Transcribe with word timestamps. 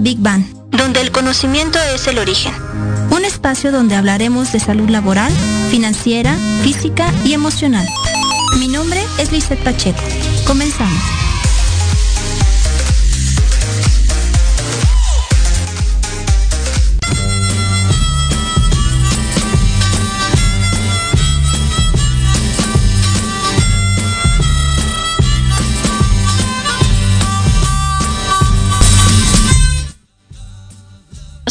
Big 0.00 0.18
Bang, 0.18 0.44
donde 0.70 1.00
el 1.00 1.10
conocimiento 1.10 1.78
es 1.94 2.06
el 2.06 2.18
origen. 2.18 2.52
Un 3.10 3.24
espacio 3.24 3.72
donde 3.72 3.96
hablaremos 3.96 4.52
de 4.52 4.60
salud 4.60 4.88
laboral, 4.88 5.32
financiera, 5.70 6.36
física 6.62 7.12
y 7.24 7.32
emocional. 7.32 7.86
Mi 8.58 8.68
nombre 8.68 9.02
es 9.18 9.32
Lizeth 9.32 9.62
Pacheco. 9.62 10.00
Comenzamos. 10.46 11.17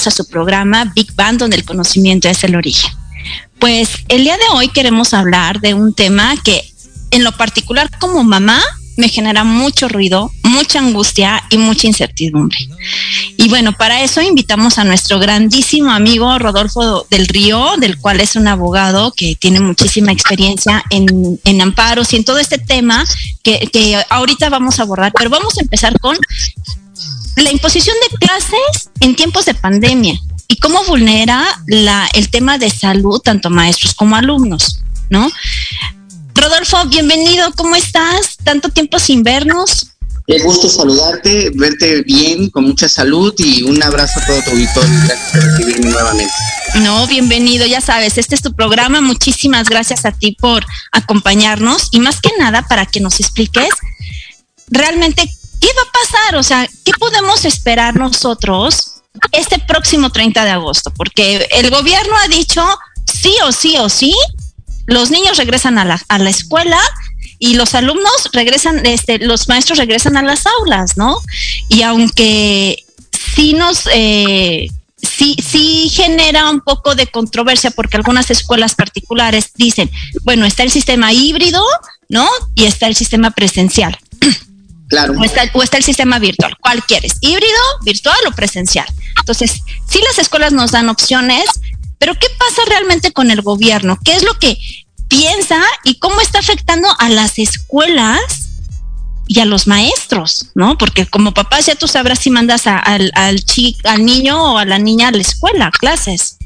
A 0.07 0.11
su 0.11 0.27
programa 0.27 0.91
Big 0.95 1.13
Bang, 1.15 1.37
donde 1.37 1.57
el 1.57 1.65
conocimiento 1.65 2.27
es 2.27 2.43
el 2.43 2.55
origen. 2.55 2.91
Pues 3.59 3.89
el 4.07 4.23
día 4.23 4.37
de 4.37 4.43
hoy 4.53 4.69
queremos 4.69 5.13
hablar 5.13 5.59
de 5.61 5.73
un 5.73 5.93
tema 5.93 6.35
que 6.43 6.71
en 7.11 7.23
lo 7.23 7.31
particular 7.31 7.89
como 7.99 8.23
mamá 8.23 8.61
me 8.97 9.09
genera 9.09 9.43
mucho 9.43 9.87
ruido, 9.87 10.31
mucha 10.43 10.79
angustia 10.79 11.43
y 11.51 11.57
mucha 11.57 11.85
incertidumbre. 11.87 12.57
Y 13.37 13.47
bueno, 13.47 13.71
para 13.73 14.01
eso 14.01 14.21
invitamos 14.21 14.79
a 14.79 14.83
nuestro 14.83 15.19
grandísimo 15.19 15.91
amigo 15.91 16.37
Rodolfo 16.39 17.05
del 17.11 17.27
Río, 17.27 17.77
del 17.77 17.97
cual 17.99 18.19
es 18.19 18.35
un 18.35 18.47
abogado 18.47 19.13
que 19.15 19.35
tiene 19.35 19.59
muchísima 19.59 20.11
experiencia 20.11 20.83
en, 20.89 21.39
en 21.43 21.61
amparos 21.61 22.11
y 22.11 22.15
en 22.15 22.25
todo 22.25 22.39
este 22.39 22.57
tema 22.57 23.05
que, 23.43 23.69
que 23.71 24.03
ahorita 24.09 24.49
vamos 24.49 24.79
a 24.79 24.83
abordar. 24.83 25.11
Pero 25.15 25.29
vamos 25.29 25.57
a 25.57 25.61
empezar 25.61 25.99
con 25.99 26.17
la 27.35 27.51
imposición 27.51 27.95
de 28.09 28.17
clases 28.17 28.89
en 28.99 29.15
tiempos 29.15 29.45
de 29.45 29.53
pandemia 29.53 30.19
y 30.47 30.57
cómo 30.57 30.83
vulnera 30.85 31.45
la, 31.67 32.09
el 32.13 32.29
tema 32.29 32.57
de 32.57 32.69
salud 32.69 33.19
tanto 33.19 33.49
maestros 33.49 33.93
como 33.93 34.15
alumnos, 34.15 34.79
¿no? 35.09 35.29
Rodolfo, 36.33 36.85
bienvenido, 36.85 37.51
¿cómo 37.55 37.75
estás? 37.75 38.37
Tanto 38.43 38.69
tiempo 38.69 38.99
sin 38.99 39.23
vernos. 39.23 39.87
Qué 40.27 40.39
gusto 40.39 40.69
saludarte, 40.69 41.51
verte 41.55 42.03
bien, 42.03 42.49
con 42.49 42.65
mucha 42.65 42.89
salud 42.89 43.33
y 43.37 43.63
un 43.63 43.81
abrazo 43.81 44.19
a 44.19 44.25
todo 44.25 44.41
tu 44.43 44.51
auditorio. 44.51 44.89
Gracias 45.05 45.31
por 45.31 45.41
recibirme 45.41 45.91
nuevamente. 45.91 46.33
No, 46.81 47.07
bienvenido, 47.07 47.65
ya 47.65 47.79
sabes, 47.79 48.17
este 48.17 48.35
es 48.35 48.41
tu 48.41 48.53
programa. 48.53 48.99
Muchísimas 48.99 49.69
gracias 49.69 50.05
a 50.05 50.11
ti 50.11 50.33
por 50.37 50.65
acompañarnos 50.91 51.87
y 51.91 52.01
más 52.01 52.19
que 52.19 52.29
nada 52.37 52.61
para 52.67 52.85
que 52.85 52.99
nos 52.99 53.19
expliques 53.19 53.69
realmente 54.69 55.31
qué 55.59 55.67
va 55.67 55.81
a 55.81 55.91
pasar, 55.91 56.35
o 56.35 56.43
sea, 56.43 56.67
qué 56.85 56.91
podemos 56.99 57.45
esperar 57.45 57.95
nosotros 57.95 59.01
este 59.31 59.59
próximo 59.59 60.09
30 60.09 60.45
de 60.45 60.51
agosto, 60.51 60.91
porque 60.91 61.47
el 61.51 61.69
gobierno 61.69 62.15
ha 62.17 62.27
dicho 62.27 62.63
sí 63.05 63.33
o 63.43 63.51
sí 63.51 63.77
o 63.77 63.89
sí, 63.89 64.13
los 64.85 65.11
niños 65.11 65.37
regresan 65.37 65.77
a 65.77 65.85
la, 65.85 66.01
a 66.07 66.19
la 66.19 66.29
escuela 66.29 66.79
y 67.39 67.55
los 67.55 67.75
alumnos 67.75 68.29
regresan, 68.33 68.85
este, 68.85 69.19
los 69.19 69.47
maestros 69.47 69.77
regresan 69.77 70.17
a 70.17 70.23
las 70.23 70.45
aulas, 70.45 70.97
¿no? 70.97 71.19
Y 71.69 71.81
aunque 71.83 72.83
sí 73.35 73.53
nos, 73.53 73.87
eh, 73.93 74.67
sí, 75.01 75.35
sí 75.45 75.89
genera 75.89 76.49
un 76.49 76.61
poco 76.61 76.95
de 76.95 77.07
controversia 77.07 77.71
porque 77.71 77.97
algunas 77.97 78.31
escuelas 78.31 78.75
particulares 78.75 79.51
dicen, 79.55 79.91
bueno, 80.23 80.45
está 80.45 80.63
el 80.63 80.71
sistema 80.71 81.13
híbrido, 81.13 81.63
¿no? 82.09 82.27
Y 82.55 82.65
está 82.65 82.87
el 82.87 82.95
sistema 82.95 83.31
presencial. 83.31 83.97
Claro. 84.87 85.13
O 85.19 85.23
está, 85.23 85.43
o 85.53 85.63
está 85.63 85.77
el 85.77 85.83
sistema 85.83 86.17
virtual. 86.19 86.55
¿Cuál 86.61 86.83
quieres? 86.85 87.13
¿Híbrido, 87.21 87.59
virtual 87.83 88.17
o 88.27 88.31
presencial? 88.31 88.87
Entonces, 89.19 89.61
sí 89.89 89.99
las 90.07 90.17
escuelas 90.19 90.53
nos 90.53 90.71
dan 90.71 90.87
opciones, 90.89 91.45
pero 91.99 92.13
¿qué 92.15 92.27
pasa 92.39 92.61
realmente 92.67 93.11
con 93.11 93.29
el 93.31 93.41
gobierno? 93.41 93.97
¿Qué 94.03 94.13
es 94.15 94.23
lo 94.23 94.33
que 94.39 94.57
piensa 95.09 95.61
y 95.83 95.99
cómo 95.99 96.21
está 96.21 96.39
afectando 96.39 96.87
a 96.99 97.09
las 97.09 97.37
escuelas 97.39 98.19
y 99.29 99.39
a 99.41 99.45
los 99.45 99.67
maestros, 99.67 100.47
¿no? 100.55 100.77
Porque 100.77 101.05
como 101.05 101.33
papás 101.33 101.65
ya 101.65 101.75
tú 101.75 101.87
sabrás 101.87 102.19
si 102.19 102.29
mandas 102.29 102.65
a- 102.67 102.77
al, 102.79 103.11
al, 103.15 103.43
al 103.83 104.05
niño 104.05 104.53
o 104.53 104.57
a 104.57 104.63
la 104.65 104.79
niña 104.79 105.09
a 105.09 105.11
la 105.11 105.21
escuela, 105.21 105.69
clases. 105.71 106.37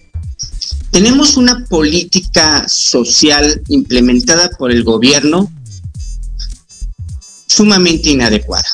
Tenemos 0.89 1.37
una 1.37 1.63
política 1.69 2.67
social 2.67 3.61
implementada 3.69 4.49
por 4.57 4.71
el 4.71 4.83
gobierno 4.83 5.51
sumamente 7.51 8.09
inadecuada. 8.09 8.67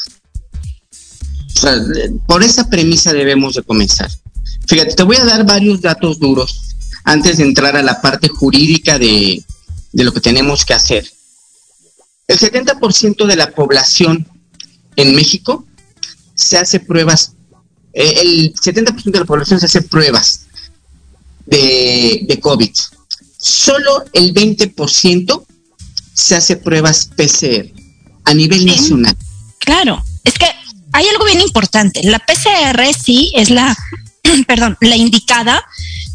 por 2.28 2.44
esa 2.44 2.70
premisa 2.70 3.14
debemos 3.14 3.56
de 3.56 3.64
comenzar. 3.64 4.12
Fíjate, 4.68 4.94
te 4.94 5.04
voy 5.04 5.18
a 5.18 5.26
dar 5.26 5.46
varios 5.46 5.82
datos 5.82 6.20
duros 6.20 6.76
antes 7.04 7.38
de 7.38 7.44
entrar 7.44 7.76
a 7.76 7.82
la 7.82 8.00
parte 8.00 8.28
jurídica 8.28 9.00
de, 9.00 9.44
lo 9.94 10.14
que 10.14 10.22
tenemos 10.22 10.66
que 10.66 10.76
hacer. 10.76 11.10
El 12.28 12.38
70% 12.38 13.26
de 13.26 13.36
la 13.36 13.52
población 13.52 14.28
en 14.96 15.16
México 15.16 15.66
se 16.36 16.58
hace 16.58 16.80
pruebas, 16.80 17.34
eh, 17.94 18.14
el 18.22 18.54
70% 18.54 19.12
de 19.12 19.20
la 19.20 19.26
población 19.26 19.60
se 19.60 19.66
hace 19.66 19.82
pruebas 19.82 20.42
de 21.46 22.40
COVID. 22.42 22.76
Solo 23.38 24.04
el 24.14 24.34
20% 24.34 25.46
se 26.14 26.36
hace 26.36 26.58
pruebas 26.58 27.10
PCR 27.16 27.87
a 28.28 28.34
nivel 28.34 28.66
nacional. 28.66 29.16
Claro, 29.60 30.04
es 30.24 30.34
que 30.34 30.46
hay 30.92 31.08
algo 31.08 31.26
bien 31.26 31.42
importante. 31.42 32.02
La 32.04 32.20
PCR 32.20 32.94
sí 32.94 33.32
es 33.36 33.50
la, 33.50 33.76
perdón, 34.48 34.78
la 34.82 34.96
indicada, 34.96 35.64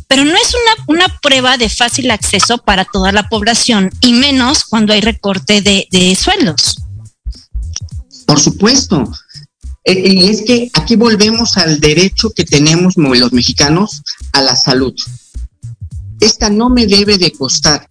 pero 0.09 0.25
no 0.25 0.35
es 0.35 0.55
una, 0.55 0.99
una 0.99 1.21
prueba 1.21 1.57
de 1.57 1.71
fácil 1.71 2.11
acceso 2.11 2.59
para 2.59 2.85
toda 2.85 3.13
la 3.13 3.29
población 3.29 3.91
y 4.01 4.13
menos 4.13 4.65
cuando 4.65 4.93
hay 4.93 5.01
recorte 5.01 5.63
de, 5.63 5.89
de 5.91 6.15
sueldos. 6.15 6.83
Por 8.27 8.39
supuesto. 8.39 9.11
Eh, 9.85 10.13
y 10.13 10.29
es 10.29 10.43
que 10.43 10.71
aquí 10.75 10.97
volvemos 10.97 11.57
al 11.57 11.81
derecho 11.81 12.31
que 12.31 12.45
tenemos 12.45 12.95
los 12.97 13.33
mexicanos 13.33 14.03
a 14.33 14.43
la 14.43 14.55
salud. 14.55 14.95
Esta 16.21 16.51
no 16.51 16.69
me 16.69 16.87
debe 16.87 17.17
de 17.17 17.33
costar. 17.33 17.89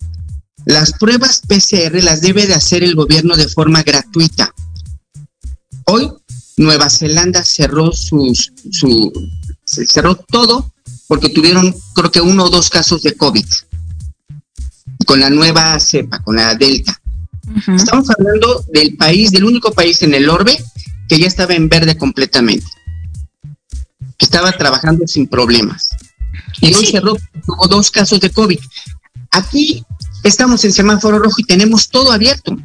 Las 0.66 0.94
pruebas 0.94 1.42
PCR 1.48 2.04
las 2.04 2.22
debe 2.22 2.46
de 2.46 2.54
hacer 2.54 2.84
el 2.84 2.96
gobierno 2.96 3.36
de 3.36 3.48
forma 3.48 3.84
gratuita. 3.84 4.54
Hoy 5.86 6.12
Nueva 6.58 6.90
Zelanda 6.90 7.44
cerró 7.44 7.92
sus, 7.92 8.54
su, 8.72 9.12
cerró 9.66 10.16
todo 10.16 10.72
porque 11.08 11.30
tuvieron 11.30 11.76
creo 11.96 12.12
que 12.12 12.22
uno 12.22 12.46
o 12.46 12.50
dos 12.50 12.70
casos 12.70 13.02
de 13.04 13.16
COVID 13.16 13.46
con 15.06 15.20
la 15.20 15.30
nueva 15.30 15.80
cepa, 15.80 16.20
con 16.20 16.36
la 16.36 16.56
Delta. 16.56 17.02
Estamos 17.76 18.10
hablando 18.12 18.64
del 18.72 18.96
país, 18.96 19.32
del 19.32 19.44
único 19.44 19.72
país 19.72 20.02
en 20.04 20.14
el 20.14 20.30
orbe 20.30 20.64
que 21.10 21.20
ya 21.20 21.28
estaba 21.28 21.54
en 21.54 21.68
verde 21.68 21.98
completamente, 21.98 22.68
que 24.18 24.26
estaba 24.26 24.52
trabajando 24.54 25.06
sin 25.08 25.28
problemas. 25.28 25.90
Y 26.62 26.74
hoy 26.74 26.86
cerró, 26.86 27.18
tuvo 27.46 27.68
dos 27.68 27.92
casos 27.92 28.22
de 28.22 28.30
COVID. 28.30 28.60
Aquí 29.32 29.84
estamos 30.24 30.64
en 30.66 30.72
semáforo 30.72 31.20
rojo 31.20 31.36
y 31.40 31.44
tenemos 31.44 31.90
todo 31.90 32.12
abierto. 32.12 32.58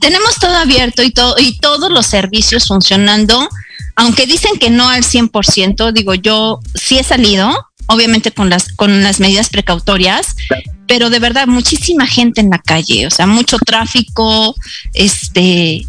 Tenemos 0.00 0.36
todo 0.36 0.54
abierto 0.56 1.02
y, 1.02 1.10
todo, 1.10 1.36
y 1.38 1.58
todos 1.58 1.90
los 1.90 2.06
servicios 2.06 2.66
funcionando, 2.66 3.48
aunque 3.96 4.26
dicen 4.26 4.58
que 4.58 4.70
no 4.70 4.88
al 4.88 5.02
100%, 5.02 5.92
digo 5.92 6.14
yo, 6.14 6.60
sí 6.74 6.98
he 6.98 7.04
salido, 7.04 7.52
obviamente 7.86 8.30
con 8.30 8.50
las, 8.50 8.72
con 8.72 9.02
las 9.02 9.20
medidas 9.20 9.48
precautorias, 9.48 10.36
pero 10.86 11.10
de 11.10 11.18
verdad 11.18 11.46
muchísima 11.46 12.06
gente 12.06 12.40
en 12.40 12.50
la 12.50 12.58
calle, 12.58 13.06
o 13.06 13.10
sea, 13.10 13.26
mucho 13.26 13.58
tráfico, 13.58 14.54
este, 14.92 15.86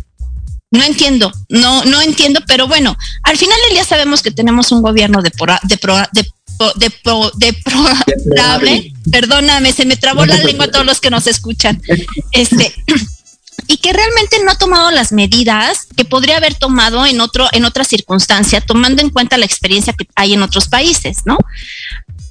no 0.71 0.83
entiendo, 0.83 1.31
no, 1.49 1.85
no 1.85 2.01
entiendo, 2.01 2.41
pero 2.47 2.67
bueno, 2.67 2.97
al 3.23 3.37
final 3.37 3.57
del 3.65 3.75
día 3.75 3.85
sabemos 3.85 4.21
que 4.21 4.31
tenemos 4.31 4.71
un 4.71 4.81
gobierno 4.81 5.21
de, 5.21 5.31
de, 5.63 5.77
de 6.13 6.31
de, 6.75 6.91
de 7.35 7.53
probable, 7.53 8.93
perdóname, 9.11 9.73
se 9.73 9.85
me 9.85 9.97
trabó 9.97 10.25
la 10.25 10.37
lengua 10.37 10.65
a 10.65 10.71
todos 10.71 10.85
los 10.85 10.99
que 10.99 11.09
nos 11.09 11.27
escuchan, 11.27 11.81
este, 12.31 12.73
y 13.67 13.77
que 13.77 13.93
realmente 13.93 14.37
no 14.43 14.51
ha 14.51 14.57
tomado 14.57 14.91
las 14.91 15.11
medidas 15.11 15.87
que 15.95 16.05
podría 16.05 16.37
haber 16.37 16.55
tomado 16.55 17.05
en 17.05 17.21
otro, 17.21 17.47
en 17.51 17.65
otra 17.65 17.83
circunstancia, 17.83 18.61
tomando 18.61 19.01
en 19.01 19.09
cuenta 19.09 19.37
la 19.37 19.45
experiencia 19.45 19.93
que 19.93 20.07
hay 20.15 20.33
en 20.33 20.41
otros 20.41 20.67
países, 20.67 21.19
¿no? 21.25 21.37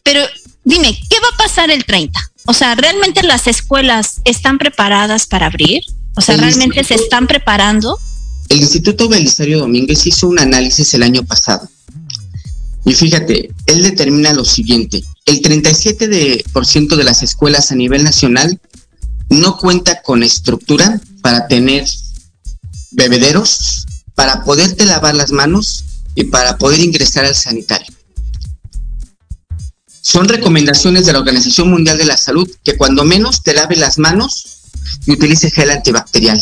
Pero 0.03 0.21
dime, 0.65 0.99
¿qué 1.11 1.17
va 1.21 1.29
a 1.35 1.37
pasar 1.37 1.71
el 1.71 1.85
30? 1.85 2.19
O 2.47 2.55
sea, 2.55 2.75
¿realmente 2.75 3.23
las 3.23 3.47
escuelas 3.47 4.21
están 4.25 4.59
preparadas 4.59 5.27
para 5.27 5.47
abrir? 5.47 5.83
O 6.17 6.21
sea, 6.21 6.37
¿realmente 6.37 6.83
se 6.85 6.95
están 6.95 7.27
preparando? 7.27 7.99
El 8.49 8.61
Instituto 8.61 9.09
Belisario 9.09 9.59
Domínguez 9.59 10.07
hizo 10.07 10.29
un 10.29 10.39
análisis 10.39 10.95
el 10.95 11.03
año 11.03 11.25
pasado 11.25 11.69
y 12.87 12.95
fíjate, 12.95 13.51
él 13.67 13.83
determina 13.83 14.33
lo 14.33 14.45
siguiente, 14.45 15.03
el 15.25 15.43
37% 15.43 16.97
de, 16.97 17.05
las 17.05 17.25
escuelas 17.25 17.73
a 17.73 17.75
nivel 17.75 18.05
nacional 18.05 18.61
no 19.29 19.59
cuenta 19.59 20.03
con 20.03 20.23
estructura 20.23 21.01
para 21.21 21.49
tener 21.49 21.85
bebederos, 22.93 23.87
para 24.15 24.45
poderte 24.45 24.85
lavar 24.85 25.17
las 25.17 25.33
manos 25.33 25.85
y 26.15 26.25
para 26.25 26.59
poder 26.59 26.79
ingresar 26.79 27.25
al 27.25 27.35
sanitario. 27.35 27.93
Son 30.01 30.29
recomendaciones 30.29 31.07
de 31.07 31.13
la 31.13 31.19
Organización 31.19 31.69
Mundial 31.69 31.99
de 31.99 32.05
la 32.05 32.17
Salud 32.17 32.49
que 32.63 32.77
cuando 32.77 33.05
menos 33.05 33.43
te 33.43 33.53
lave 33.53 33.75
las 33.75 33.99
manos 33.99 34.61
y 35.07 35.13
utilice 35.13 35.51
gel 35.51 35.73
antibacterial. 35.73 36.41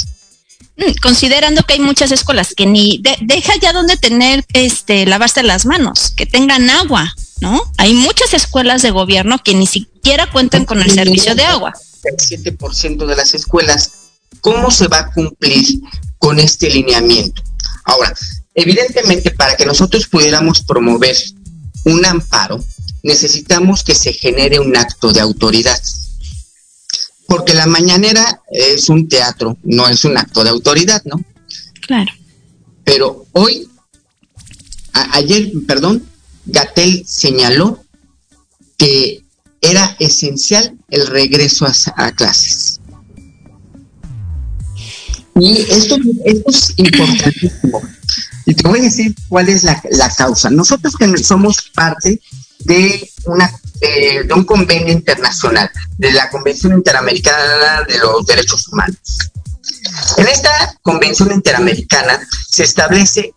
Mm, 0.77 0.93
considerando 1.01 1.63
que 1.63 1.75
hay 1.75 1.81
muchas 1.81 2.11
escuelas 2.11 2.53
que 2.55 2.67
ni 2.67 3.01
deja 3.21 3.53
ya 3.61 3.73
donde 3.73 3.97
tener 3.97 4.45
este 4.53 5.07
lavarse 5.07 5.43
las 5.43 5.67
manos, 5.67 6.11
que 6.17 6.27
tengan 6.27 6.69
agua, 6.69 7.15
¿no? 7.41 7.61
Hay 7.77 7.95
muchas 7.95 8.35
escuelas 8.35 8.83
de 8.83 8.91
gobierno 8.91 9.39
que 9.39 9.55
ni 9.55 9.67
siquiera 9.67 10.31
cuentan 10.31 10.65
con 10.65 10.83
el 10.83 10.91
servicio 10.91 11.37
de 11.37 11.45
agua. 11.45 11.73
El 12.03 12.17
7% 12.17 13.07
de 13.07 13.17
las 13.17 13.35
escuelas, 13.35 13.93
¿cómo 14.41 14.71
se 14.71 14.89
va 14.89 14.99
a 14.99 15.11
cumplir 15.13 15.65
con 16.19 16.41
este 16.41 16.69
lineamiento? 16.69 17.43
Ahora, 17.85 18.13
evidentemente 18.55 19.31
para 19.31 19.57
que 19.57 19.67
nosotros 19.67 20.09
pudiéramos 20.09 20.63
promover 20.63 21.17
un 21.85 22.05
amparo, 22.05 22.65
necesitamos 23.05 23.85
que 23.85 23.95
se 23.95 24.13
genere 24.13 24.59
un 24.59 24.77
acto 24.77 25.13
de 25.13 25.21
autoridad 25.21 25.81
porque 27.35 27.53
la 27.53 27.67
mañanera 27.67 28.43
es 28.49 28.89
un 28.89 29.09
teatro, 29.09 29.59
no 29.65 29.89
es 29.89 30.05
un 30.05 30.17
acto 30.17 30.45
de 30.45 30.51
autoridad, 30.51 31.03
¿no? 31.05 31.21
Claro. 31.81 32.13
Pero 32.85 33.27
hoy, 33.33 33.69
ayer, 34.93 35.51
perdón, 35.67 36.07
Gatel 36.47 37.03
señaló 37.05 37.83
que 38.79 39.25
era 39.61 39.97
esencial 39.99 40.79
el 40.91 41.09
regreso 41.09 41.67
a, 41.97 42.13
clases. 42.13 42.81
Y 45.41 45.57
esto, 45.73 45.97
es 46.25 46.73
importantísimo. 46.77 47.83
Y 48.47 48.55
te 48.55 48.69
voy 48.69 48.79
a 48.79 48.83
decir 48.83 49.13
cuál 49.29 49.49
es 49.49 49.65
la, 49.65 49.83
la 49.91 50.09
causa. 50.11 50.51
Nosotros 50.51 50.95
que 50.95 51.19
somos 51.19 51.69
parte 51.75 52.21
de 52.61 53.11
una 53.25 53.51
de, 53.85 54.35
un 54.35 54.45
convenio 54.45 54.93
internacional, 54.93 55.71
de 55.99 56.13
la 56.13 56.31
Convención 56.31 56.73
Interamericana 56.73 57.83
de 57.87 57.99
los 57.99 58.27
Derechos 58.27 58.69
Humanos. 58.69 58.99
En 60.17 60.27
esta 60.27 60.75
Convención 60.83 61.33
Interamericana 61.33 62.21
se 62.49 62.65
establece 62.65 63.33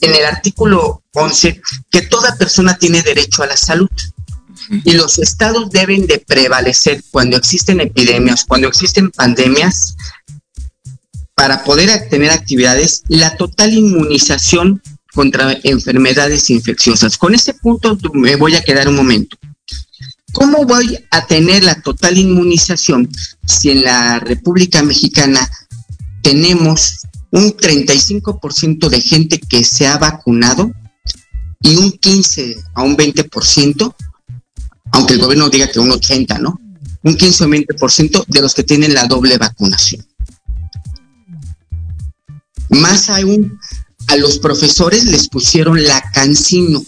en 0.00 0.14
el 0.14 0.24
artículo 0.24 1.02
11 1.14 1.60
que 1.90 2.02
toda 2.02 2.36
persona 2.36 2.76
tiene 2.76 3.02
derecho 3.02 3.42
a 3.42 3.46
la 3.46 3.56
salud 3.56 3.90
y 4.84 4.92
los 4.92 5.18
estados 5.18 5.70
deben 5.70 6.06
de 6.06 6.18
prevalecer 6.18 7.02
cuando 7.10 7.36
existen 7.36 7.80
epidemias, 7.80 8.44
cuando 8.44 8.68
existen 8.68 9.10
pandemias, 9.10 9.96
para 11.34 11.64
poder 11.64 12.08
tener 12.08 12.30
actividades, 12.30 13.02
la 13.08 13.36
total 13.36 13.72
inmunización 13.72 14.82
contra 15.12 15.56
enfermedades 15.62 16.50
infecciosas. 16.50 17.18
Con 17.18 17.34
ese 17.34 17.54
punto 17.54 17.98
me 18.12 18.36
voy 18.36 18.56
a 18.56 18.62
quedar 18.62 18.88
un 18.88 18.96
momento. 18.96 19.36
¿Cómo 20.32 20.64
voy 20.64 20.98
a 21.10 21.26
tener 21.26 21.64
la 21.64 21.80
total 21.80 22.18
inmunización 22.18 23.08
si 23.44 23.70
en 23.70 23.84
la 23.84 24.18
República 24.18 24.82
Mexicana 24.82 25.48
tenemos 26.22 27.00
un 27.30 27.56
35% 27.56 28.88
de 28.88 29.00
gente 29.00 29.40
que 29.40 29.64
se 29.64 29.86
ha 29.86 29.98
vacunado 29.98 30.70
y 31.60 31.76
un 31.76 31.92
15 31.92 32.56
a 32.74 32.82
un 32.82 32.96
20%, 32.96 33.94
aunque 34.92 35.14
el 35.14 35.20
gobierno 35.20 35.48
diga 35.48 35.70
que 35.70 35.80
un 35.80 35.90
80, 35.90 36.38
¿no? 36.38 36.60
Un 37.02 37.16
15 37.16 37.44
o 37.44 37.48
20% 37.48 38.24
de 38.26 38.40
los 38.40 38.54
que 38.54 38.62
tienen 38.62 38.94
la 38.94 39.06
doble 39.06 39.38
vacunación. 39.38 40.06
Más 42.68 43.10
aún, 43.10 43.58
a 44.08 44.16
los 44.16 44.38
profesores 44.38 45.04
les 45.04 45.28
pusieron 45.28 45.82
la 45.82 46.02
cancino. 46.12 46.82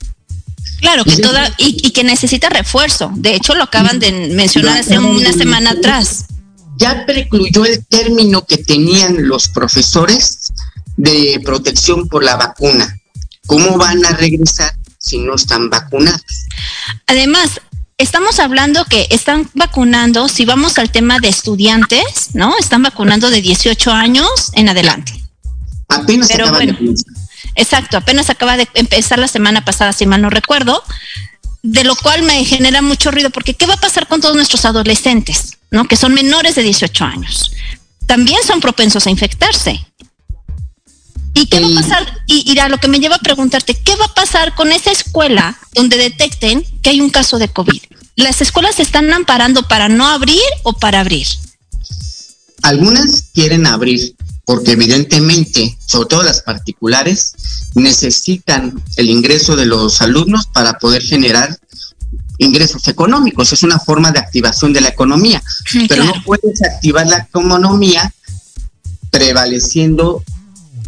Claro, 0.84 1.04
que 1.04 1.16
toda, 1.16 1.50
y, 1.56 1.90
que 1.92 2.04
necesita 2.04 2.50
refuerzo. 2.50 3.10
De 3.14 3.34
hecho, 3.34 3.54
lo 3.54 3.64
acaban 3.64 3.98
de 3.98 4.12
mencionar 4.34 4.80
hace 4.80 4.98
una 4.98 5.32
semana 5.32 5.70
atrás. 5.70 6.26
Ya 6.76 7.06
precluyó 7.06 7.64
el 7.64 7.82
término 7.86 8.44
que 8.44 8.58
tenían 8.58 9.26
los 9.26 9.48
profesores 9.48 10.52
de 10.98 11.40
protección 11.42 12.06
por 12.06 12.22
la 12.22 12.36
vacuna. 12.36 13.00
¿Cómo 13.46 13.78
van 13.78 14.04
a 14.04 14.10
regresar 14.10 14.76
si 14.98 15.16
no 15.18 15.36
están 15.36 15.70
vacunados? 15.70 16.20
Además, 17.06 17.62
estamos 17.96 18.38
hablando 18.38 18.84
que 18.84 19.06
están 19.08 19.48
vacunando, 19.54 20.28
si 20.28 20.44
vamos 20.44 20.76
al 20.76 20.90
tema 20.90 21.18
de 21.18 21.28
estudiantes, 21.28 22.34
¿no? 22.34 22.58
Están 22.58 22.82
vacunando 22.82 23.30
de 23.30 23.40
18 23.40 23.90
años 23.90 24.28
en 24.52 24.68
adelante. 24.68 25.14
Apenas 25.88 26.28
Pero 26.28 26.50
bueno. 26.50 26.76
de. 26.78 26.94
Exacto, 27.54 27.96
apenas 27.96 28.30
acaba 28.30 28.56
de 28.56 28.68
empezar 28.74 29.18
la 29.18 29.28
semana 29.28 29.64
pasada, 29.64 29.92
si 29.92 30.06
mal 30.06 30.22
no 30.22 30.30
recuerdo, 30.30 30.82
de 31.62 31.84
lo 31.84 31.96
cual 31.96 32.22
me 32.22 32.44
genera 32.44 32.82
mucho 32.82 33.10
ruido, 33.10 33.30
porque 33.30 33.54
¿qué 33.54 33.66
va 33.66 33.74
a 33.74 33.80
pasar 33.80 34.06
con 34.06 34.20
todos 34.20 34.36
nuestros 34.36 34.64
adolescentes, 34.64 35.58
¿no? 35.70 35.86
que 35.86 35.96
son 35.96 36.12
menores 36.12 36.54
de 36.56 36.62
18 36.62 37.04
años? 37.04 37.52
También 38.06 38.38
son 38.46 38.60
propensos 38.60 39.06
a 39.06 39.10
infectarse. 39.10 39.86
¿Y 41.36 41.46
qué 41.46 41.60
va 41.60 41.66
a 41.66 41.82
pasar? 41.82 42.22
Y, 42.26 42.52
y 42.52 42.58
a 42.58 42.68
lo 42.68 42.78
que 42.78 42.86
me 42.86 43.00
lleva 43.00 43.16
a 43.16 43.20
preguntarte, 43.20 43.74
¿qué 43.74 43.96
va 43.96 44.04
a 44.04 44.14
pasar 44.14 44.54
con 44.54 44.72
esa 44.72 44.92
escuela 44.92 45.58
donde 45.72 45.96
detecten 45.96 46.64
que 46.82 46.90
hay 46.90 47.00
un 47.00 47.10
caso 47.10 47.38
de 47.38 47.48
COVID? 47.48 47.82
¿Las 48.16 48.40
escuelas 48.40 48.76
se 48.76 48.82
están 48.82 49.12
amparando 49.12 49.66
para 49.66 49.88
no 49.88 50.06
abrir 50.06 50.40
o 50.62 50.74
para 50.74 51.00
abrir? 51.00 51.26
Algunas 52.62 53.30
quieren 53.34 53.66
abrir 53.66 54.14
porque 54.44 54.72
evidentemente, 54.72 55.76
sobre 55.86 56.08
todo 56.08 56.22
las 56.22 56.42
particulares, 56.42 57.32
necesitan 57.74 58.82
el 58.96 59.08
ingreso 59.10 59.56
de 59.56 59.66
los 59.66 60.00
alumnos 60.02 60.46
para 60.46 60.78
poder 60.78 61.02
generar 61.02 61.58
ingresos 62.38 62.86
económicos. 62.88 63.52
Es 63.52 63.62
una 63.62 63.78
forma 63.78 64.12
de 64.12 64.18
activación 64.18 64.72
de 64.72 64.80
la 64.82 64.88
economía, 64.90 65.42
Sí, 65.66 65.86
pero 65.88 66.02
claro. 66.02 66.18
no 66.18 66.24
puedes 66.24 66.62
activar 66.62 67.06
la 67.06 67.18
economía 67.18 68.12
prevaleciendo 69.10 70.22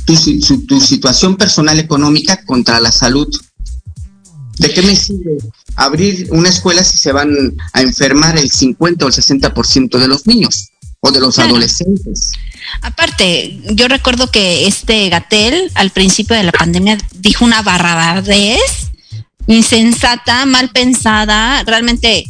tu, 0.04 0.16
su- 0.16 0.66
tu 0.66 0.80
situación 0.80 1.36
personal 1.36 1.78
económica 1.78 2.44
contra 2.44 2.80
la 2.80 2.92
salud. 2.92 3.28
¿De 4.58 4.72
qué 4.72 4.82
me 4.82 4.96
sirve 4.96 5.36
abrir 5.74 6.28
una 6.30 6.48
escuela 6.48 6.82
si 6.82 6.96
se 6.96 7.12
van 7.12 7.56
a 7.72 7.82
enfermar 7.82 8.38
el 8.38 8.50
50 8.50 9.04
o 9.04 9.08
el 9.08 9.14
60% 9.14 9.98
de 9.98 10.08
los 10.08 10.26
niños 10.26 10.70
o 11.06 11.12
de 11.12 11.20
los 11.20 11.34
Claro. 11.34 11.50
adolescentes? 11.50 12.32
Aparte, 12.82 13.60
yo 13.70 13.88
recuerdo 13.88 14.30
que 14.30 14.66
este 14.66 15.08
Gatel 15.08 15.70
al 15.74 15.90
principio 15.90 16.36
de 16.36 16.42
la 16.42 16.52
pandemia 16.52 16.98
dijo 17.14 17.44
una 17.44 17.62
barrabadez 17.62 18.90
insensata, 19.46 20.44
mal 20.46 20.70
pensada, 20.70 21.62
realmente 21.64 22.24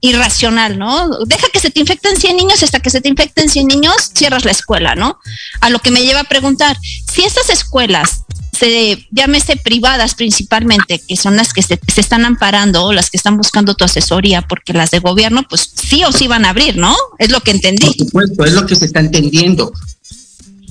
irracional, 0.00 0.78
¿no? 0.78 1.08
Deja 1.26 1.48
que 1.52 1.58
se 1.58 1.70
te 1.70 1.80
infecten 1.80 2.16
100 2.16 2.36
niños, 2.36 2.62
hasta 2.62 2.80
que 2.80 2.90
se 2.90 3.00
te 3.00 3.08
infecten 3.08 3.48
100 3.48 3.66
niños, 3.66 4.10
cierras 4.14 4.44
la 4.44 4.52
escuela, 4.52 4.94
¿no? 4.94 5.18
A 5.60 5.70
lo 5.70 5.80
que 5.80 5.90
me 5.90 6.02
lleva 6.02 6.20
a 6.20 6.24
preguntar, 6.24 6.76
si 7.12 7.24
estas 7.24 7.50
escuelas 7.50 8.22
se 8.58 9.06
llámese 9.10 9.56
privadas 9.56 10.14
principalmente, 10.14 11.00
que 11.06 11.16
son 11.16 11.36
las 11.36 11.52
que 11.52 11.62
se, 11.62 11.78
están 11.96 12.24
amparando 12.24 12.84
o 12.84 12.92
las 12.92 13.10
que 13.10 13.16
están 13.16 13.36
buscando 13.36 13.74
tu 13.74 13.84
asesoría, 13.84 14.42
porque 14.42 14.72
las 14.72 14.90
de 14.90 15.00
gobierno, 15.00 15.44
pues 15.48 15.70
sí 15.74 16.04
o 16.04 16.12
sí 16.12 16.26
van 16.26 16.44
a 16.44 16.50
abrir, 16.50 16.76
¿no? 16.76 16.94
Es 17.18 17.30
lo 17.30 17.40
que 17.40 17.52
entendí. 17.52 17.86
Por 17.86 17.96
supuesto, 17.96 18.44
es 18.44 18.52
lo 18.52 18.66
que 18.66 18.76
se 18.76 18.86
está 18.86 19.00
entendiendo. 19.00 19.72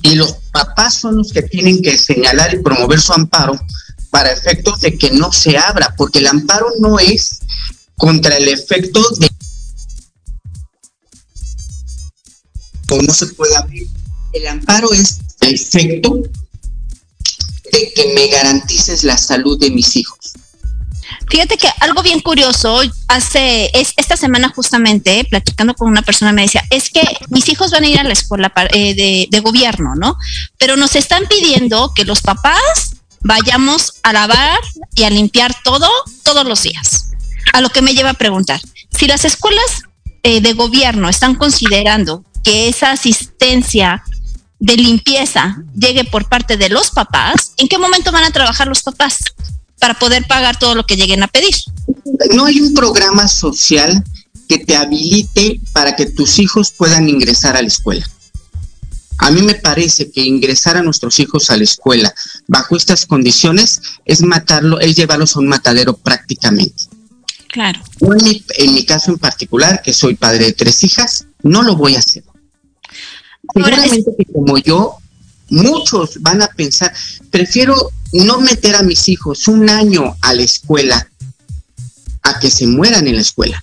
Y 0.02 0.14
los 0.14 0.34
papás 0.52 0.94
son 0.94 1.16
los 1.16 1.32
que 1.32 1.42
tienen 1.42 1.82
que 1.82 1.96
señalar 1.98 2.54
y 2.54 2.58
promover 2.58 3.00
su 3.00 3.12
amparo 3.12 3.58
para 4.10 4.32
efectos 4.32 4.80
de 4.80 4.96
que 4.96 5.10
no 5.10 5.32
se 5.32 5.58
abra, 5.58 5.94
porque 5.96 6.20
el 6.20 6.26
amparo 6.26 6.68
no 6.80 6.98
es 6.98 7.40
contra 7.96 8.36
el 8.36 8.48
efecto 8.48 9.00
de 9.18 9.28
o 12.90 13.02
no 13.02 13.12
se 13.12 13.26
puede 13.26 13.56
abrir. 13.56 13.88
El 14.32 14.46
amparo 14.46 14.92
es 14.92 15.18
el 15.40 15.54
efecto 15.54 16.22
que 17.94 18.12
me 18.14 18.28
garantices 18.28 19.04
la 19.04 19.16
salud 19.16 19.58
de 19.58 19.70
mis 19.70 19.96
hijos. 19.96 20.34
Fíjate 21.28 21.56
que 21.56 21.68
algo 21.80 22.02
bien 22.02 22.20
curioso, 22.20 22.80
hace 23.08 23.70
es, 23.74 23.92
esta 23.96 24.16
semana 24.16 24.52
justamente, 24.54 25.26
platicando 25.28 25.74
con 25.74 25.88
una 25.88 26.02
persona, 26.02 26.32
me 26.32 26.42
decía, 26.42 26.64
es 26.70 26.90
que 26.90 27.02
mis 27.30 27.48
hijos 27.48 27.70
van 27.70 27.84
a 27.84 27.88
ir 27.88 27.98
a 27.98 28.04
la 28.04 28.12
escuela 28.12 28.52
eh, 28.72 28.94
de, 28.94 29.26
de 29.30 29.40
gobierno, 29.40 29.94
¿no? 29.96 30.16
Pero 30.56 30.76
nos 30.76 30.94
están 30.94 31.26
pidiendo 31.26 31.92
que 31.94 32.04
los 32.04 32.20
papás 32.20 32.96
vayamos 33.20 33.94
a 34.02 34.12
lavar 34.12 34.58
y 34.94 35.02
a 35.02 35.10
limpiar 35.10 35.54
todo 35.64 35.88
todos 36.22 36.46
los 36.46 36.62
días. 36.62 37.10
A 37.52 37.60
lo 37.60 37.70
que 37.70 37.82
me 37.82 37.94
lleva 37.94 38.10
a 38.10 38.14
preguntar, 38.14 38.60
si 38.96 39.06
las 39.06 39.24
escuelas 39.24 39.82
eh, 40.22 40.40
de 40.40 40.52
gobierno 40.52 41.08
están 41.08 41.34
considerando 41.34 42.24
que 42.44 42.68
esa 42.68 42.92
asistencia 42.92 44.04
de 44.58 44.76
limpieza 44.76 45.62
llegue 45.74 46.04
por 46.04 46.28
parte 46.28 46.56
de 46.56 46.68
los 46.68 46.90
papás, 46.90 47.52
¿en 47.56 47.68
qué 47.68 47.78
momento 47.78 48.12
van 48.12 48.24
a 48.24 48.30
trabajar 48.30 48.66
los 48.66 48.82
papás 48.82 49.18
para 49.78 49.94
poder 49.94 50.26
pagar 50.26 50.58
todo 50.58 50.74
lo 50.74 50.86
que 50.86 50.96
lleguen 50.96 51.22
a 51.22 51.28
pedir? 51.28 51.54
no 52.32 52.46
hay 52.46 52.60
un 52.60 52.74
programa 52.74 53.28
social 53.28 54.02
que 54.48 54.58
te 54.58 54.76
habilite 54.76 55.60
para 55.72 55.96
que 55.96 56.06
tus 56.06 56.38
hijos 56.38 56.70
puedan 56.70 57.08
ingresar 57.08 57.56
a 57.56 57.62
la 57.62 57.68
escuela. 57.68 58.08
A 59.18 59.30
mí 59.30 59.42
me 59.42 59.54
parece 59.54 60.10
que 60.10 60.20
ingresar 60.20 60.76
a 60.76 60.82
nuestros 60.82 61.18
hijos 61.20 61.50
a 61.50 61.56
la 61.56 61.64
escuela 61.64 62.14
bajo 62.46 62.76
estas 62.76 63.06
condiciones 63.06 63.80
es 64.04 64.22
matarlo, 64.22 64.78
es 64.78 64.94
llevarlos 64.94 65.36
a 65.36 65.40
un 65.40 65.48
matadero 65.48 65.96
prácticamente. 65.96 66.84
Claro. 67.48 67.80
En 68.00 68.24
mi, 68.24 68.44
en 68.58 68.74
mi 68.74 68.84
caso 68.84 69.10
en 69.10 69.18
particular, 69.18 69.80
que 69.82 69.94
soy 69.94 70.14
padre 70.14 70.44
de 70.46 70.52
tres 70.52 70.84
hijas, 70.84 71.26
no 71.42 71.62
lo 71.62 71.76
voy 71.76 71.96
a 71.96 72.00
hacer. 72.00 72.24
Seguramente 73.54 74.10
que 74.16 74.24
como 74.32 74.58
yo, 74.58 74.96
muchos 75.48 76.20
van 76.20 76.42
a 76.42 76.48
pensar, 76.48 76.92
prefiero 77.30 77.92
no 78.12 78.40
meter 78.40 78.76
a 78.76 78.82
mis 78.82 79.08
hijos 79.08 79.48
un 79.48 79.68
año 79.70 80.16
a 80.20 80.34
la 80.34 80.42
escuela 80.42 81.08
a 82.22 82.38
que 82.38 82.50
se 82.50 82.66
mueran 82.66 83.06
en 83.06 83.16
la 83.16 83.20
escuela. 83.20 83.62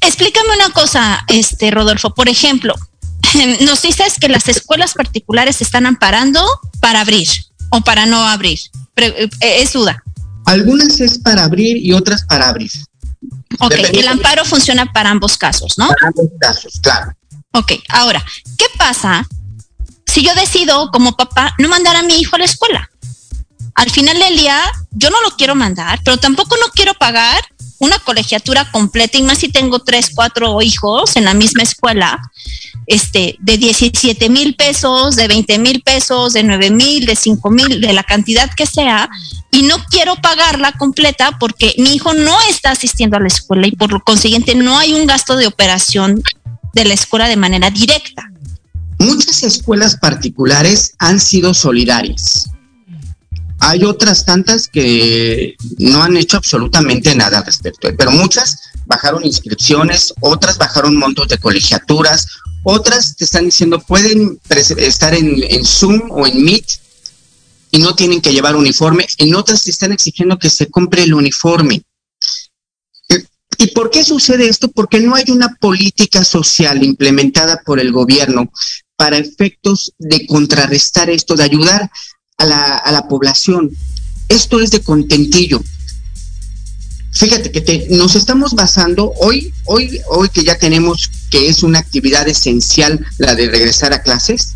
Explícame 0.00 0.48
una 0.54 0.70
cosa, 0.70 1.24
este 1.28 1.70
Rodolfo. 1.70 2.14
Por 2.14 2.28
ejemplo, 2.28 2.74
nos 3.60 3.82
dices 3.82 4.14
que 4.20 4.28
las 4.28 4.48
escuelas 4.48 4.94
particulares 4.94 5.56
se 5.56 5.64
están 5.64 5.86
amparando 5.86 6.44
para 6.80 7.00
abrir 7.00 7.28
o 7.70 7.80
para 7.82 8.06
no 8.06 8.26
abrir. 8.26 8.58
Eh, 8.96 9.28
es 9.40 9.72
duda. 9.72 10.02
Algunas 10.46 11.00
es 11.00 11.18
para 11.18 11.44
abrir 11.44 11.76
y 11.76 11.92
otras 11.92 12.24
para 12.24 12.48
abrir. 12.48 12.70
Ok, 13.60 13.74
el 13.92 14.08
amparo 14.08 14.44
funciona 14.44 14.90
para 14.92 15.10
ambos 15.10 15.36
casos, 15.36 15.76
¿no? 15.76 15.88
Para 15.88 16.08
ambos 16.08 16.30
casos, 16.40 16.80
claro. 16.80 17.12
Ok, 17.52 17.72
ahora, 17.88 18.24
¿qué 18.58 18.66
pasa 18.76 19.26
si 20.06 20.22
yo 20.22 20.34
decido 20.34 20.90
como 20.90 21.16
papá 21.16 21.54
no 21.58 21.68
mandar 21.68 21.96
a 21.96 22.02
mi 22.02 22.14
hijo 22.20 22.36
a 22.36 22.40
la 22.40 22.44
escuela? 22.44 22.90
Al 23.74 23.90
final 23.90 24.18
del 24.18 24.36
día, 24.36 24.60
yo 24.90 25.10
no 25.10 25.20
lo 25.22 25.30
quiero 25.30 25.54
mandar, 25.54 26.00
pero 26.04 26.16
tampoco 26.16 26.56
no 26.56 26.66
quiero 26.72 26.94
pagar 26.94 27.42
una 27.78 27.98
colegiatura 28.00 28.70
completa, 28.70 29.18
y 29.18 29.22
más 29.22 29.38
si 29.38 29.48
tengo 29.48 29.78
tres, 29.78 30.10
cuatro 30.14 30.60
hijos 30.62 31.16
en 31.16 31.24
la 31.24 31.34
misma 31.34 31.62
escuela, 31.62 32.20
este, 32.86 33.36
de 33.38 33.56
17 33.56 34.28
mil 34.30 34.56
pesos, 34.56 35.14
de 35.14 35.28
20 35.28 35.58
mil 35.58 35.82
pesos, 35.82 36.32
de 36.32 36.42
9 36.42 36.70
mil, 36.70 37.06
de 37.06 37.14
5 37.14 37.50
mil, 37.50 37.80
de 37.80 37.92
la 37.92 38.02
cantidad 38.02 38.52
que 38.52 38.66
sea, 38.66 39.08
y 39.50 39.62
no 39.62 39.76
quiero 39.90 40.16
pagarla 40.16 40.72
completa 40.72 41.38
porque 41.38 41.74
mi 41.78 41.94
hijo 41.94 42.14
no 42.14 42.36
está 42.50 42.72
asistiendo 42.72 43.16
a 43.16 43.20
la 43.20 43.28
escuela 43.28 43.66
y 43.66 43.72
por 43.72 43.92
lo 43.92 44.00
consiguiente 44.00 44.54
no 44.54 44.76
hay 44.78 44.92
un 44.92 45.06
gasto 45.06 45.36
de 45.36 45.46
operación 45.46 46.22
de 46.78 46.84
la 46.84 46.94
escuela 46.94 47.28
de 47.28 47.36
manera 47.36 47.70
directa. 47.70 48.30
Muchas 48.98 49.42
escuelas 49.42 49.96
particulares 49.96 50.94
han 50.98 51.18
sido 51.20 51.52
solidarias. 51.52 52.50
Hay 53.60 53.82
otras 53.82 54.24
tantas 54.24 54.68
que 54.68 55.56
no 55.78 56.02
han 56.02 56.16
hecho 56.16 56.36
absolutamente 56.36 57.14
nada 57.16 57.38
al 57.38 57.46
respecto, 57.46 57.88
pero 57.98 58.12
muchas 58.12 58.60
bajaron 58.86 59.24
inscripciones, 59.24 60.14
otras 60.20 60.56
bajaron 60.58 60.96
montos 60.96 61.28
de 61.28 61.38
colegiaturas, 61.38 62.28
otras 62.62 63.16
te 63.16 63.24
están 63.24 63.46
diciendo 63.46 63.80
pueden 63.80 64.38
estar 64.48 65.14
en, 65.14 65.42
en 65.42 65.64
Zoom 65.64 66.10
o 66.10 66.26
en 66.26 66.44
Meet 66.44 66.66
y 67.72 67.78
no 67.78 67.94
tienen 67.96 68.20
que 68.20 68.32
llevar 68.32 68.54
uniforme, 68.54 69.06
en 69.18 69.34
otras 69.34 69.64
te 69.64 69.70
están 69.70 69.92
exigiendo 69.92 70.38
que 70.38 70.50
se 70.50 70.66
compre 70.68 71.02
el 71.02 71.14
uniforme. 71.14 71.82
¿Y 73.58 73.66
por 73.68 73.90
qué 73.90 74.04
sucede 74.04 74.48
esto? 74.48 74.70
Porque 74.70 75.00
no 75.00 75.16
hay 75.16 75.24
una 75.28 75.56
política 75.56 76.22
social 76.24 76.84
implementada 76.84 77.60
por 77.66 77.80
el 77.80 77.90
gobierno 77.90 78.52
para 78.96 79.18
efectos 79.18 79.92
de 79.98 80.26
contrarrestar 80.26 81.10
esto, 81.10 81.34
de 81.34 81.42
ayudar 81.42 81.90
a 82.38 82.46
la, 82.46 83.06
población. 83.08 83.70
Esto 84.28 84.60
es 84.60 84.70
de 84.70 84.80
contentillo. 84.80 85.60
Fíjate 87.12 87.50
que 87.50 87.60
te- 87.60 87.86
nos 87.90 88.14
estamos 88.14 88.54
basando 88.54 89.12
hoy, 89.20 89.52
hoy, 89.64 90.00
hoy 90.08 90.28
que 90.28 90.44
ya 90.44 90.56
tenemos 90.56 91.10
que 91.30 91.48
es 91.48 91.64
una 91.64 91.80
actividad 91.80 92.28
esencial 92.28 93.04
la 93.18 93.34
de 93.34 93.48
regresar 93.48 93.92
a 93.92 94.02
clases, 94.02 94.54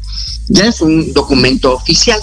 ya 0.49 0.67
es 0.67 0.81
un 0.81 1.13
documento 1.13 1.75
oficial. 1.75 2.21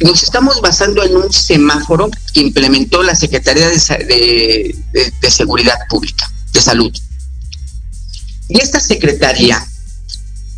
Nos 0.00 0.22
estamos 0.22 0.60
basando 0.62 1.02
en 1.04 1.16
un 1.16 1.30
semáforo 1.30 2.10
que 2.32 2.40
implementó 2.40 3.02
la 3.02 3.14
Secretaría 3.14 3.68
de, 3.68 4.74
Seguridad 5.28 5.78
Pública, 5.88 6.30
de 6.52 6.60
Salud. 6.60 6.92
Y 8.48 8.60
esta 8.60 8.80
secretaría 8.80 9.64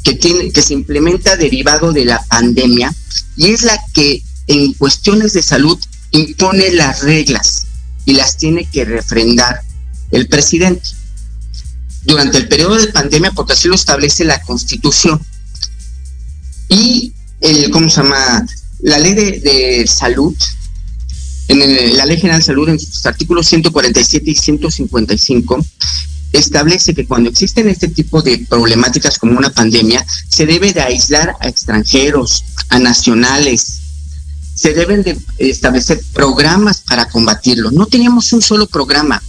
que, 0.04 0.18
que 0.18 0.62
se 0.62 0.74
implementa 0.74 1.36
derivado 1.36 1.92
de 1.92 2.04
la 2.04 2.24
pandemia 2.26 2.94
y 3.36 3.50
es 3.50 3.62
la 3.62 3.78
que 3.92 4.22
en 4.46 4.72
cuestiones 4.74 5.32
de 5.32 5.42
salud 5.42 5.78
impone 6.12 6.70
las 6.70 7.02
reglas 7.02 7.66
y 8.04 8.14
las 8.14 8.36
tiene 8.36 8.68
que 8.70 8.84
refrendar 8.84 9.60
el 10.10 10.28
presidente 10.28 10.90
durante 12.04 12.38
el 12.38 12.48
periodo 12.48 12.76
de 12.76 12.88
pandemia 12.88 13.32
porque 13.32 13.54
así 13.54 13.68
lo 13.68 13.74
establece 13.74 14.24
la 14.24 14.40
constitución. 14.42 15.20
Y 16.68 17.12
el, 17.40 17.70
¿cómo 17.70 17.90
se 17.90 18.02
llama? 18.02 18.46
La 18.82 18.98
ley 18.98 19.14
de, 19.14 19.86
salud, 19.86 20.34
en 21.46 21.96
la 21.96 22.04
Ley 22.04 22.16
General 22.16 22.40
de 22.40 22.44
Salud, 22.44 22.68
en 22.68 22.80
sus 22.80 23.06
artículos 23.06 23.46
147 23.46 24.28
y 24.28 24.34
155, 24.34 25.64
establece 26.32 26.92
que 26.92 27.06
cuando 27.06 27.30
existen 27.30 27.68
este 27.68 27.86
tipo 27.86 28.22
de 28.22 28.38
problemáticas 28.38 29.18
como 29.18 29.38
una 29.38 29.50
pandemia, 29.50 30.04
se 30.28 30.46
debe 30.46 30.72
de 30.72 30.80
aislar 30.80 31.36
a 31.40 31.48
extranjeros, 31.48 32.44
a 32.70 32.80
nacionales, 32.80 33.78
se 34.54 34.74
deben 34.74 35.04
de 35.04 35.16
establecer 35.38 36.02
programas 36.12 36.80
para 36.80 37.08
combatirlo. 37.08 37.70
No 37.70 37.86
teníamos 37.86 38.32
un 38.32 38.42
solo 38.42 38.66
programa. 38.66 39.22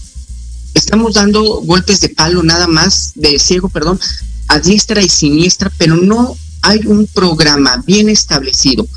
Estamos 0.74 1.14
dando 1.14 1.62
golpes 1.62 2.02
de 2.02 2.10
palo 2.10 2.42
nada 2.42 2.66
más, 2.66 3.12
de 3.16 3.38
ciego, 3.38 3.70
perdón, 3.70 4.00
a 4.48 4.58
diestra 4.60 5.02
y 5.02 5.10
siniestra, 5.10 5.72
pero 5.78 5.96
no 5.96 6.36
hay 6.62 6.80
un 6.88 7.06
programa 7.06 7.84
bien 7.86 8.10
establecido. 8.10 8.88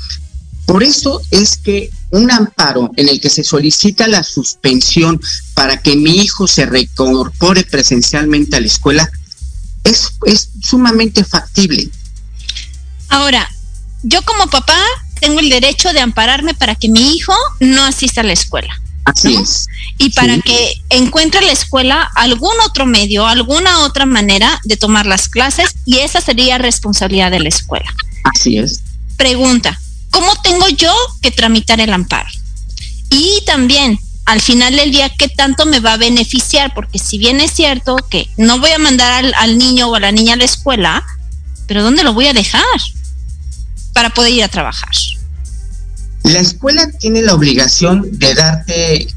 Por 0.67 0.83
eso 0.83 1.21
es 1.31 1.55
que 1.57 1.89
un 2.11 2.29
amparo 2.29 2.91
en 2.97 3.07
el 3.07 3.21
que 3.21 3.29
se 3.29 3.45
solicita 3.45 4.05
la 4.09 4.21
suspensión 4.21 5.19
para 5.53 5.81
que 5.81 5.95
mi 5.95 6.17
hijo 6.17 6.45
se 6.45 6.65
reincorpore 6.65 7.63
presencialmente 7.63 8.57
a 8.57 8.59
la 8.59 8.67
escuela 8.67 9.09
es, 9.85 10.11
es 10.25 10.49
sumamente 10.61 11.23
factible. 11.23 11.89
Ahora, 13.07 13.49
yo 14.03 14.21
como 14.23 14.47
papá 14.47 14.77
tengo 15.21 15.39
el 15.39 15.49
derecho 15.49 15.93
de 15.93 16.01
ampararme 16.01 16.53
para 16.53 16.75
que 16.75 16.89
mi 16.89 17.15
hijo 17.15 17.33
no 17.61 17.85
asista 17.85 18.19
a 18.19 18.25
la 18.25 18.33
escuela. 18.33 18.77
Así 19.05 19.35
es. 19.35 19.67
Y 19.97 20.09
para 20.09 20.37
que 20.41 20.73
encuentre 20.89 21.45
la 21.45 21.53
escuela 21.53 22.11
algún 22.13 22.59
otro 22.65 22.85
medio, 22.85 23.25
alguna 23.25 23.85
otra 23.85 24.05
manera 24.05 24.59
de 24.65 24.75
tomar 24.75 25.05
las 25.05 25.29
clases 25.29 25.75
y 25.85 25.99
esa 25.99 26.19
sería 26.19 26.57
responsabilidad 26.57 27.31
de 27.31 27.39
la 27.39 27.47
escuela. 27.47 27.89
Así 28.25 28.57
es. 28.57 28.81
Pregunta, 29.15 29.79
¿cómo 30.11 30.33
tengo 30.41 30.67
yo 30.69 30.93
que 31.21 31.31
tramitar 31.31 31.79
el 31.79 31.93
amparo? 31.93 32.29
Y 33.09 33.41
también, 33.45 33.99
al 34.25 34.41
final 34.41 34.75
del 34.75 34.91
día, 34.91 35.11
¿qué 35.17 35.29
tanto 35.29 35.65
me 35.65 35.79
va 35.79 35.93
a 35.93 35.97
beneficiar? 35.97 36.73
Porque 36.73 36.99
si 36.99 37.17
bien 37.17 37.39
es 37.41 37.51
cierto 37.51 37.95
que 38.09 38.29
no 38.37 38.59
voy 38.59 38.71
a 38.71 38.79
mandar 38.79 39.25
al, 39.25 39.33
al 39.35 39.57
niño 39.57 39.87
o 39.89 39.95
a 39.95 39.99
la 39.99 40.11
niña 40.11 40.33
a 40.33 40.37
la 40.37 40.45
escuela, 40.45 41.05
pero 41.67 41.83
¿dónde 41.83 42.03
lo 42.03 42.13
voy 42.13 42.27
a 42.27 42.33
dejar 42.33 42.63
para 43.93 44.09
poder 44.09 44.33
ir 44.33 44.43
a 44.43 44.47
trabajar? 44.47 44.91
La 46.23 46.39
escuela 46.39 46.89
tiene 46.99 47.21
la 47.21 47.33
obligación 47.33 48.05
de 48.11 48.33
darte 48.33 49.07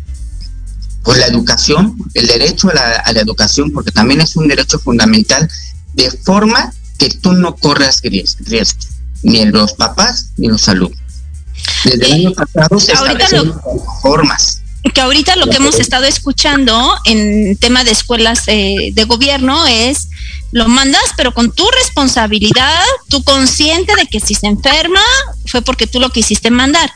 pues 1.02 1.18
la 1.18 1.26
educación, 1.26 1.96
el 2.14 2.26
derecho 2.26 2.68
a 2.70 2.74
la, 3.12 3.20
educación, 3.20 3.72
porque 3.72 3.90
también 3.90 4.20
es 4.20 4.36
un 4.36 4.48
derecho 4.48 4.78
fundamental, 4.78 5.48
de 5.94 6.10
forma 6.10 6.72
que 6.98 7.08
tú 7.08 7.32
no 7.32 7.56
corras 7.56 8.02
riesgos, 8.02 8.88
ni 9.22 9.40
en 9.40 9.52
los 9.52 9.74
papás 9.74 10.30
ni 10.36 10.48
los 10.48 10.68
alumnos. 10.68 10.98
Desde 11.84 12.06
el 12.06 12.12
año 12.12 12.32
pasado 12.32 12.78
se 12.78 12.92
establecen 12.92 13.52
formas. 14.02 14.62
Que 14.94 15.00
ahorita 15.00 15.36
lo 15.36 15.46
que 15.46 15.56
hemos 15.56 15.78
estado 15.78 16.04
escuchando 16.04 16.94
en 17.04 17.56
tema 17.58 17.84
de 17.84 17.90
escuelas 17.90 18.44
eh, 18.46 18.92
de 18.94 19.04
gobierno 19.04 19.66
es 19.66 20.08
lo 20.52 20.68
mandas, 20.68 21.04
pero 21.16 21.32
con 21.32 21.52
tu 21.52 21.64
responsabilidad, 21.70 22.82
tú 23.08 23.22
consciente 23.22 23.94
de 23.94 24.06
que 24.06 24.20
si 24.20 24.34
se 24.34 24.46
enferma 24.46 25.02
fue 25.46 25.62
porque 25.62 25.86
tú 25.86 26.00
lo 26.00 26.10
quisiste 26.10 26.50
mandar. 26.50 26.90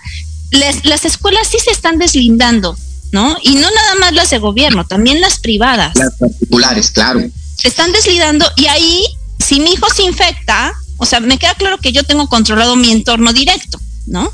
las 0.50 1.04
escuelas 1.04 1.48
sí 1.48 1.58
se 1.58 1.70
están 1.70 1.98
deslindando, 1.98 2.76
¿no? 3.12 3.36
Y 3.42 3.54
no 3.56 3.70
nada 3.70 3.94
más 4.00 4.12
las 4.12 4.30
de 4.30 4.38
gobierno, 4.38 4.86
también 4.86 5.20
las 5.20 5.38
privadas. 5.38 5.94
Las 5.94 6.14
particulares, 6.18 6.90
claro. 6.90 7.20
Se 7.56 7.68
están 7.68 7.92
deslindando 7.92 8.46
y 8.56 8.66
ahí, 8.66 9.04
si 9.38 9.60
mi 9.60 9.74
hijo 9.74 9.86
se 9.94 10.02
infecta, 10.02 10.74
o 10.96 11.06
sea, 11.06 11.20
me 11.20 11.38
queda 11.38 11.54
claro 11.54 11.78
que 11.78 11.92
yo 11.92 12.04
tengo 12.04 12.28
controlado 12.28 12.76
mi 12.76 12.90
entorno 12.90 13.32
directo, 13.32 13.80
¿no? 14.06 14.32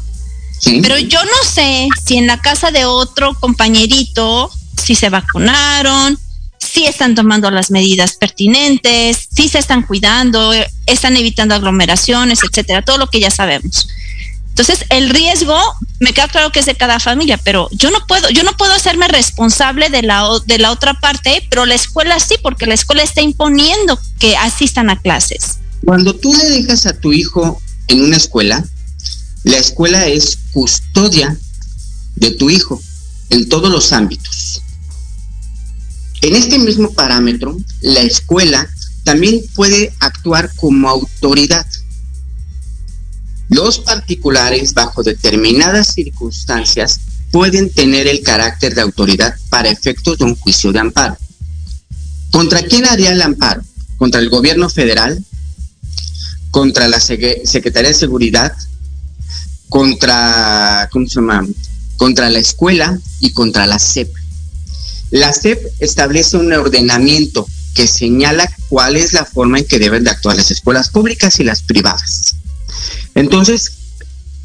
Sí. 0.59 0.81
Pero 0.83 0.99
yo 0.99 1.23
no 1.25 1.51
sé 1.51 1.89
si 2.05 2.17
en 2.17 2.27
la 2.27 2.41
casa 2.41 2.71
de 2.71 2.85
otro 2.85 3.35
compañerito, 3.41 4.51
si 4.77 4.95
se 4.95 5.09
vacunaron, 5.09 6.19
sí 6.59 6.87
están 6.87 7.15
tomando 7.15 7.51
las 7.51 7.71
medidas 7.71 8.17
pertinentes, 8.17 9.29
sí 9.35 9.49
se 9.49 9.59
están 9.59 9.83
cuidando, 9.83 10.53
están 10.87 11.17
evitando 11.17 11.55
aglomeraciones, 11.55 12.41
etcétera, 12.45 12.83
todo 12.83 12.99
lo 12.99 13.09
que 13.09 13.21
ya 13.21 13.31
sabemos. 13.31 13.89
Entonces, 14.51 14.85
el 14.91 15.09
riesgo 15.09 15.59
me 16.01 16.13
queda 16.13 16.29
claro 16.29 16.53
que 16.53 16.61
es 16.61 16.67
de 16.67 16.75
cada 16.75 17.01
familia, 17.01 17.39
pero 17.39 17.69
yo 17.73 17.91
no 17.91 18.07
puedo, 18.07 18.29
yo 18.29 18.43
no 18.43 18.53
puedo 18.57 18.75
hacerme 18.75 19.09
responsable 19.09 19.89
de 19.89 20.03
la, 20.03 20.29
de 20.45 20.59
la 20.59 20.71
otra 20.71 20.95
parte, 20.95 21.47
pero 21.49 21.65
la 21.65 21.75
escuela 21.75 22.21
sí, 22.21 22.35
porque 22.43 22.67
la 22.67 22.75
escuela 22.75 23.03
está 23.03 23.23
imponiendo 23.23 23.99
que 24.19 24.37
asistan 24.37 24.91
a 24.91 24.99
clases. 24.99 25.61
Cuando 25.85 26.15
tú 26.15 26.33
le 26.35 26.51
dejas 26.51 26.87
a 26.87 26.93
tu 26.93 27.13
hijo 27.13 27.61
en 27.89 28.03
una 28.03 28.17
escuela, 28.17 28.65
la 29.45 29.57
escuela 29.57 30.07
es 30.07 30.39
custodia 30.53 31.39
de 32.17 32.31
tu 32.33 32.51
hijo 32.51 32.81
en 33.31 33.49
todos 33.49 33.71
los 33.71 33.93
ámbitos. 33.93 34.63
En 36.23 36.37
este 36.37 36.59
mismo 36.59 36.93
parámetro, 36.93 37.57
la 37.81 38.03
escuela 38.03 38.69
también 39.05 39.41
puede 39.55 39.95
actuar 40.01 40.51
como 40.57 40.89
autoridad. 40.89 41.67
Los 43.49 43.79
particulares, 43.79 44.75
bajo 44.75 45.03
determinadas 45.03 45.95
circunstancias, 45.95 47.01
pueden 47.33 47.71
tener 47.71 48.07
el 48.07 48.23
carácter 48.23 48.75
de 48.75 48.83
autoridad 48.83 49.35
para 49.49 49.71
efectos 49.71 50.19
de 50.19 50.25
un 50.25 50.37
juicio 50.37 50.73
de 50.73 50.81
amparo. 50.81 51.17
¿Contra 52.31 52.63
quién 52.63 52.87
haría 52.87 53.13
el 53.13 53.23
amparo? 53.23 53.63
¿Contra 53.97 54.21
el 54.21 54.29
gobierno 54.29 54.69
federal? 54.69 55.25
¿Contra 56.51 56.89
la 56.89 57.01
Secretaría 57.01 57.91
de 57.91 57.95
Seguridad? 57.95 58.53
¿Contra, 59.69 60.89
¿cómo 60.91 61.07
se 61.07 61.17
llama? 61.17 61.47
Contra 61.97 62.29
la 62.29 62.39
escuela 62.39 62.99
y 63.21 63.33
contra 63.33 63.67
la 63.67 63.79
CEP. 63.79 64.13
La 65.11 65.33
SEP 65.33 65.61
establece 65.81 66.37
un 66.37 66.53
ordenamiento 66.53 67.47
que 67.75 67.87
señala 67.87 68.49
cuál 68.69 68.97
es 68.97 69.13
la 69.13 69.25
forma 69.25 69.59
en 69.59 69.65
que 69.65 69.79
deben 69.79 70.05
de 70.05 70.11
actuar 70.11 70.37
las 70.37 70.51
escuelas 70.51 70.89
públicas 70.89 71.39
y 71.41 71.45
las 71.45 71.63
privadas. 71.63 72.37
Entonces, 73.15 73.73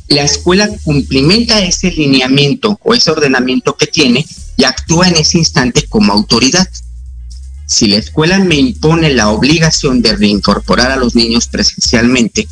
la 0.08 0.24
escuela 0.24 0.70
cumplimenta 0.84 1.64
ese 1.64 1.92
lineamiento 1.92 2.80
o 2.84 2.94
ese 2.94 3.12
ordenamiento 3.12 3.76
que 3.76 3.88
tiene 3.88 4.26
y 4.58 4.64
actúa 4.64 5.08
en 5.08 5.18
ese 5.18 5.38
instante 5.38 5.88
como 5.88 6.14
autoridad. 6.14 6.68
Si 7.68 7.88
la 7.88 7.98
escuela 7.98 8.40
me 8.40 8.56
impone 8.56 9.14
la 9.14 9.30
obligación 9.30 10.02
de 10.02 10.16
reincorporar 10.16 10.92
a 10.92 10.98
los 10.98 11.16
niños 11.16 11.48
presencialmente, 11.48 12.48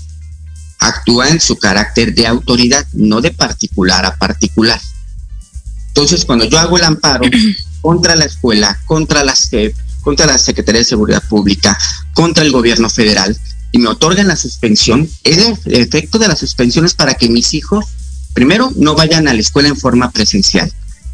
actúa 0.80 1.30
en 1.30 1.39
su 1.39 1.58
carácter 1.58 2.13
de 2.13 2.28
autoridad, 2.28 2.86
no 2.93 3.21
de 3.21 3.32
particular 3.32 4.06
a 4.06 4.15
particular. 4.17 4.82
Entonces, 5.89 6.26
cuando 6.26 6.45
yo 6.45 6.58
hago 6.60 6.78
el 6.78 6.84
amparo, 6.84 7.26
contra 7.82 8.15
la 8.15 8.26
escuela, 8.26 8.80
contra 8.86 9.23
la 9.23 9.36
SEP, 9.36 9.76
contra 10.02 10.26
la 10.26 10.38
Secretaría 10.38 10.80
de 10.80 10.86
Seguridad 10.86 11.23
Pública, 11.30 11.78
contra 12.13 12.43
el 12.43 12.52
gobierno 12.52 12.89
federal, 12.89 13.38
y 13.71 13.80
me 13.80 13.89
otorgan 13.89 14.28
la 14.28 14.36
suspensión, 14.36 15.10
el 15.23 15.58
efecto 15.65 16.19
de 16.19 16.28
la 16.28 16.36
suspensión 16.36 16.86
es 16.86 16.93
para 16.93 17.15
que 17.15 17.30
mis 17.30 17.54
hijos, 17.54 17.86
primero, 18.34 18.71
no 18.76 18.95
vayan 18.95 19.28
a 19.28 19.34
la 19.34 19.39
escuela 19.39 19.69
en 19.69 19.78
forma 19.78 20.12
presencial. 20.12 20.71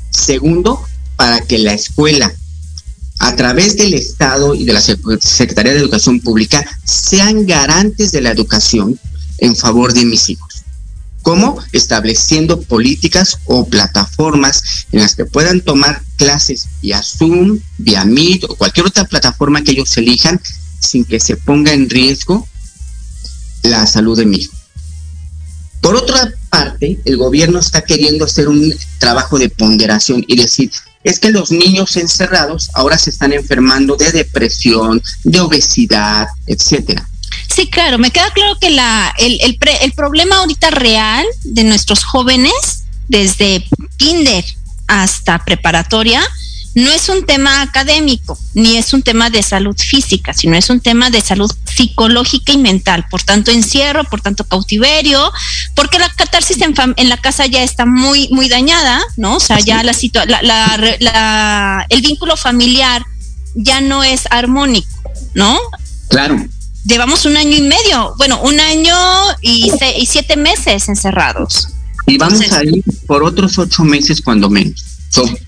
Segundo, 0.10 0.84
para 1.16 1.42
que 1.42 1.58
la 1.58 1.74
escuela, 1.74 2.34
a 3.20 3.36
través 3.36 3.78
del 3.78 3.94
Estado 3.94 4.56
y 4.56 4.66
de 4.66 4.74
la 4.74 4.82
Secretaría 4.82 5.74
de 5.74 5.80
Educación 5.80 6.22
Pública, 6.22 6.66
sean 6.86 7.46
garantes 7.46 8.12
de 8.12 8.22
la 8.22 8.32
educación 8.32 9.00
en 9.38 9.56
favor 9.56 9.94
de 9.94 10.06
mis 10.06 10.30
hijos. 10.30 10.64
¿Cómo? 11.22 11.60
Estableciendo 11.74 12.62
políticas 12.62 13.40
o 13.46 13.68
plataformas 13.68 14.64
en 14.92 15.02
las 15.02 15.16
que 15.16 15.26
puedan 15.26 15.62
tomar 15.62 16.02
clases 16.16 16.68
vía 16.82 17.04
Zoom, 17.04 17.60
vía 17.78 18.06
Meet 18.06 18.46
o 18.46 18.56
cualquier 18.56 18.88
otra 18.88 19.04
plataforma 19.04 19.62
que 19.64 19.72
ellos 19.72 19.96
elijan 19.98 20.40
sin 20.80 21.04
que 21.04 21.20
se 21.20 21.36
ponga 21.36 21.74
en 21.74 21.90
riesgo 21.90 22.48
la 23.64 23.86
salud 23.86 24.18
de 24.18 24.26
mi 24.26 24.38
hijo. 24.38 24.54
Por 25.82 25.96
otra 25.96 26.34
parte, 26.50 27.00
el 27.06 27.18
gobierno 27.18 27.60
está 27.60 27.82
queriendo 27.82 28.26
hacer 28.26 28.48
un 28.48 28.74
trabajo 28.98 29.38
de 29.38 29.50
ponderación 29.50 30.24
y 30.28 30.36
decir, 30.36 30.72
es 31.04 31.20
que 31.20 31.32
los 31.32 31.52
niños 31.52 31.96
encerrados 31.98 32.70
ahora 32.74 32.98
se 32.98 33.10
están 33.10 33.34
enfermando 33.34 33.96
de 33.96 34.12
depresión, 34.12 35.02
de 35.24 35.40
obesidad, 35.40 36.28
etcétera. 36.46 37.08
Sí, 37.54 37.70
claro, 37.70 37.98
me 37.98 38.12
queda 38.12 38.30
claro 38.32 38.58
que 38.60 38.70
la, 38.70 39.14
el, 39.18 39.40
el, 39.42 39.58
el 39.82 39.92
problema 39.94 40.38
ahorita 40.38 40.72
real 40.72 41.26
de 41.44 41.64
nuestros 41.64 42.04
jóvenes, 42.04 42.84
desde 43.08 43.66
kinder 43.98 44.46
hasta 44.88 45.44
preparatoria, 45.44 46.22
no 46.84 46.92
es 46.92 47.10
un 47.10 47.26
tema 47.26 47.62
académico, 47.62 48.38
ni 48.54 48.78
es 48.78 48.94
un 48.94 49.02
tema 49.02 49.30
de 49.30 49.42
salud 49.44 49.76
física, 49.78 50.34
sino 50.34 50.56
es 50.56 50.70
un 50.70 50.80
tema 50.80 51.10
de 51.10 51.22
salud 51.22 51.52
psicológica 51.66 52.52
y 52.54 52.58
mental. 52.58 53.06
Por 53.10 53.22
tanto, 53.24 53.52
encierro, 53.52 54.04
por 54.06 54.22
tanto, 54.22 54.44
cautiverio, 54.44 55.32
porque 55.76 56.00
la 56.00 56.10
catarsis 56.10 56.62
en, 56.62 56.74
en 56.96 57.10
la 57.10 57.18
casa 57.18 57.46
ya 57.46 57.64
está 57.64 57.86
muy, 57.86 58.30
muy 58.32 58.50
dañada, 58.50 59.02
¿no? 59.18 59.36
O 59.36 59.40
sea, 59.40 59.60
ya 59.60 59.84
la, 59.84 59.94
la, 60.42 60.98
la, 61.00 61.86
el 61.90 62.02
vínculo 62.02 62.36
familiar 62.38 63.04
ya 63.56 63.82
no 63.82 64.04
es 64.04 64.28
armónico, 64.30 64.88
¿no? 65.34 65.58
Claro. 66.10 66.36
llevamos 66.86 67.26
un 67.26 67.38
año 67.38 67.56
y 67.58 67.62
medio, 67.62 68.14
bueno, 68.18 68.40
un 68.42 68.60
año 68.60 68.96
y, 69.42 69.72
y 69.98 70.06
siete 70.06 70.36
meses 70.38 70.90
encerrados. 70.90 71.70
Y 72.08 72.18
vamos 72.18 72.52
a 72.52 72.64
ir 72.64 72.84
por 73.06 73.24
otros 73.24 73.58
ocho 73.60 73.84
meses 73.84 74.22
cuando 74.22 74.50
menos, 74.50 74.84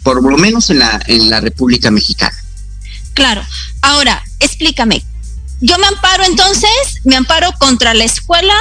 por 0.03 0.23
lo 0.23 0.37
menos 0.37 0.69
en 0.69 0.79
la, 0.79 1.01
en 1.07 1.29
la 1.29 1.39
República 1.39 1.91
Mexicana. 1.91 2.35
Claro. 3.13 3.43
Ahora, 3.81 4.23
explícame. 4.39 5.03
Yo 5.59 5.77
me 5.77 5.87
amparo 5.87 6.23
entonces, 6.23 6.69
me 7.03 7.15
amparo 7.15 7.51
contra 7.59 7.93
la 7.93 8.03
escuela 8.03 8.55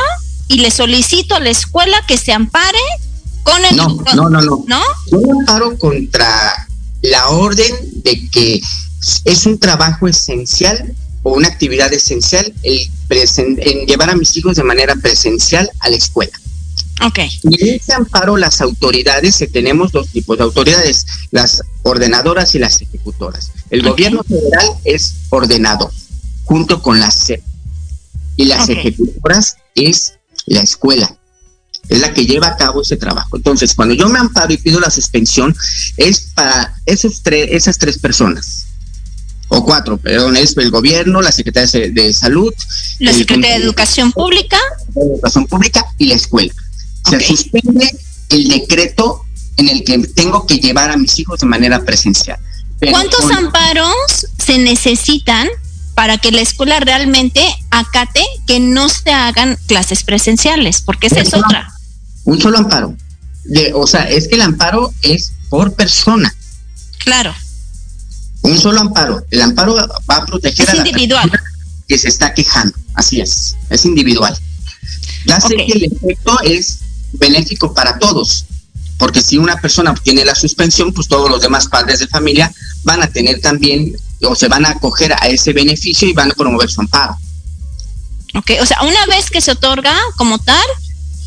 y 0.49 0.59
le 0.59 0.71
solicito 0.71 1.35
a 1.35 1.41
la 1.41 1.51
escuela 1.51 1.97
que 2.07 2.19
se 2.19 2.33
ampare 2.33 2.79
con 3.43 3.65
el... 3.65 3.77
No, 3.77 3.97
no, 4.15 4.29
no, 4.29 4.41
no. 4.43 4.65
¿No? 4.67 4.83
Yo 5.11 5.21
me 5.21 5.41
amparo 5.41 5.79
contra 5.79 6.69
la 7.03 7.29
orden 7.31 7.75
de 8.05 8.29
que 8.29 8.61
es 9.25 9.47
un 9.47 9.59
trabajo 9.59 10.09
esencial 10.09 10.95
o 11.23 11.33
una 11.33 11.49
actividad 11.49 11.93
esencial 11.93 12.53
el 12.63 12.91
en 13.11 13.87
llevar 13.87 14.11
a 14.11 14.17
mis 14.17 14.37
hijos 14.37 14.57
de 14.57 14.63
manera 14.63 14.95
presencial 14.97 15.71
a 15.81 15.89
la 15.89 15.97
escuela. 15.97 16.33
Y 17.43 17.69
en 17.69 17.75
ese 17.77 17.95
amparo 17.95 18.37
las 18.37 18.61
autoridades, 18.61 19.39
que 19.39 19.47
tenemos 19.47 19.93
dos 19.93 20.09
tipos 20.09 20.39
de 20.39 20.45
autoridades, 20.45 21.07
las 21.31 21.63
ordenadoras 21.83 22.55
y 22.55 22.59
las 22.59 22.81
ejecutoras. 22.81 23.53
El 23.71 23.83
gobierno 23.83 24.23
federal 24.23 24.67
es 24.85 25.15
ordenado, 25.31 25.91
junto 26.45 26.83
con 26.83 27.01
la 27.01 27.11
SEP. 27.11 27.43
Y 28.37 28.45
las 28.47 28.69
ejecutoras 28.69 29.57
es 29.75 30.15
la 30.47 30.61
escuela. 30.61 31.17
Es 31.89 32.01
la 32.01 32.15
que 32.15 32.27
lleva 32.27 32.49
a 32.49 32.57
cabo 32.57 32.83
ese 32.83 32.97
trabajo. 32.97 33.37
Entonces, 33.37 33.75
cuando 33.75 33.95
yo 33.95 34.09
me 34.09 34.19
amparo 34.19 34.53
y 34.53 34.59
pido 34.59 34.79
la 34.79 34.91
suspensión, 34.91 35.57
es 35.97 36.29
para 36.35 36.75
esos 36.87 37.23
tres, 37.23 37.49
esas 37.51 37.79
tres 37.79 37.99
personas 37.99 38.67
o 39.51 39.65
cuatro, 39.65 39.99
perdón, 39.99 40.37
es 40.37 40.57
el 40.57 40.71
gobierno, 40.71 41.21
la 41.21 41.33
Secretaría 41.33 41.91
de 41.91 42.13
Salud, 42.13 42.55
la 43.01 43.13
Secretaría 43.13 43.59
de 43.59 43.65
Educación 43.65 44.13
Pública, 44.13 44.59
Educación 44.95 45.47
Pública 45.47 45.85
y 45.99 46.07
la 46.07 46.15
escuela. 46.15 46.55
Se 47.09 47.21
suspende 47.21 47.91
el 48.29 48.49
decreto 48.49 49.25
en 49.57 49.69
el 49.69 49.85
que 49.85 49.99
tengo 49.99 50.47
que 50.47 50.57
llevar 50.57 50.91
a 50.91 50.97
mis 50.97 51.19
hijos 51.19 51.41
de 51.41 51.47
manera 51.47 51.83
presencial. 51.85 52.39
¿Cuántos 52.91 53.31
amparos 53.33 54.27
se 54.39 54.59
necesitan 54.59 55.49
para 55.95 56.17
que 56.17 56.33
la 56.33 56.41
escuela 56.41 56.81
realmente 56.81 57.43
acate 57.71 58.25
que 58.47 58.59
no 58.59 58.89
se 58.89 59.11
hagan 59.11 59.59
clases 59.67 60.03
presenciales? 60.03 60.81
Porque 60.81 61.09
esa 61.09 61.21
es 61.21 61.35
otra. 61.35 61.73
Un 62.25 62.41
solo 62.41 62.59
amparo. 62.59 62.97
De, 63.45 63.73
o 63.75 63.87
sea, 63.87 64.09
es 64.09 64.29
que 64.29 64.37
el 64.37 64.43
amparo 64.43 64.93
es 65.03 65.33
por 65.51 65.75
persona. 65.75 66.35
Claro. 66.99 67.35
Un 68.43 68.59
solo 68.59 68.81
amparo. 68.81 69.23
El 69.31 69.43
amparo 69.43 69.75
va 69.75 70.17
a 70.17 70.27
proteger 70.27 70.69
es 70.69 70.75
a 70.75 70.77
individual. 70.79 71.31
que 71.87 71.99
se 71.99 72.09
está 72.09 72.33
quejando. 72.33 72.75
Así 72.95 73.21
es. 73.21 73.57
Es 73.69 73.85
individual. 73.85 74.37
Ya 75.27 75.41
sé 75.41 75.55
que 75.55 75.73
el 75.73 75.85
efecto 75.85 76.41
es 76.45 76.79
benéfico 77.13 77.73
para 77.75 77.99
todos, 77.99 78.47
porque 78.99 79.23
si 79.23 79.39
una 79.39 79.57
persona 79.57 79.91
obtiene 79.91 80.25
la 80.25 80.35
suspensión, 80.35 80.93
pues 80.93 81.09
todos 81.09 81.31
los 81.31 81.41
demás 81.41 81.67
padres 81.69 82.01
de 82.01 82.07
familia 82.07 82.53
van 82.85 83.03
a 83.03 83.07
tener 83.07 83.41
también 83.41 83.93
o 84.23 84.35
se 84.35 84.49
van 84.49 84.67
a 84.67 84.71
acoger 84.71 85.13
a 85.13 85.29
ese 85.29 85.53
beneficio 85.53 86.09
y 86.09 86.13
van 86.13 86.31
a 86.31 86.35
promover 86.35 86.71
su 86.71 86.81
amparo. 86.81 87.17
Ok, 88.35 88.51
o 88.61 88.67
sea, 88.67 88.83
una 88.83 89.07
vez 89.07 89.31
que 89.31 89.41
se 89.41 89.53
otorga 89.53 89.97
como 90.17 90.39
tal, 90.39 90.67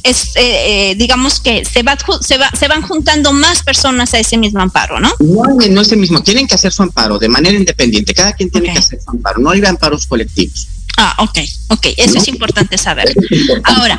es, 0.04 0.36
eh, 0.36 0.92
eh, 0.92 0.96
digamos 0.96 1.40
que 1.40 1.66
se, 1.66 1.82
va, 1.82 1.98
se, 2.22 2.38
va, 2.38 2.52
se 2.52 2.68
van 2.68 2.82
juntando 2.82 3.34
más 3.34 3.64
personas 3.64 4.14
a 4.14 4.20
ese 4.20 4.38
mismo 4.38 4.62
amparo, 4.62 5.00
¿no? 5.00 5.12
No, 5.20 5.44
no 5.70 5.82
es 5.82 5.92
el 5.92 6.00
mismo, 6.00 6.22
tienen 6.22 6.48
que 6.48 6.56
hacer 6.56 6.72
su 6.72 6.84
amparo 6.84 7.18
de 7.18 7.30
manera 7.30 7.58
independiente, 7.58 8.14
cada 8.14 8.34
quien 8.34 8.50
tiene 8.50 8.72
que 8.72 8.80
hacer 8.80 9.02
su 9.02 9.12
amparo, 9.12 9.40
no 9.40 9.50
hay 9.50 9.64
amparos 9.66 10.06
colectivos. 10.06 10.68
Ah, 10.98 11.16
ok, 11.20 11.40
ok, 11.70 11.88
eso 11.98 12.18
es 12.18 12.28
importante 12.28 12.78
saber. 12.78 13.14
Ahora, 13.64 13.98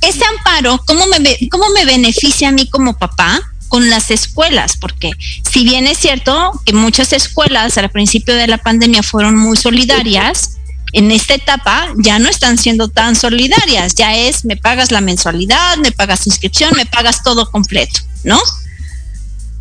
ese 0.00 0.24
amparo, 0.24 0.80
¿cómo 0.86 1.06
me, 1.06 1.38
¿cómo 1.50 1.70
me 1.70 1.84
beneficia 1.84 2.48
a 2.48 2.52
mí 2.52 2.68
como 2.68 2.96
papá? 2.96 3.40
con 3.68 3.90
las 3.90 4.10
escuelas, 4.10 4.78
porque 4.80 5.12
si 5.50 5.62
bien 5.64 5.86
es 5.86 5.98
cierto 5.98 6.52
que 6.64 6.72
muchas 6.72 7.12
escuelas 7.12 7.76
al 7.78 7.90
principio 7.90 8.34
de 8.34 8.46
la 8.46 8.58
pandemia 8.58 9.02
fueron 9.02 9.36
muy 9.36 9.56
solidarias, 9.56 10.56
en 10.92 11.10
esta 11.10 11.34
etapa 11.34 11.92
ya 11.98 12.18
no 12.18 12.28
están 12.28 12.56
siendo 12.56 12.88
tan 12.88 13.14
solidarias, 13.14 13.94
ya 13.94 14.16
es 14.16 14.44
me 14.44 14.56
pagas 14.56 14.90
la 14.90 15.00
mensualidad, 15.00 15.76
me 15.78 15.92
pagas 15.92 16.26
inscripción, 16.26 16.72
me 16.76 16.86
pagas 16.86 17.22
todo 17.22 17.50
completo, 17.50 18.00
¿no? 18.24 18.40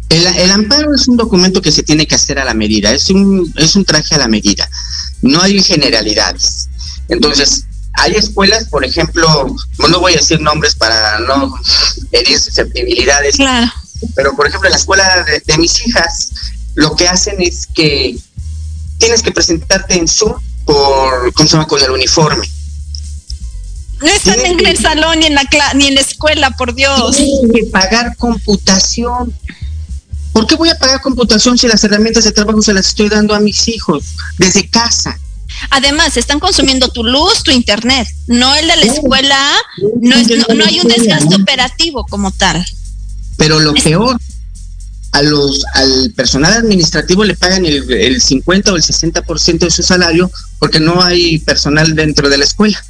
El, 0.09 0.25
el, 0.25 0.51
amparo 0.51 0.95
es 0.95 1.05
un 1.09 1.17
documento 1.17 1.61
que 1.61 1.73
se 1.73 1.83
tiene 1.83 2.07
que 2.07 2.15
hacer 2.15 2.39
a 2.39 2.45
la 2.45 2.53
medida, 2.53 2.93
es 2.93 3.09
un, 3.09 3.53
es 3.57 3.75
un 3.75 3.83
traje 3.83 4.15
a 4.15 4.19
la 4.19 4.29
medida, 4.29 4.69
no 5.21 5.41
hay 5.41 5.61
generalidades. 5.61 6.69
Entonces, 7.09 7.65
hay 7.97 8.13
escuelas, 8.13 8.65
por 8.65 8.85
ejemplo, 8.85 9.27
no 9.89 9.99
voy 9.99 10.13
a 10.13 10.17
decir 10.17 10.39
nombres 10.39 10.75
para 10.75 11.19
no 11.19 11.53
herir 12.11 12.39
susceptibilidades, 12.39 13.35
claro. 13.35 13.71
pero 14.15 14.35
por 14.35 14.47
ejemplo, 14.47 14.67
en 14.67 14.73
la 14.73 14.77
escuela 14.77 15.25
de, 15.45 15.57
mis 15.57 15.85
hijas, 15.85 16.31
lo 16.75 16.95
que 16.95 17.07
hacen 17.07 17.41
es 17.41 17.67
que 17.67 18.15
tienes 18.99 19.23
que 19.23 19.31
presentarte 19.31 19.95
en 19.95 20.07
Zoom 20.07 20.39
por, 20.65 21.33
¿cómo 21.33 21.49
se 21.49 21.53
llama? 21.53 21.67
Con 21.67 21.81
el 21.81 21.91
uniforme. 21.91 22.47
No 23.99 24.07
están 24.09 24.45
en 24.45 24.63
el 24.63 24.77
salón 24.77 25.19
ni 25.19 25.25
en 25.25 25.33
la 25.33 25.43
ni 25.73 25.87
en 25.87 25.95
la 25.95 26.01
escuela, 26.01 26.51
por 26.51 26.75
Dios. 26.75 27.17
Tienes 27.17 27.51
que 27.51 27.63
pagar 27.71 28.15
computación. 28.15 29.33
¿Por 30.33 30.45
qué 30.45 30.55
voy 30.55 30.69
a 30.69 30.77
pagar 30.77 31.01
computación 31.01 31.57
si 31.57 31.67
las 31.67 31.83
herramientas 31.83 32.25
de 32.25 32.31
trabajo 32.31 32.61
se 32.61 32.73
las 32.73 32.89
estoy 32.89 33.09
dando 33.09 33.33
a 33.33 33.39
mis 33.39 33.67
hijos 33.67 34.03
desde 34.37 34.69
casa? 34.69 35.17
Además, 35.69 36.17
están 36.17 36.39
consumiendo 36.39 36.89
tu 36.89 37.03
luz, 37.03 37.43
tu 37.43 37.51
internet, 37.51 38.07
no 38.27 38.53
el 38.55 38.67
de 38.67 38.75
la 38.75 38.85
escuela, 38.85 39.55
no, 40.01 40.15
hay 40.65 40.79
un 40.79 40.87
desgaste 40.87 41.35
operativo 41.35 42.05
como 42.05 42.31
tal. 42.31 42.65
Pero 43.37 43.59
lo 43.59 43.73
peor, 43.73 44.19
a 45.11 45.21
los, 45.21 45.63
al 45.73 46.11
personal 46.15 46.53
administrativo 46.53 47.23
le 47.23 47.35
pagan 47.35 47.65
el, 47.65 47.91
el 47.91 48.21
50 48.21 48.71
o 48.71 48.75
el 48.75 48.83
60% 48.83 49.59
de 49.59 49.71
su 49.71 49.83
salario 49.83 50.29
porque 50.59 50.79
no 50.79 51.01
hay 51.01 51.39
personal 51.39 51.95
dentro 51.95 52.29
de 52.29 52.37
la 52.37 52.45
escuela. 52.45 52.83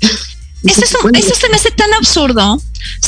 Eso, 0.64 0.98
eso, 1.14 1.34
se 1.36 1.48
me 1.48 1.56
hace 1.56 1.70
tan 1.70 1.92
absurdo. 1.94 2.60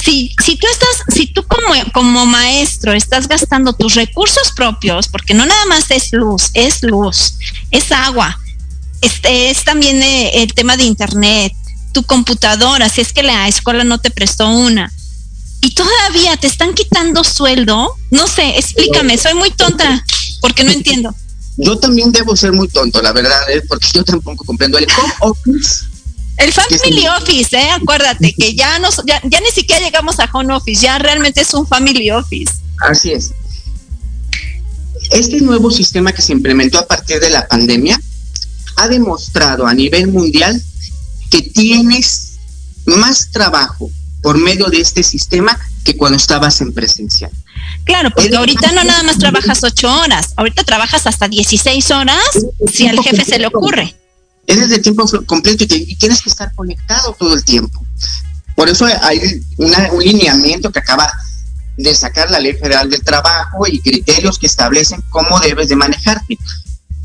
Si, 0.04 0.34
si 0.44 0.56
tú 0.56 0.66
estás, 0.70 1.14
si 1.14 1.26
tú 1.26 1.44
como, 1.44 1.74
como 1.92 2.24
maestro 2.24 2.92
estás 2.92 3.26
gastando 3.26 3.72
tus 3.72 3.94
recursos 3.96 4.52
propios, 4.54 5.08
porque 5.08 5.34
no 5.34 5.44
nada 5.44 5.66
más 5.66 5.90
es 5.90 6.12
luz, 6.12 6.50
es 6.54 6.82
luz, 6.82 7.34
es 7.72 7.90
agua, 7.90 8.39
este 9.00 9.50
es 9.50 9.64
también 9.64 10.02
eh, 10.02 10.42
el 10.42 10.52
tema 10.52 10.76
de 10.76 10.84
internet, 10.84 11.52
tu 11.92 12.02
computadora, 12.04 12.88
si 12.88 13.00
es 13.00 13.12
que 13.12 13.22
la 13.22 13.48
escuela 13.48 13.84
no 13.84 13.98
te 13.98 14.10
prestó 14.10 14.48
una. 14.48 14.92
Y 15.62 15.74
todavía 15.74 16.36
te 16.36 16.46
están 16.46 16.74
quitando 16.74 17.22
sueldo. 17.22 17.96
No 18.10 18.26
sé, 18.26 18.58
explícame, 18.58 19.18
soy 19.18 19.34
muy 19.34 19.50
tonta 19.50 20.04
porque 20.40 20.64
no 20.64 20.72
entiendo. 20.72 21.14
Yo 21.56 21.78
también 21.78 22.12
debo 22.12 22.34
ser 22.36 22.52
muy 22.52 22.68
tonto, 22.68 23.02
la 23.02 23.12
verdad, 23.12 23.50
¿eh? 23.50 23.62
porque 23.68 23.88
yo 23.92 24.02
tampoco 24.04 24.44
comprendo 24.44 24.78
el 24.78 24.86
home 24.96 25.12
office. 25.20 25.84
El 26.38 26.52
family 26.52 27.06
office, 27.08 27.54
¿eh? 27.54 27.70
acuérdate 27.70 28.32
que 28.32 28.54
ya, 28.54 28.78
nos, 28.78 29.02
ya, 29.04 29.20
ya 29.24 29.40
ni 29.40 29.50
siquiera 29.50 29.84
llegamos 29.84 30.18
a 30.20 30.30
home 30.32 30.54
office, 30.54 30.80
ya 30.80 30.98
realmente 30.98 31.42
es 31.42 31.52
un 31.52 31.66
family 31.66 32.10
office. 32.10 32.54
Así 32.88 33.12
es. 33.12 33.32
Este 35.10 35.40
nuevo 35.42 35.70
sistema 35.70 36.12
que 36.12 36.22
se 36.22 36.32
implementó 36.32 36.78
a 36.78 36.86
partir 36.86 37.20
de 37.20 37.28
la 37.28 37.46
pandemia 37.46 38.00
ha 38.76 38.88
demostrado 38.88 39.66
a 39.66 39.74
nivel 39.74 40.08
mundial 40.08 40.60
que 41.30 41.42
tienes 41.42 42.38
más 42.86 43.30
trabajo 43.30 43.90
por 44.22 44.38
medio 44.38 44.66
de 44.66 44.80
este 44.80 45.02
sistema 45.02 45.58
que 45.84 45.96
cuando 45.96 46.16
estabas 46.16 46.60
en 46.60 46.72
presencial. 46.72 47.30
Claro, 47.84 48.10
porque 48.10 48.36
ahorita 48.36 48.72
no 48.72 48.84
nada 48.84 49.02
más 49.02 49.18
trabajas 49.18 49.62
ocho 49.64 49.92
horas, 49.92 50.34
ahorita 50.36 50.64
trabajas 50.64 51.06
hasta 51.06 51.28
16 51.28 51.90
horas 51.90 52.18
si 52.72 52.86
al 52.86 52.98
jefe 53.00 53.24
se 53.24 53.38
le 53.38 53.46
ocurre. 53.46 53.96
Eres 54.46 54.68
de 54.68 54.78
tiempo 54.78 55.04
completo 55.26 55.64
y, 55.64 55.96
tienes 55.96 56.22
que 56.22 56.28
estar 56.28 56.54
conectado 56.54 57.14
todo 57.18 57.34
el 57.34 57.44
tiempo. 57.44 57.84
Por 58.56 58.68
eso 58.68 58.84
hay 58.84 59.20
un 59.56 59.72
lineamiento 60.02 60.70
que 60.70 60.80
acaba 60.80 61.10
de 61.76 61.94
sacar 61.94 62.30
la 62.30 62.40
Ley 62.40 62.54
Federal 62.54 62.90
del 62.90 63.02
Trabajo 63.02 63.66
y 63.66 63.80
criterios 63.80 64.38
que 64.38 64.46
establecen 64.46 65.02
cómo 65.08 65.38
debes 65.40 65.68
de 65.68 65.76
manejarte. 65.76 66.38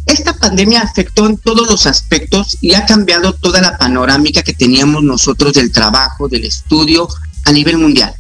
Esta 0.05 0.33
pandemia 0.33 0.81
afectó 0.81 1.25
en 1.25 1.37
todos 1.37 1.67
los 1.67 1.87
aspectos 1.87 2.57
y 2.61 2.73
ha 2.73 2.85
cambiado 2.85 3.33
toda 3.33 3.61
la 3.61 3.77
panorámica 3.77 4.43
que 4.43 4.53
teníamos 4.53 5.03
nosotros 5.03 5.53
del 5.53 5.71
trabajo, 5.71 6.27
del 6.27 6.45
estudio 6.45 7.07
a 7.45 7.51
nivel 7.51 7.77
mundial. 7.77 8.13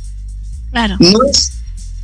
Claro. 0.71 0.95
No 0.99 1.19
es, 1.29 1.51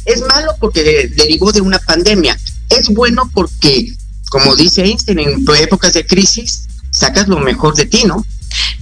es 0.06 0.22
malo 0.22 0.54
porque 0.60 1.12
derivó 1.16 1.52
de 1.52 1.62
una 1.62 1.80
pandemia. 1.80 2.38
Es 2.70 2.90
bueno 2.90 3.30
porque, 3.34 3.94
como 4.30 4.56
dice 4.56 4.84
Einstein, 4.84 5.20
en 5.20 5.46
épocas 5.60 5.94
de 5.94 6.06
crisis 6.06 6.68
sacas 6.92 7.28
lo 7.28 7.40
mejor 7.40 7.76
de 7.76 7.86
ti, 7.86 8.04
¿no? 8.06 8.26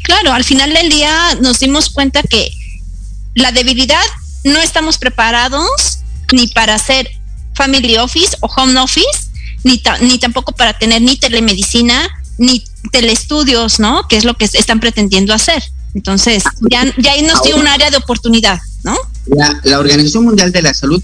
Claro, 0.03 0.33
al 0.33 0.43
final 0.43 0.73
del 0.73 0.89
día 0.89 1.35
nos 1.41 1.59
dimos 1.59 1.89
cuenta 1.89 2.23
que 2.23 2.51
la 3.35 3.51
debilidad 3.51 4.03
no 4.43 4.59
estamos 4.59 4.97
preparados 4.97 5.99
ni 6.33 6.47
para 6.47 6.75
hacer 6.75 7.09
family 7.55 7.97
office 7.97 8.35
o 8.41 8.47
home 8.47 8.79
office 8.79 9.28
ni, 9.63 9.81
ni 10.01 10.19
tampoco 10.19 10.53
para 10.53 10.77
tener 10.77 11.01
ni 11.01 11.17
telemedicina, 11.17 12.07
ni 12.37 12.63
telestudios, 12.91 13.79
¿no? 13.79 14.07
Que 14.07 14.17
es 14.17 14.25
lo 14.25 14.35
que 14.35 14.45
están 14.45 14.79
pretendiendo 14.79 15.33
hacer. 15.33 15.63
Entonces, 15.93 16.43
ya, 16.69 16.85
ya 16.97 17.13
ahí 17.13 17.23
nos 17.23 17.41
dio 17.43 17.57
un 17.57 17.67
área 17.67 17.89
de 17.89 17.97
oportunidad, 17.97 18.59
¿no? 18.83 18.95
La, 19.25 19.59
la 19.63 19.79
Organización 19.79 20.25
Mundial 20.25 20.51
de 20.51 20.61
la 20.61 20.73
Salud 20.73 21.01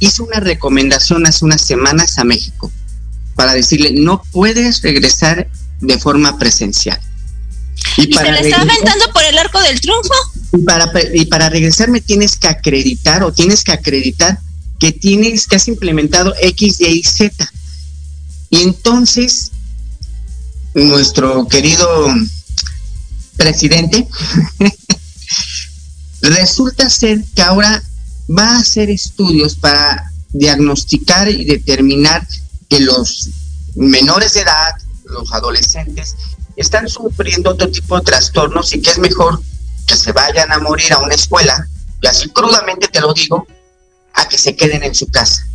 hizo 0.00 0.24
una 0.24 0.40
recomendación 0.40 1.26
hace 1.26 1.44
unas 1.44 1.62
semanas 1.62 2.18
a 2.18 2.24
México 2.24 2.70
para 3.34 3.54
decirle, 3.54 3.92
no 3.92 4.22
puedes 4.32 4.82
regresar 4.82 5.48
de 5.80 5.98
forma 5.98 6.38
presencial. 6.38 7.00
¿Y, 7.96 8.08
para 8.08 8.36
se 8.36 8.42
le 8.42 8.48
está 8.48 8.62
aventando 8.62 9.12
por 9.12 9.22
el 9.22 9.38
arco 9.38 9.60
del 9.60 9.80
triunfo? 9.80 10.14
Y 10.52 10.58
para, 10.58 10.90
y 11.14 11.26
para 11.26 11.48
regresar 11.48 11.88
me 11.88 12.00
tienes 12.00 12.36
que 12.36 12.48
acreditar 12.48 13.22
o 13.22 13.32
tienes 13.32 13.62
que 13.62 13.72
acreditar 13.72 14.38
que 14.78 14.92
tienes, 14.92 15.46
que 15.46 15.56
has 15.56 15.68
implementado 15.68 16.34
X, 16.40 16.80
Y, 16.80 17.02
Z. 17.02 17.52
Y 18.50 18.62
entonces, 18.62 19.52
nuestro 20.74 21.46
querido 21.48 22.06
presidente, 23.36 24.08
resulta 26.22 26.88
ser 26.90 27.22
que 27.34 27.42
ahora 27.42 27.82
va 28.28 28.56
a 28.56 28.58
hacer 28.58 28.90
estudios 28.90 29.54
para 29.54 30.10
diagnosticar 30.32 31.28
y 31.28 31.44
determinar 31.44 32.26
que 32.68 32.80
los 32.80 33.30
menores 33.74 34.34
de 34.34 34.40
edad, 34.40 34.72
los 35.04 35.32
adolescentes, 35.32 36.16
están 36.56 36.88
sufriendo 36.88 37.50
otro 37.50 37.70
tipo 37.70 37.98
de 37.98 38.04
trastornos 38.04 38.74
y 38.74 38.82
que 38.82 38.90
es 38.90 38.98
mejor 38.98 39.40
que 39.86 39.96
se 39.96 40.12
vayan 40.12 40.52
a 40.52 40.58
morir 40.58 40.92
a 40.92 40.98
una 40.98 41.14
escuela, 41.14 41.66
y 42.02 42.06
así 42.06 42.28
crudamente 42.28 42.88
te 42.88 43.00
lo 43.00 43.14
digo, 43.14 43.46
a 44.14 44.28
que 44.28 44.36
se 44.36 44.54
queden 44.54 44.82
en 44.82 44.94
su 44.94 45.06
casa. 45.06 45.47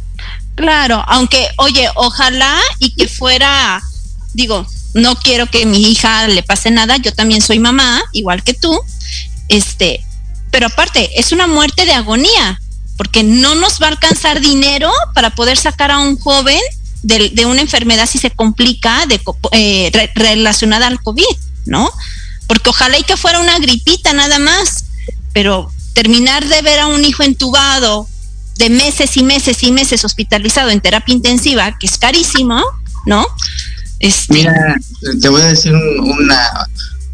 Claro, 0.56 1.04
aunque, 1.08 1.48
oye, 1.58 1.90
ojalá 1.96 2.60
y 2.80 2.94
que 2.94 3.08
fuera, 3.08 3.82
digo, 4.34 4.66
no 4.94 5.16
quiero 5.16 5.48
que 5.48 5.66
mi 5.66 5.90
hija 5.90 6.28
le 6.28 6.44
pase 6.44 6.70
nada, 6.70 6.98
yo 6.98 7.14
también 7.14 7.42
soy 7.42 7.60
mamá, 7.60 8.04
igual 8.12 8.44
que 8.44 8.54
tú, 8.54 8.80
este, 9.48 10.06
pero 10.52 10.68
aparte, 10.68 11.20
es 11.20 11.32
una 11.32 11.48
muerte 11.48 11.86
de 11.86 11.94
agonía, 11.94 12.62
porque 12.98 13.24
no 13.24 13.56
nos 13.56 13.82
va 13.82 13.88
a 13.88 13.90
alcanzar 13.90 14.40
dinero 14.40 14.92
para 15.16 15.32
poder 15.32 15.58
sacar 15.58 15.90
a 15.90 16.00
un 16.00 16.20
joven 16.20 16.62
de, 17.02 17.46
una 17.46 17.62
enfermedad 17.62 18.08
si 18.08 18.20
se 18.20 18.32
complica 18.32 19.06
de, 19.08 19.20
eh, 19.52 20.10
relacionada 20.14 20.88
al 20.88 21.02
COVID, 21.02 21.24
¿no? 21.66 21.92
Porque 22.48 22.70
ojalá 22.70 23.00
y 23.00 23.04
que 23.04 23.18
fuera 23.18 23.40
una 23.40 23.58
gripita 23.58 24.14
nada 24.14 24.38
más, 24.38 24.86
pero 25.34 25.72
terminar 25.94 26.46
de 26.48 26.62
ver 26.62 26.80
a 26.80 26.88
un 26.88 27.04
hijo 27.04 27.24
entubado 27.24 28.08
de 28.64 28.70
meses 28.70 29.18
y 29.18 29.24
meses 29.24 29.62
y 29.64 29.74
meses 29.74 30.06
hospitalizado 30.06 30.70
en 30.70 30.80
terapia 30.80 31.14
intensiva, 31.14 31.78
que 31.78 31.86
es 31.86 31.98
carísimo, 31.98 32.64
¿no? 33.06 33.28
Este, 34.00 34.34
Mira, 34.34 34.78
te 35.22 35.28
voy 35.28 35.42
a 35.42 35.48
decir 35.48 35.74
una, 35.74 36.68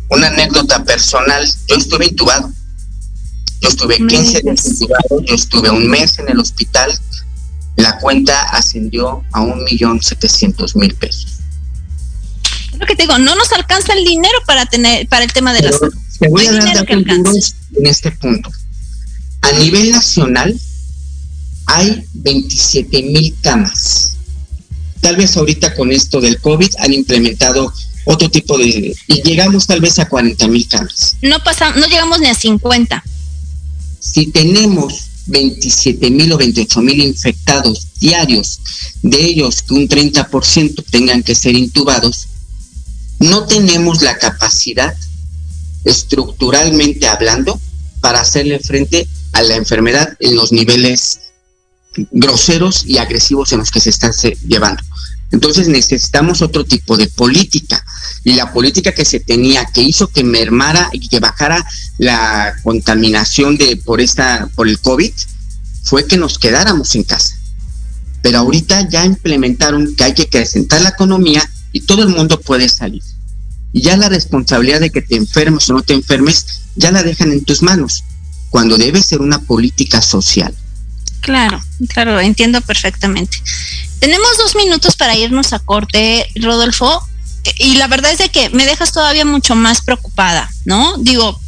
una 0.10 0.28
anécdota 0.28 0.84
personal. 0.84 1.44
Yo 1.68 1.76
estuve 1.76 2.06
intubado. 2.06 2.52
Yo 3.62 3.70
estuve 3.70 3.98
15 3.98 4.42
días 4.42 4.64
intubado, 4.64 5.24
yo 5.24 5.34
estuve 5.34 5.72
un 5.72 5.88
mes 5.88 6.20
en 6.20 6.30
el 6.30 6.40
hospital. 6.40 6.96
La 7.78 7.98
cuenta 7.98 8.40
ascendió 8.50 9.24
a 9.32 9.42
un 9.42 9.64
millón 9.64 10.04
setecientos 10.04 10.76
mil 10.76 10.94
pesos. 10.94 11.40
Lo 12.78 12.86
que 12.86 12.96
te 12.96 13.04
digo, 13.04 13.18
no 13.18 13.36
nos 13.36 13.52
alcanza 13.54 13.94
el 13.94 14.06
dinero 14.06 14.38
para 14.46 14.68
tener 14.68 15.08
para 15.08 15.24
el 15.24 15.34
tema 15.34 15.52
de 15.54 15.64
la 15.64 15.72
salud. 15.72 15.96
Te 16.20 16.30
voy 16.30 16.46
a 16.46 16.52
dar 16.52 16.86
en 16.92 17.88
este 17.88 18.12
punto. 18.12 18.52
A 19.42 19.52
nivel 19.54 19.92
nacional 19.92 20.56
hay 21.70 22.04
27 22.14 23.04
mil 23.04 23.36
camas 23.42 24.18
Tal 25.02 25.16
vez 25.16 25.38
ahorita 25.38 25.76
con 25.76 25.92
esto 25.92 26.20
del 26.20 26.40
COVID 26.42 26.70
han 26.80 26.94
implementado 26.94 27.74
otro 28.06 28.30
tipo 28.30 28.58
de... 28.58 28.96
y 29.08 29.22
llegamos 29.24 29.66
tal 29.66 29.82
vez 29.82 30.00
a 30.00 30.10
40 30.10 30.48
mil 30.48 30.68
camas. 30.68 31.16
No 31.22 31.42
pasamos, 31.44 31.78
no 31.78 31.88
llegamos 31.88 32.20
ni 32.20 32.28
a 32.28 32.36
50. 32.36 33.04
Si 34.00 34.28
tenemos 34.28 35.06
27 35.28 36.10
mil 36.10 36.32
o 36.34 36.38
28 36.38 36.82
mil 36.82 37.00
infectados 37.02 37.88
diarios, 38.00 38.60
de 39.04 39.24
ellos 39.24 39.62
que 39.62 39.74
un 39.74 39.88
30% 39.88 40.84
tengan 40.90 41.24
que 41.24 41.36
ser 41.36 41.56
intubados, 41.56 42.28
no 43.20 43.46
tenemos 43.46 44.02
la 44.02 44.18
capacidad, 44.18 44.96
estructuralmente 45.86 47.08
hablando, 47.08 47.60
para 48.02 48.22
hacerle 48.22 48.60
frente 48.60 49.08
a 49.34 49.44
la 49.44 49.56
enfermedad 49.56 50.18
en 50.20 50.36
los 50.36 50.52
niveles 50.52 51.20
groseros 52.12 52.84
y 52.86 52.98
agresivos 52.98 53.52
en 53.52 53.60
los 53.60 53.72
que 53.72 53.80
se 53.80 53.90
están 53.90 54.12
llevando. 54.48 54.84
Entonces 55.32 55.68
necesitamos 55.68 56.42
otro 56.42 56.66
tipo 56.66 56.98
de 56.98 57.08
política. 57.08 57.84
Y 58.24 58.34
la 58.34 58.52
política 58.52 58.94
que 58.94 59.06
se 59.06 59.20
tenía, 59.20 59.66
que 59.66 59.82
hizo 59.82 60.08
que 60.08 60.24
mermara 60.24 60.90
y 60.92 61.08
que 61.08 61.20
bajara 61.20 61.66
la 61.98 62.54
contaminación 62.64 63.58
de 63.58 63.78
por 63.78 64.02
esta, 64.02 64.50
por 64.56 64.68
el 64.68 64.80
COVID, 64.80 65.14
fue 65.84 66.06
que 66.06 66.18
nos 66.18 66.40
quedáramos 66.40 66.96
en 66.96 67.04
casa. 67.04 67.36
Pero 68.22 68.40
ahorita 68.40 68.90
ya 68.90 69.06
implementaron 69.06 69.96
que 69.96 70.04
hay 70.04 70.14
que 70.14 70.24
acrecentar 70.24 70.82
la 70.82 70.90
economía 70.90 71.48
y 71.72 71.82
todo 71.82 72.04
el 72.04 72.10
mundo 72.10 72.40
puede 72.42 72.68
salir. 72.68 73.04
Y 73.72 73.84
ya 73.84 73.96
la 73.98 74.10
responsabilidad 74.10 74.80
de 74.80 74.90
que 74.90 75.02
te 75.02 75.16
enfermes 75.16 75.70
o 75.70 75.74
no 75.74 75.84
te 75.84 75.94
enfermes, 75.94 76.46
ya 76.76 76.92
la 76.92 77.04
dejan 77.04 77.32
en 77.32 77.46
tus 77.46 77.62
manos, 77.62 78.04
cuando 78.50 78.78
debe 78.78 79.04
ser 79.04 79.22
una 79.22 79.40
política 79.40 80.02
social. 80.02 80.56
Claro, 81.22 81.62
claro, 81.90 82.20
entiendo 82.20 82.62
perfectamente. 82.62 83.38
Tenemos 84.00 84.38
dos 84.38 84.56
minutos 84.56 84.96
para 84.96 85.16
irnos 85.16 85.54
a 85.54 85.60
corte, 85.60 86.28
Rodolfo, 86.36 87.06
y 87.58 87.76
la 87.76 87.88
verdad 87.88 88.12
es 88.12 88.20
de 88.20 88.30
que 88.30 88.50
me 88.50 88.66
dejas 88.66 88.92
todavía 88.92 89.26
mucho 89.26 89.56
más 89.56 89.82
preocupada, 89.82 90.50
¿no? 90.66 90.98
Digo, 90.98 91.40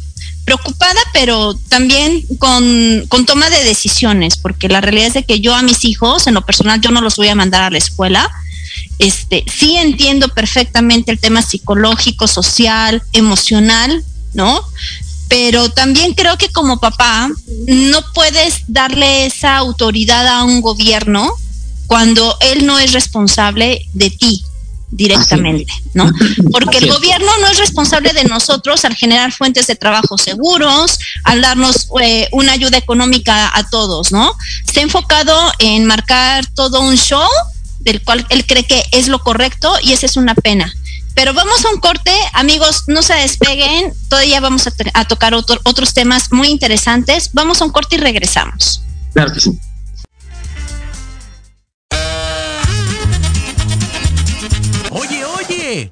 preocupada, 0.44 1.00
pero 1.12 1.54
también 1.68 2.22
con, 2.38 3.04
con, 3.08 3.26
toma 3.26 3.48
de 3.50 3.64
decisiones, 3.64 4.36
porque 4.36 4.68
la 4.68 4.80
realidad 4.80 5.08
es 5.08 5.14
de 5.14 5.24
que 5.24 5.40
yo 5.40 5.54
a 5.54 5.62
mis 5.62 5.84
hijos, 5.84 6.26
en 6.26 6.34
lo 6.34 6.44
personal, 6.44 6.80
yo 6.80 6.90
no 6.90 7.00
los 7.00 7.16
voy 7.16 7.28
a 7.28 7.34
mandar 7.34 7.62
a 7.62 7.70
la 7.70 7.78
escuela. 7.78 8.30
Este, 8.98 9.44
sí 9.52 9.76
entiendo 9.76 10.28
perfectamente 10.28 11.12
el 11.12 11.18
tema 11.18 11.42
psicológico, 11.42 12.26
social, 12.26 13.02
emocional, 13.12 14.04
¿no? 14.34 14.66
Pero 15.32 15.70
también 15.70 16.12
creo 16.12 16.36
que 16.36 16.52
como 16.52 16.78
papá 16.78 17.30
no 17.66 18.04
puedes 18.12 18.64
darle 18.68 19.24
esa 19.24 19.56
autoridad 19.56 20.26
a 20.28 20.44
un 20.44 20.60
gobierno 20.60 21.34
cuando 21.86 22.36
él 22.40 22.66
no 22.66 22.78
es 22.78 22.92
responsable 22.92 23.80
de 23.94 24.10
ti 24.10 24.44
directamente, 24.90 25.72
¿no? 25.94 26.04
Porque 26.52 26.76
el 26.76 26.92
gobierno 26.92 27.30
no 27.40 27.46
es 27.46 27.56
responsable 27.56 28.12
de 28.12 28.24
nosotros 28.24 28.84
al 28.84 28.94
generar 28.94 29.32
fuentes 29.32 29.66
de 29.68 29.74
trabajo 29.74 30.18
seguros, 30.18 30.98
al 31.24 31.40
darnos 31.40 31.88
eh, 32.02 32.28
una 32.32 32.52
ayuda 32.52 32.76
económica 32.76 33.56
a 33.56 33.70
todos, 33.70 34.12
¿no? 34.12 34.36
Se 34.70 34.80
ha 34.80 34.82
enfocado 34.82 35.34
en 35.60 35.86
marcar 35.86 36.44
todo 36.54 36.82
un 36.82 36.98
show 36.98 37.26
del 37.80 38.02
cual 38.02 38.26
él 38.28 38.44
cree 38.46 38.64
que 38.64 38.84
es 38.92 39.08
lo 39.08 39.20
correcto 39.20 39.72
y 39.82 39.94
esa 39.94 40.04
es 40.04 40.18
una 40.18 40.34
pena. 40.34 40.70
Pero 41.14 41.34
vamos 41.34 41.64
a 41.64 41.70
un 41.70 41.80
corte, 41.80 42.12
amigos, 42.32 42.84
no 42.86 43.02
se 43.02 43.14
despeguen, 43.14 43.92
todavía 44.08 44.40
vamos 44.40 44.66
a, 44.66 45.04
tocar 45.04 45.34
otros 45.34 45.94
temas 45.94 46.32
muy 46.32 46.48
interesantes. 46.48 47.30
Vamos 47.32 47.60
a 47.60 47.64
un 47.66 47.70
corte 47.70 47.96
y 47.96 47.98
regresamos. 47.98 48.82
Claro 49.12 49.32
que 49.32 49.40
sí. 49.40 49.58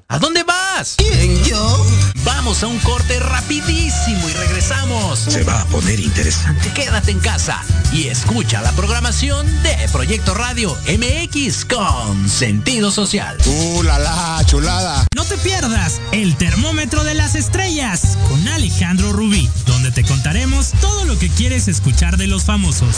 ¿A 0.07 0.19
dónde 0.19 0.43
vas? 0.43 0.95
¿Quién, 0.97 1.43
yo? 1.43 1.85
Vamos 2.23 2.61
a 2.61 2.67
un 2.67 2.77
corte 2.79 3.19
rapidísimo 3.19 4.29
y 4.29 4.33
regresamos. 4.33 5.19
Se 5.19 5.43
va 5.43 5.61
a 5.61 5.65
poner 5.65 5.99
interesante. 5.99 6.71
Quédate 6.73 7.11
en 7.11 7.19
casa 7.19 7.63
y 7.91 8.07
escucha 8.07 8.61
la 8.61 8.71
programación 8.73 9.47
de 9.63 9.75
Proyecto 9.91 10.35
Radio 10.35 10.77
MX 10.87 11.65
con 11.65 12.29
sentido 12.29 12.91
social. 12.91 13.37
¡Uh, 13.45 13.83
la, 13.83 13.97
la 13.97 14.43
chulada! 14.45 15.07
No 15.15 15.25
te 15.25 15.37
pierdas 15.37 15.99
el 16.11 16.35
termómetro 16.35 17.03
de 17.03 17.15
las 17.15 17.33
estrellas 17.35 18.17
con 18.29 18.47
Alejandro 18.49 19.13
Rubí, 19.13 19.49
donde 19.65 19.91
te 19.91 20.03
contaremos 20.03 20.73
todo 20.79 21.05
lo 21.05 21.17
que 21.17 21.29
quieres 21.29 21.67
escuchar 21.67 22.17
de 22.17 22.27
los 22.27 22.43
famosos. 22.43 22.97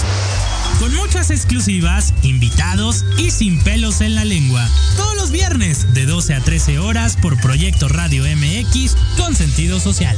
Con 0.80 0.94
muchas 0.96 1.30
exclusivas, 1.30 2.14
invitados 2.24 3.06
y 3.18 3.32
sin 3.32 3.62
pelos 3.64 4.02
en 4.02 4.16
la 4.16 4.26
lengua. 4.26 4.68
Todos 4.98 5.16
los 5.16 5.32
viernes 5.32 5.94
de 5.94 6.06
12 6.06 6.34
a 6.34 6.42
13 6.42 6.73
horas 6.80 7.18
por 7.22 7.40
Proyecto 7.40 7.88
Radio 7.88 8.24
MX 8.24 8.96
con 9.18 9.36
sentido 9.36 9.80
social. 9.80 10.18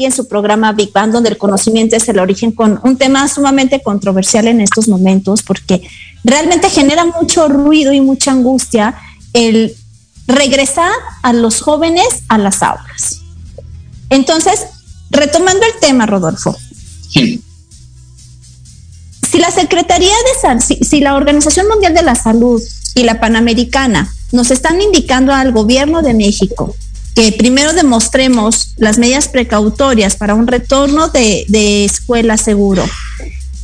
En 0.00 0.12
su 0.12 0.28
programa 0.28 0.72
Big 0.72 0.92
Bang, 0.92 1.12
donde 1.12 1.30
el 1.30 1.38
conocimiento 1.38 1.96
es 1.96 2.08
el 2.08 2.18
origen, 2.18 2.52
con 2.52 2.80
un 2.82 2.96
tema 2.96 3.28
sumamente 3.28 3.82
controversial 3.82 4.48
en 4.48 4.60
estos 4.60 4.88
momentos, 4.88 5.42
porque 5.42 5.82
realmente 6.24 6.70
genera 6.70 7.04
mucho 7.04 7.48
ruido 7.48 7.92
y 7.92 8.00
mucha 8.00 8.32
angustia 8.32 8.94
el 9.32 9.74
regresar 10.26 10.92
a 11.22 11.32
los 11.32 11.60
jóvenes 11.60 12.06
a 12.28 12.38
las 12.38 12.62
aulas. 12.62 13.20
Entonces, 14.10 14.66
retomando 15.10 15.64
el 15.66 15.80
tema, 15.80 16.06
Rodolfo. 16.06 16.56
Si 19.30 19.38
la 19.38 19.50
Secretaría 19.50 20.12
de 20.12 20.40
Salud, 20.40 20.62
si 20.82 21.00
la 21.00 21.14
Organización 21.14 21.66
Mundial 21.68 21.94
de 21.94 22.02
la 22.02 22.14
Salud 22.14 22.62
y 22.94 23.04
la 23.04 23.18
Panamericana 23.18 24.12
nos 24.30 24.50
están 24.50 24.80
indicando 24.82 25.32
al 25.32 25.52
gobierno 25.52 26.02
de 26.02 26.12
México 26.12 26.74
que 27.14 27.32
primero 27.32 27.72
demostremos 27.72 28.74
las 28.76 28.98
medidas 28.98 29.28
precautorias 29.28 30.16
para 30.16 30.34
un 30.34 30.46
retorno 30.46 31.08
de, 31.08 31.84
escuela 31.84 32.36
seguro 32.36 32.84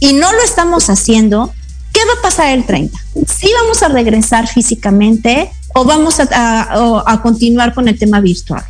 y 0.01 0.13
no 0.13 0.33
lo 0.33 0.43
estamos 0.43 0.91
haciendo, 0.91 1.53
¿qué 1.93 2.01
va 2.05 2.19
a 2.19 2.23
pasar 2.23 2.53
el 2.53 2.67
30? 2.67 2.99
¿Sí 3.27 3.51
vamos 3.63 3.83
a 3.83 3.89
regresar 3.89 4.49
físicamente 4.49 5.51
o 5.75 5.85
vamos 5.85 6.17
a, 6.21 7.21
continuar 7.23 7.75
con 7.75 7.89
el 7.89 7.99
tema 7.99 8.21
virtual? 8.21 8.65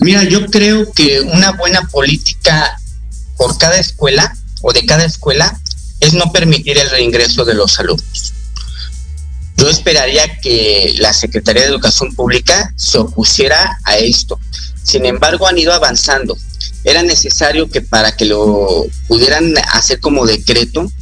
Mira, 0.00 0.24
yo 0.24 0.46
creo 0.46 0.92
que 0.92 1.20
una 1.20 1.52
buena 1.52 1.82
política 1.88 2.80
por 3.36 3.56
cada 3.58 3.76
escuela 3.76 4.36
o 4.62 4.72
de 4.72 4.84
cada 4.86 5.04
escuela 5.04 5.60
es 6.00 6.14
no 6.14 6.32
permitir 6.32 6.78
el 6.78 6.90
reingreso 6.90 7.44
de 7.44 7.54
los 7.54 7.78
alumnos. 7.78 8.13
Yo 9.64 9.70
esperaría 9.70 10.38
que 10.42 10.94
la 10.98 11.14
Secretaría 11.14 11.62
de 11.62 11.68
Educación 11.68 12.14
Pública 12.14 12.74
se 12.76 12.98
opusiera 12.98 13.78
a 13.84 13.96
esto. 13.96 14.38
Sin 14.82 15.06
embargo, 15.06 15.46
han 15.46 15.56
ido 15.56 15.72
avanzando. 15.72 16.36
Era 16.84 17.02
necesario 17.02 17.70
que 17.70 17.80
para 17.80 18.14
que 18.14 18.26
lo 18.26 18.84
pudieran 19.08 19.54
hacer 19.72 20.00
como 20.00 20.26
decreto, 20.26 20.92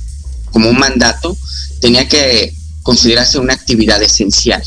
como 0.52 0.70
un 0.70 0.78
mandato, 0.78 1.36
tenía 1.80 2.06
que 2.06 2.54
considerarse 2.84 3.40
una 3.40 3.54
actividad 3.54 4.00
esencial. 4.00 4.62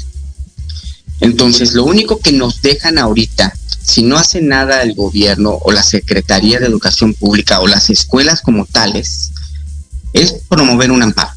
Entonces, 1.21 1.71
lo 1.71 1.86
único 1.86 2.19
que 2.19 2.34
nos 2.34 2.62
dejan 2.62 2.97
ahorita, 2.97 3.53
si 3.81 4.03
no 4.03 4.17
hace 4.17 4.41
nada 4.41 4.81
el 4.84 4.93
gobierno 4.93 5.58
o 5.62 5.71
la 5.71 5.84
Secretaría 5.84 6.60
de 6.60 6.65
Educación 6.65 7.13
Pública 7.13 7.62
o 7.62 7.67
las 7.67 7.89
escuelas 7.89 8.41
como 8.41 8.65
tales, 8.65 9.31
es 10.12 10.34
promover 10.49 10.91
un 10.91 11.01
amparo. 11.01 11.31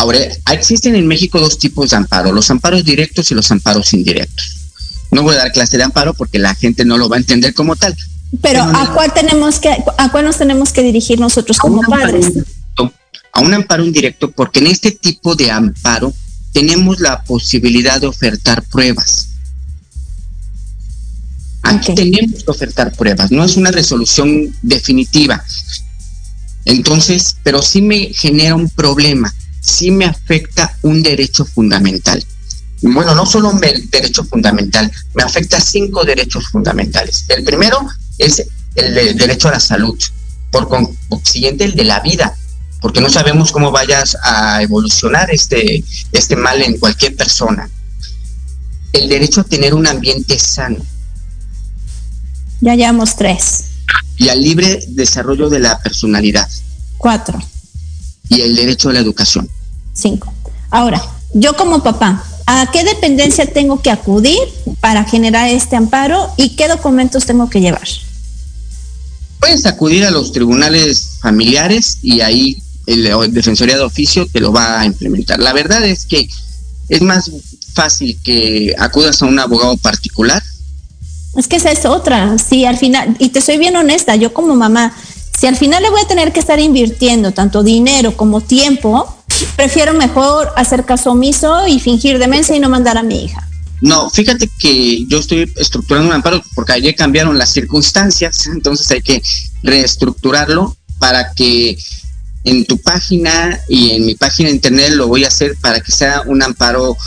Ahora, 0.00 0.18
existen 0.50 0.96
en 0.96 1.06
México 1.06 1.38
dos 1.38 1.58
tipos 1.58 1.90
de 1.90 1.96
amparo, 1.96 2.32
los 2.32 2.50
amparos 2.50 2.86
directos 2.86 3.30
y 3.30 3.34
los 3.34 3.50
amparos 3.50 3.92
indirectos. 3.92 4.56
No 5.10 5.22
voy 5.22 5.34
a 5.34 5.40
dar 5.40 5.52
clase 5.52 5.76
de 5.76 5.82
amparo 5.82 6.14
porque 6.14 6.38
la 6.38 6.54
gente 6.54 6.86
no 6.86 6.96
lo 6.96 7.10
va 7.10 7.16
a 7.16 7.18
entender 7.18 7.52
como 7.52 7.76
tal. 7.76 7.94
Pero 8.40 8.62
¿a 8.62 8.94
cuál 8.94 9.12
tenemos 9.12 9.58
que, 9.58 9.68
a 9.98 10.10
cuál 10.10 10.24
nos 10.24 10.38
tenemos 10.38 10.72
que 10.72 10.82
dirigir 10.82 11.20
nosotros 11.20 11.58
como 11.58 11.82
padres? 11.82 12.32
a 13.32 13.40
un 13.42 13.52
amparo 13.52 13.84
indirecto, 13.84 14.30
porque 14.30 14.60
en 14.60 14.68
este 14.68 14.90
tipo 14.90 15.36
de 15.36 15.50
amparo 15.50 16.14
tenemos 16.52 16.98
la 16.98 17.22
posibilidad 17.22 18.00
de 18.00 18.06
ofertar 18.06 18.62
pruebas. 18.62 19.28
Aquí 21.62 21.94
tenemos 21.94 22.42
que 22.42 22.50
ofertar 22.50 22.90
pruebas, 22.92 23.30
no 23.30 23.44
es 23.44 23.58
una 23.58 23.70
resolución 23.70 24.50
definitiva. 24.62 25.44
Entonces, 26.64 27.36
pero 27.42 27.60
sí 27.60 27.82
me 27.82 28.14
genera 28.14 28.54
un 28.54 28.70
problema 28.70 29.32
sí 29.60 29.90
me 29.90 30.06
afecta 30.06 30.76
un 30.82 31.02
derecho 31.02 31.44
fundamental. 31.44 32.24
Bueno, 32.82 33.14
no 33.14 33.26
solo 33.26 33.50
un 33.50 33.60
derecho 33.60 34.24
fundamental, 34.24 34.90
me 35.14 35.22
afecta 35.22 35.60
cinco 35.60 36.04
derechos 36.04 36.48
fundamentales. 36.48 37.26
El 37.28 37.44
primero 37.44 37.86
es 38.16 38.46
el 38.74 39.16
derecho 39.16 39.48
a 39.48 39.52
la 39.52 39.60
salud, 39.60 39.98
por 40.50 40.68
consiguiente 41.08 41.64
el 41.64 41.74
de 41.74 41.84
la 41.84 42.00
vida, 42.00 42.34
porque 42.80 43.02
no 43.02 43.10
sabemos 43.10 43.52
cómo 43.52 43.70
vayas 43.70 44.16
a 44.22 44.62
evolucionar 44.62 45.30
este, 45.30 45.84
este 46.12 46.36
mal 46.36 46.62
en 46.62 46.78
cualquier 46.78 47.16
persona. 47.16 47.68
El 48.92 49.08
derecho 49.08 49.42
a 49.42 49.44
tener 49.44 49.74
un 49.74 49.86
ambiente 49.86 50.38
sano. 50.38 50.78
Ya 52.62 52.74
llevamos 52.74 53.14
tres. 53.16 53.64
Y 54.16 54.28
al 54.28 54.40
libre 54.40 54.82
desarrollo 54.88 55.48
de 55.50 55.60
la 55.60 55.78
personalidad. 55.78 56.48
Cuatro 56.96 57.40
y 58.30 58.40
el 58.40 58.56
derecho 58.56 58.88
a 58.88 58.94
la 58.94 59.00
educación. 59.00 59.50
Cinco. 59.92 60.32
Ahora, 60.70 61.02
yo 61.34 61.54
como 61.54 61.82
papá, 61.82 62.24
¿a 62.46 62.70
qué 62.72 62.84
dependencia 62.84 63.44
tengo 63.44 63.82
que 63.82 63.90
acudir 63.90 64.38
para 64.80 65.04
generar 65.04 65.48
este 65.48 65.76
amparo 65.76 66.32
y 66.36 66.50
qué 66.56 66.68
documentos 66.68 67.26
tengo 67.26 67.50
que 67.50 67.60
llevar? 67.60 67.86
Puedes 69.40 69.66
acudir 69.66 70.04
a 70.04 70.10
los 70.10 70.32
tribunales 70.32 71.18
familiares 71.20 71.98
y 72.02 72.20
ahí 72.20 72.62
el, 72.86 73.32
Defensoría 73.32 73.76
de 73.76 73.82
Oficio 73.82 74.26
te 74.26 74.40
lo 74.40 74.52
va 74.52 74.80
a 74.80 74.86
implementar. 74.86 75.40
La 75.40 75.52
verdad 75.52 75.84
es 75.84 76.06
que 76.06 76.28
es 76.88 77.02
más 77.02 77.30
fácil 77.74 78.18
que 78.22 78.74
acudas 78.78 79.22
a 79.22 79.26
un 79.26 79.38
abogado 79.38 79.76
particular. 79.76 80.42
Es 81.36 81.46
que 81.46 81.56
esa 81.56 81.70
es 81.70 81.84
otra. 81.84 82.36
Sí, 82.38 82.64
al 82.64 82.76
final, 82.76 83.16
y 83.18 83.28
te 83.28 83.40
soy 83.40 83.58
bien 83.58 83.76
honesta, 83.76 84.16
yo 84.16 84.34
como 84.34 84.56
mamá, 84.56 84.94
si 85.40 85.46
al 85.46 85.56
final 85.56 85.82
le 85.82 85.88
voy 85.88 86.02
a 86.02 86.06
tener 86.06 86.34
que 86.34 86.40
estar 86.40 86.60
invirtiendo 86.60 87.32
tanto 87.32 87.62
dinero 87.62 88.14
como 88.14 88.42
tiempo, 88.42 89.16
prefiero 89.56 89.94
mejor 89.94 90.52
hacer 90.54 90.84
caso 90.84 91.12
omiso 91.12 91.66
y 91.66 91.80
fingir 91.80 92.18
demencia 92.18 92.54
y 92.54 92.60
no 92.60 92.68
mandar 92.68 92.98
a 92.98 93.02
mi 93.02 93.24
hija. 93.24 93.48
No, 93.80 94.10
fíjate 94.10 94.50
que 94.58 95.06
yo 95.06 95.18
estoy 95.18 95.50
estructurando 95.56 96.08
un 96.08 96.14
amparo 96.14 96.42
porque 96.54 96.74
ayer 96.74 96.94
cambiaron 96.94 97.38
las 97.38 97.54
circunstancias, 97.54 98.48
entonces 98.48 98.90
hay 98.90 99.00
que 99.00 99.22
reestructurarlo 99.62 100.76
para 100.98 101.32
que 101.32 101.78
en 102.44 102.66
tu 102.66 102.76
página 102.76 103.58
y 103.66 103.92
en 103.92 104.04
mi 104.04 104.16
página 104.16 104.50
de 104.50 104.56
internet 104.56 104.90
lo 104.90 105.08
voy 105.08 105.24
a 105.24 105.28
hacer 105.28 105.56
para 105.62 105.80
que 105.80 105.90
sea 105.90 106.22
un 106.26 106.42
amparo 106.42 106.98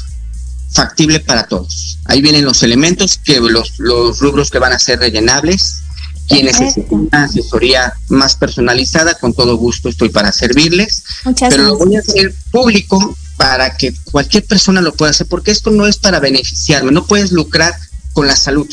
factible 0.72 1.20
para 1.20 1.46
todos. 1.46 2.00
Ahí 2.06 2.20
vienen 2.24 2.46
los 2.46 2.64
elementos, 2.64 3.20
que 3.24 3.40
los, 3.40 3.78
los 3.78 4.18
rubros 4.18 4.50
que 4.50 4.58
van 4.58 4.74
a 4.74 4.80
ser 4.80 4.98
rellenables, 4.98 5.84
Quienes 6.28 6.60
necesitan 6.60 7.00
una 7.12 7.24
asesoría 7.26 7.94
más 8.10 8.36
personalizada, 8.36 9.16
con 9.16 9.34
todo 9.34 9.58
gusto 9.58 9.90
estoy 9.90 10.10
para 10.10 10.32
servirles. 10.32 11.04
Muchas 11.26 11.50
pero 11.50 11.64
lo 11.64 11.78
voy 11.78 11.96
a 11.96 12.00
hacer 12.00 12.34
público 12.52 13.16
para 13.38 13.76
que 13.76 13.94
cualquier 14.12 14.46
persona 14.46 14.80
lo 14.82 14.94
pueda 14.94 15.12
hacer, 15.12 15.28
porque 15.28 15.52
esto 15.52 15.70
no 15.72 15.86
es 15.86 15.98
para 15.98 16.20
beneficiarme, 16.20 16.92
no 16.92 17.06
puedes 17.06 17.32
lucrar 17.32 17.74
con 18.14 18.28
la 18.28 18.36
salud. 18.36 18.68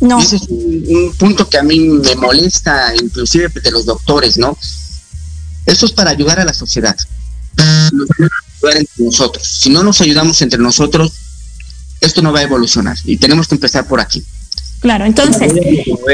No. 0.00 0.20
Ese 0.20 0.36
es 0.36 0.42
un, 0.42 0.84
un 0.90 1.12
punto 1.14 1.48
que 1.48 1.56
a 1.56 1.62
mí 1.62 1.78
me 1.80 2.14
molesta, 2.16 2.92
inclusive 3.00 3.48
de 3.62 3.70
los 3.70 3.86
doctores, 3.86 4.36
¿no? 4.36 4.58
Eso 5.66 5.86
es 5.86 5.92
para 5.92 6.10
ayudar 6.10 6.40
a 6.40 6.44
la 6.44 6.52
sociedad. 6.52 6.96
Nos 7.92 8.08
ayudar 8.18 8.76
entre 8.78 9.04
nosotros. 9.04 9.46
Si 9.60 9.70
no 9.70 9.82
nos 9.82 10.00
ayudamos 10.00 10.42
entre 10.42 10.58
nosotros, 10.58 11.12
esto 12.00 12.20
no 12.20 12.32
va 12.32 12.40
a 12.40 12.42
evolucionar 12.42 12.98
y 13.04 13.16
tenemos 13.16 13.48
que 13.48 13.54
empezar 13.54 13.86
por 13.86 14.00
aquí. 14.00 14.22
Claro, 14.80 15.06
entonces, 15.06 15.50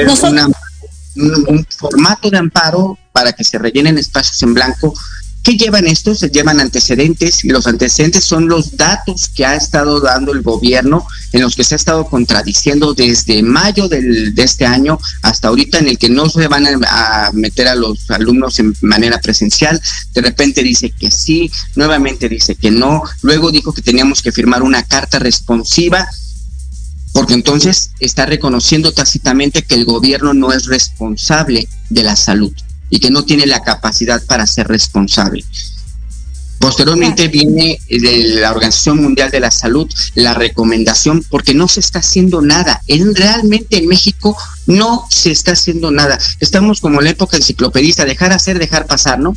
nosotros- 0.07 0.31
una- 0.31 0.49
un, 1.17 1.67
formato 1.77 2.31
de 2.31 2.39
amparo 2.39 2.99
para 3.13 3.33
que 3.33 3.45
se 3.45 3.59
rellenen 3.59 3.99
espacios 3.99 4.43
en 4.43 4.55
blanco. 4.55 4.95
¿Qué 5.43 5.57
llevan 5.57 5.87
estos? 5.87 6.19
Se 6.19 6.29
llevan 6.29 6.61
antecedentes 6.61 7.45
y 7.45 7.49
los 7.49 7.67
antecedentes 7.67 8.25
son 8.25 8.47
los 8.47 8.77
datos 8.77 9.31
que 9.35 9.47
ha 9.47 9.55
estado 9.55 9.99
dando 10.01 10.33
el 10.33 10.43
gobierno 10.43 11.07
en 11.33 11.41
los 11.41 11.57
que 11.57 11.65
se 11.65 11.75
ha 11.75 11.77
estado 11.77 12.05
contradiciendo 12.07 12.93
desde 12.93 13.43
mayo 13.43 13.89
del, 13.89 14.35
de 14.35 14.43
este 14.43 14.67
año 14.67 14.99
hasta 15.23 15.49
ahorita 15.49 15.79
en 15.79 15.89
el 15.89 15.99
que 15.99 16.11
no 16.11 16.29
se 16.29 16.47
van 16.47 16.67
a 16.67 17.31
meter 17.33 17.69
a 17.69 17.75
los 17.75 18.11
alumnos 18.11 18.59
en 18.59 18.77
manera 18.83 19.19
presencial. 19.19 19.81
De 20.13 20.21
repente 20.21 20.63
dice 20.63 20.91
que 20.91 21.11
sí, 21.11 21.51
nuevamente 21.75 22.29
dice 22.29 22.55
que 22.55 22.71
no, 22.71 23.03
luego 23.23 23.51
dijo 23.51 23.73
que 23.73 23.81
teníamos 23.81 24.21
que 24.21 24.33
firmar 24.33 24.63
una 24.63 24.83
carta 24.83 25.19
responsiva 25.19 26.07
porque 27.13 27.35
entonces 27.35 27.91
está 28.01 28.27
reconociendo 28.27 28.93
tácitamente 28.93 29.63
que 29.63 29.75
el 29.75 29.85
gobierno 29.85 30.35
no 30.35 30.53
es 30.53 30.67
responsable 30.67 31.69
de 31.89 32.03
la 32.03 32.17
salud 32.17 32.53
y 32.89 32.99
que 32.99 33.11
no 33.11 33.25
tiene 33.25 33.47
la 33.47 33.63
capacidad 33.63 34.25
para 34.27 34.47
ser 34.47 34.69
responsable. 34.69 35.45
Posteriormente 36.61 37.29
viene 37.29 37.81
de 37.89 38.41
la 38.41 38.51
Organización 38.51 38.99
Mundial 38.99 39.31
de 39.31 39.41
la 39.41 39.51
Salud 39.51 39.91
la 40.15 40.35
recomendación 40.35 41.25
porque 41.31 41.55
no 41.55 41.69
se 41.69 41.81
está 41.81 42.01
haciendo 42.01 42.43
nada. 42.43 42.83
En, 42.87 43.15
realmente 43.15 43.79
en 43.79 43.87
México 43.87 44.37
no 44.67 45.07
se 45.11 45.31
está 45.31 45.53
haciendo 45.53 45.91
nada. 45.91 46.19
Estamos 46.39 46.83
como 46.83 46.99
en 46.99 47.05
la 47.05 47.11
época 47.13 47.39
enciclopedista, 47.39 48.05
dejar 48.05 48.33
hacer, 48.33 48.59
dejar 48.59 48.87
pasar, 48.87 49.19
¿no? 49.19 49.35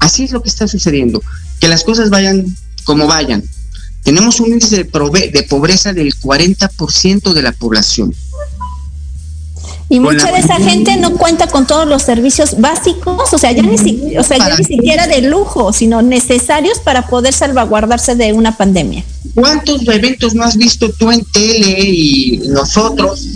Así 0.00 0.24
es 0.24 0.32
lo 0.32 0.42
que 0.42 0.50
está 0.50 0.68
sucediendo. 0.68 1.22
Que 1.60 1.68
las 1.68 1.82
cosas 1.82 2.10
vayan 2.10 2.44
como 2.84 3.06
vayan. 3.06 3.42
Tenemos 4.02 4.40
un 4.40 4.48
índice 4.52 4.76
de, 4.76 4.90
prove- 4.90 5.30
de 5.30 5.42
pobreza 5.42 5.92
del 5.92 6.14
40% 6.18 7.32
de 7.32 7.42
la 7.42 7.52
población. 7.52 8.14
Y 9.88 9.98
mucha 9.98 10.26
la- 10.30 10.32
de 10.32 10.38
esa 10.38 10.56
gente 10.56 10.96
no 10.96 11.16
cuenta 11.16 11.48
con 11.48 11.66
todos 11.66 11.86
los 11.86 12.02
servicios 12.02 12.60
básicos, 12.60 13.32
o 13.32 13.38
sea, 13.38 13.50
ya 13.52 13.62
ni, 13.62 13.76
si- 13.76 14.16
o 14.16 14.22
sea, 14.22 14.38
ya 14.38 14.56
ni 14.56 14.64
siquiera 14.64 15.06
de 15.08 15.20
lujo, 15.22 15.72
sino 15.72 16.00
necesarios 16.00 16.78
para 16.78 17.08
poder 17.08 17.34
salvaguardarse 17.34 18.14
de 18.14 18.32
una 18.32 18.56
pandemia. 18.56 19.04
¿Cuántos 19.34 19.86
eventos 19.88 20.32
no 20.34 20.44
has 20.44 20.56
visto 20.56 20.90
tú 20.92 21.10
en 21.10 21.24
tele 21.24 21.80
y 21.80 22.38
nosotros 22.48 23.26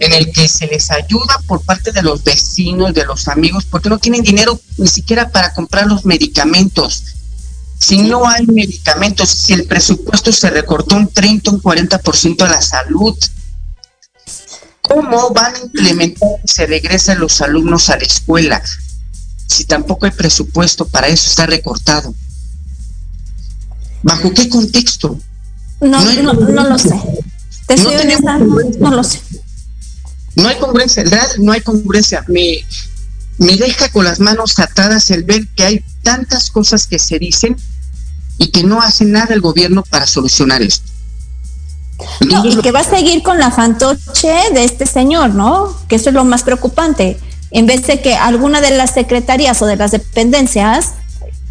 en 0.00 0.12
el 0.12 0.32
que 0.32 0.48
se 0.48 0.66
les 0.66 0.90
ayuda 0.90 1.40
por 1.46 1.60
parte 1.62 1.92
de 1.92 2.02
los 2.02 2.24
vecinos, 2.24 2.92
de 2.92 3.04
los 3.06 3.28
amigos, 3.28 3.64
porque 3.64 3.88
no 3.88 3.98
tienen 3.98 4.22
dinero 4.22 4.60
ni 4.78 4.88
siquiera 4.88 5.30
para 5.30 5.52
comprar 5.54 5.86
los 5.86 6.04
medicamentos? 6.04 7.04
Si 7.80 7.96
no 7.98 8.28
hay 8.28 8.46
medicamentos, 8.46 9.30
si 9.30 9.54
el 9.54 9.64
presupuesto 9.64 10.30
se 10.32 10.50
recortó 10.50 10.96
un 10.96 11.08
30, 11.08 11.50
un 11.50 11.62
40% 11.62 12.42
a 12.42 12.48
la 12.48 12.60
salud, 12.60 13.16
¿cómo 14.82 15.30
van 15.30 15.54
a 15.54 15.58
implementar 15.60 16.28
que 16.42 16.52
se 16.52 16.66
regresen 16.66 17.18
los 17.18 17.40
alumnos 17.40 17.88
a 17.88 17.96
la 17.96 18.04
escuela? 18.04 18.62
Si 19.46 19.64
tampoco 19.64 20.04
hay 20.04 20.12
presupuesto 20.12 20.84
para 20.84 21.08
eso, 21.08 21.30
está 21.30 21.46
recortado. 21.46 22.14
¿Bajo 24.02 24.30
qué 24.34 24.50
contexto? 24.50 25.18
No, 25.80 26.00
No 26.00 26.22
no, 26.22 26.32
no 26.34 26.68
lo 26.68 26.78
sé. 26.78 27.00
Te 27.66 27.76
No 27.76 27.82
soy 27.82 27.94
honesta, 27.94 28.38
no 28.38 28.90
lo 28.90 29.02
sé. 29.02 29.20
No 30.36 30.48
hay 30.48 30.58
congruencia, 30.58 31.04
no 31.38 31.52
hay 31.52 31.60
congruencia. 31.62 32.24
Me, 32.28 32.64
me 33.40 33.56
deja 33.56 33.88
con 33.88 34.04
las 34.04 34.20
manos 34.20 34.58
atadas 34.58 35.10
el 35.10 35.24
ver 35.24 35.48
que 35.56 35.64
hay 35.64 35.84
tantas 36.02 36.50
cosas 36.50 36.86
que 36.86 36.98
se 36.98 37.18
dicen 37.18 37.56
y 38.36 38.48
que 38.48 38.62
no 38.62 38.82
hace 38.82 39.06
nada 39.06 39.34
el 39.34 39.40
gobierno 39.40 39.82
para 39.82 40.06
solucionar 40.06 40.60
esto. 40.60 40.86
No, 42.28 42.44
y 42.44 42.56
que 42.56 42.70
va 42.70 42.80
a 42.80 42.84
seguir 42.84 43.22
con 43.22 43.38
la 43.38 43.50
fantoche 43.50 44.32
de 44.52 44.64
este 44.64 44.84
señor, 44.84 45.30
¿no? 45.30 45.74
Que 45.88 45.96
eso 45.96 46.10
es 46.10 46.14
lo 46.14 46.24
más 46.24 46.42
preocupante. 46.42 47.18
En 47.50 47.64
vez 47.64 47.86
de 47.86 48.02
que 48.02 48.14
alguna 48.14 48.60
de 48.60 48.72
las 48.72 48.92
secretarías 48.92 49.60
o 49.62 49.66
de 49.66 49.76
las 49.76 49.90
dependencias 49.90 50.92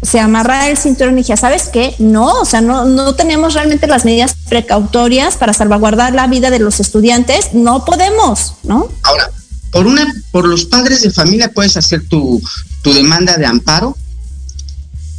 se 0.00 0.20
amarra 0.20 0.68
el 0.68 0.78
cinturón 0.78 1.14
y 1.14 1.22
dije, 1.22 1.36
¿sabes 1.36 1.68
qué? 1.68 1.96
No, 1.98 2.40
o 2.40 2.44
sea, 2.44 2.60
no, 2.60 2.84
no 2.84 3.16
tenemos 3.16 3.54
realmente 3.54 3.88
las 3.88 4.04
medidas 4.04 4.36
precautorias 4.48 5.36
para 5.36 5.52
salvaguardar 5.52 6.14
la 6.14 6.28
vida 6.28 6.50
de 6.50 6.60
los 6.60 6.78
estudiantes, 6.78 7.52
no 7.52 7.84
podemos, 7.84 8.54
¿no? 8.62 8.88
Ahora, 9.02 9.30
por 9.70 9.86
una, 9.86 10.12
por 10.30 10.48
los 10.48 10.64
padres 10.64 11.02
de 11.02 11.10
familia 11.10 11.52
puedes 11.52 11.76
hacer 11.76 12.06
tu, 12.08 12.42
tu 12.82 12.92
demanda 12.92 13.36
de 13.36 13.46
amparo 13.46 13.96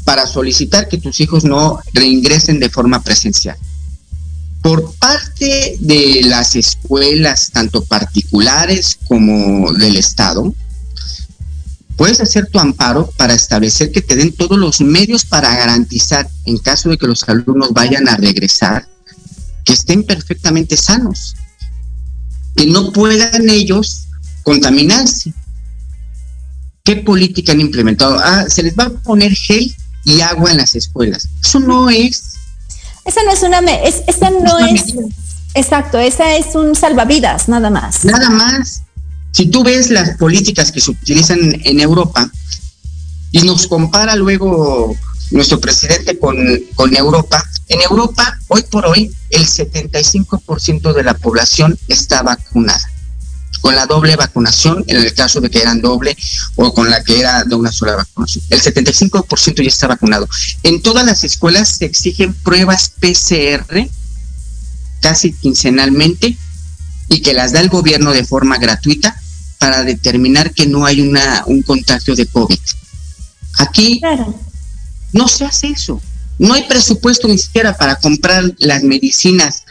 para 0.04 0.28
solicitar 0.28 0.88
que 0.90 0.98
tus 0.98 1.20
hijos 1.20 1.44
no 1.44 1.80
reingresen 1.94 2.60
de 2.60 2.70
forma 2.70 3.02
presencial. 3.02 3.58
Por 4.62 4.94
parte 4.96 5.78
de 5.80 6.22
las 6.26 6.56
escuelas, 6.56 7.50
tanto 7.52 7.84
particulares 7.86 8.98
como 9.08 9.72
del 9.74 9.98
Estado, 9.98 10.54
puedes 11.96 12.20
hacer 12.20 12.48
tu 12.48 12.60
amparo 12.60 13.10
para 13.18 13.34
establecer 13.34 13.92
que 13.92 14.02
te 14.02 14.16
den 14.16 14.34
todos 14.34 14.58
los 14.58 14.82
medios 14.82 15.26
para 15.26 15.56
garantizar, 15.56 16.30
en 16.46 16.58
caso 16.58 16.90
de 16.90 16.98
que 16.98 17.08
los 17.08 17.28
alumnos 17.28 17.74
vayan 17.74 18.08
a 18.08 18.18
regresar, 18.18 18.88
que 19.64 19.74
estén 19.74 20.04
perfectamente 20.04 20.78
sanos, 20.78 21.36
que 22.56 22.66
no 22.68 22.92
puedan 22.92 23.50
ellos 23.50 24.08
contaminarse. 24.44 25.34
¿Qué 26.84 26.96
política 26.98 27.52
han 27.52 27.62
implementado? 27.62 28.18
Ah, 28.20 28.46
se 28.48 28.64
les 28.64 28.76
va 28.76 28.86
a 28.86 28.90
poner 28.90 29.34
gel 29.34 29.76
y 30.04 30.22
agua 30.22 30.52
en 30.52 30.58
las 30.58 30.76
escuelas. 30.76 31.28
Eso 31.44 31.60
no 31.60 31.90
es. 31.90 32.36
Esa 33.06 33.24
no 33.24 33.32
es 33.32 33.44
una, 33.44 33.60
es, 33.60 34.04
esa 34.08 34.30
no 34.30 34.60
es, 34.60 34.94
medida. 34.94 35.08
exacto, 35.54 36.00
esa 36.00 36.36
es 36.36 36.56
un 36.56 36.76
salvavidas, 36.76 37.50
nada 37.50 37.70
más. 37.70 38.06
Nada 38.06 38.30
más. 38.30 38.84
Si 39.32 39.48
tú 39.48 39.64
ves 39.64 39.90
las 39.90 40.18
políticas 40.18 40.72
que 40.72 40.82
se 40.82 40.92
utilizan 40.92 41.40
en 41.64 41.80
Europa 41.80 42.30
y 43.32 43.42
nos 43.42 43.68
compara 43.68 44.16
luego 44.16 44.96
nuestro 45.32 45.60
presidente 45.60 46.20
con, 46.20 46.38
con 46.76 46.96
Europa, 46.96 47.44
en 47.70 47.82
Europa, 47.82 48.38
hoy 48.50 48.64
por 48.64 48.86
hoy, 48.86 49.12
el 49.30 49.46
75% 49.46 50.94
de 50.94 51.04
la 51.04 51.14
población 51.14 51.78
está 51.88 52.22
vacunada. 52.22 52.82
Con 53.62 53.76
la 53.76 53.86
doble 53.86 54.16
vacunación, 54.16 54.84
en 54.88 54.98
el 54.98 55.14
caso 55.14 55.40
de 55.40 55.50
que 55.50 55.62
eran 55.62 55.82
doble 55.82 56.18
o 56.56 56.74
con 56.74 56.90
la 56.90 57.04
que 57.04 57.20
era 57.20 57.44
de 57.44 57.56
una 57.56 57.72
sola 57.72 57.96
vacunación. 57.96 58.44
El 58.50 58.62
75% 58.62 59.62
ya 59.62 59.68
está 59.70 59.88
vacunado. 59.88 60.28
En 60.64 60.82
todas 60.82 61.06
las 61.06 61.24
escuelas 61.24 61.70
se 61.78 61.86
exigen 61.86 62.34
pruebas 62.34 62.92
PCR 63.00 63.88
casi 65.02 65.34
quincenalmente 65.34 66.38
y 67.10 67.22
que 67.22 67.34
las 67.34 67.52
da 67.52 67.60
el 67.60 67.70
gobierno 67.70 68.12
de 68.12 68.24
forma 68.24 68.58
gratuita 68.58 69.20
para 69.60 69.84
determinar 69.84 70.54
que 70.54 70.66
no 70.66 70.86
hay 70.86 71.02
una, 71.02 71.44
un 71.46 71.62
contagio 71.62 72.16
de 72.16 72.26
COVID. 72.26 72.60
Aquí 73.58 74.00
Claro. 74.00 74.40
no 75.14 75.28
se 75.28 75.46
hace 75.46 75.68
eso. 75.68 76.02
No 76.40 76.54
hay 76.54 76.64
presupuesto 76.64 77.28
ni 77.28 77.38
siquiera 77.38 77.78
para 77.78 77.98
comprar 77.98 78.56
las 78.58 78.82
medicinas 78.84 79.64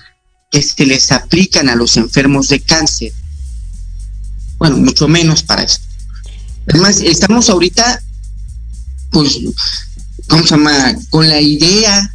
que 0.50 0.62
se 0.62 0.86
les 0.86 1.10
aplican 1.10 1.68
a 1.68 1.74
los 1.74 1.96
enfermos 1.96 2.48
de 2.48 2.60
cáncer. 2.60 3.12
Bueno, 4.60 4.76
mucho 4.76 5.08
menos 5.08 5.42
para 5.42 5.62
eso. 5.62 5.80
Además, 6.68 7.00
estamos 7.00 7.48
ahorita, 7.48 8.02
pues, 9.10 9.40
¿cómo 10.28 10.42
se 10.42 10.50
llama? 10.50 10.94
Con 11.08 11.28
la 11.28 11.40
idea 11.40 12.14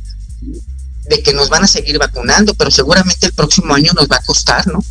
de 1.10 1.24
que 1.24 1.34
nos 1.34 1.50
van 1.50 1.64
a 1.64 1.68
seguir 1.68 1.98
vacunando, 1.98 2.54
pero 2.54 2.70
seguramente 2.70 3.26
el 3.26 3.34
próximo 3.34 3.74
año 3.74 3.92
nos 3.94 4.08
va 4.08 4.18
a 4.18 4.24
costar, 4.24 4.66
¿no? 4.68 4.84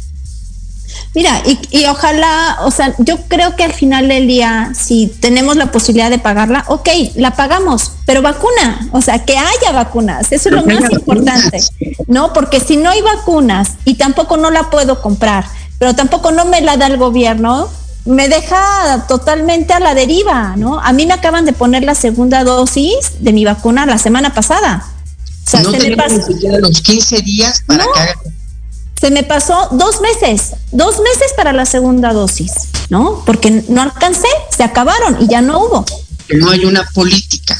Mira, 1.14 1.42
y, 1.46 1.58
y 1.70 1.86
ojalá, 1.86 2.58
o 2.62 2.72
sea, 2.72 2.92
yo 2.98 3.18
creo 3.28 3.54
que 3.54 3.62
al 3.62 3.72
final 3.72 4.08
del 4.08 4.26
día, 4.26 4.72
si 4.74 5.06
tenemos 5.20 5.56
la 5.56 5.70
posibilidad 5.70 6.10
de 6.10 6.18
pagarla, 6.18 6.64
ok, 6.66 6.88
la 7.14 7.36
pagamos, 7.36 7.92
pero 8.04 8.20
vacuna, 8.20 8.88
o 8.90 9.00
sea, 9.00 9.24
que 9.24 9.38
haya 9.38 9.70
vacunas, 9.72 10.32
eso 10.32 10.48
es 10.48 10.54
lo 10.54 10.66
más 10.66 10.90
importante, 10.90 11.62
¿no? 12.08 12.32
Porque 12.32 12.58
si 12.58 12.76
no 12.76 12.90
hay 12.90 13.00
vacunas 13.00 13.74
y 13.84 13.94
tampoco 13.94 14.36
no 14.36 14.50
la 14.50 14.70
puedo 14.70 15.00
comprar, 15.00 15.44
pero 15.78 15.94
tampoco 15.94 16.30
no 16.30 16.44
me 16.44 16.60
la 16.60 16.76
da 16.76 16.86
el 16.86 16.96
gobierno, 16.96 17.68
me 18.04 18.28
deja 18.28 19.06
totalmente 19.08 19.72
a 19.72 19.80
la 19.80 19.94
deriva, 19.94 20.56
¿no? 20.56 20.78
A 20.80 20.92
mí 20.92 21.06
me 21.06 21.14
acaban 21.14 21.44
de 21.44 21.52
poner 21.52 21.84
la 21.84 21.94
segunda 21.94 22.44
dosis 22.44 23.12
de 23.20 23.32
mi 23.32 23.44
vacuna 23.44 23.86
la 23.86 23.98
semana 23.98 24.34
pasada. 24.34 24.86
O 25.46 25.50
sea, 25.50 25.62
no 25.62 25.70
se 25.72 25.90
me 25.90 25.96
pasó. 25.96 26.16
ni 26.16 26.22
siquiera 26.34 26.58
los 26.58 26.80
15 26.80 27.20
días 27.22 27.62
para 27.66 27.84
No. 27.84 27.92
que 27.92 28.00
hagan 28.00 28.16
Se 29.00 29.08
se 29.08 29.10
me 29.10 29.22
pasó 29.22 29.68
dos 29.72 30.00
meses, 30.00 30.52
dos 30.72 31.00
meses 31.00 31.32
para 31.36 31.52
la 31.52 31.66
segunda 31.66 32.12
dosis, 32.12 32.52
¿no? 32.88 33.22
Porque 33.26 33.64
no 33.68 33.82
alcancé, 33.82 34.28
se 34.54 34.62
acabaron 34.62 35.18
y 35.20 35.28
ya 35.28 35.42
no 35.42 35.58
hubo. 35.58 35.84
No 36.30 36.50
hay 36.50 36.64
una 36.64 36.84
política. 36.94 37.58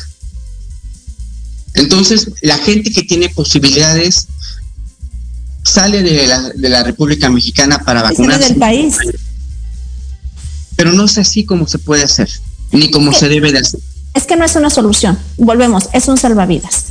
Entonces, 1.75 2.31
la 2.41 2.57
gente 2.59 2.91
que 2.91 3.03
tiene 3.03 3.29
posibilidades 3.29 4.29
sale 5.65 6.03
de 6.03 6.27
la, 6.27 6.41
de 6.41 6.69
la 6.69 6.85
República 6.85 7.31
Mexicana 7.31 7.79
para 7.79 8.03
vacunarse. 8.03 8.49
del 8.51 8.59
país. 8.59 8.97
Pero 10.77 10.93
no 10.93 11.05
es 11.05 11.19
así 11.19 11.45
como 11.45 11.67
se 11.67 11.79
puede 11.79 12.05
hacer, 12.05 12.29
ni 12.73 12.91
como 12.91 13.13
se 13.13 13.29
debe 13.29 13.53
de 13.53 13.61
hacer. 13.61 13.81
Es 14.13 14.25
que 14.25 14.37
no 14.37 14.45
es 14.45 14.55
una 14.57 14.71
solución. 14.71 15.19
Volvemos, 15.37 15.89
es 15.93 16.07
un 16.09 16.17
salvavidas. 16.17 16.87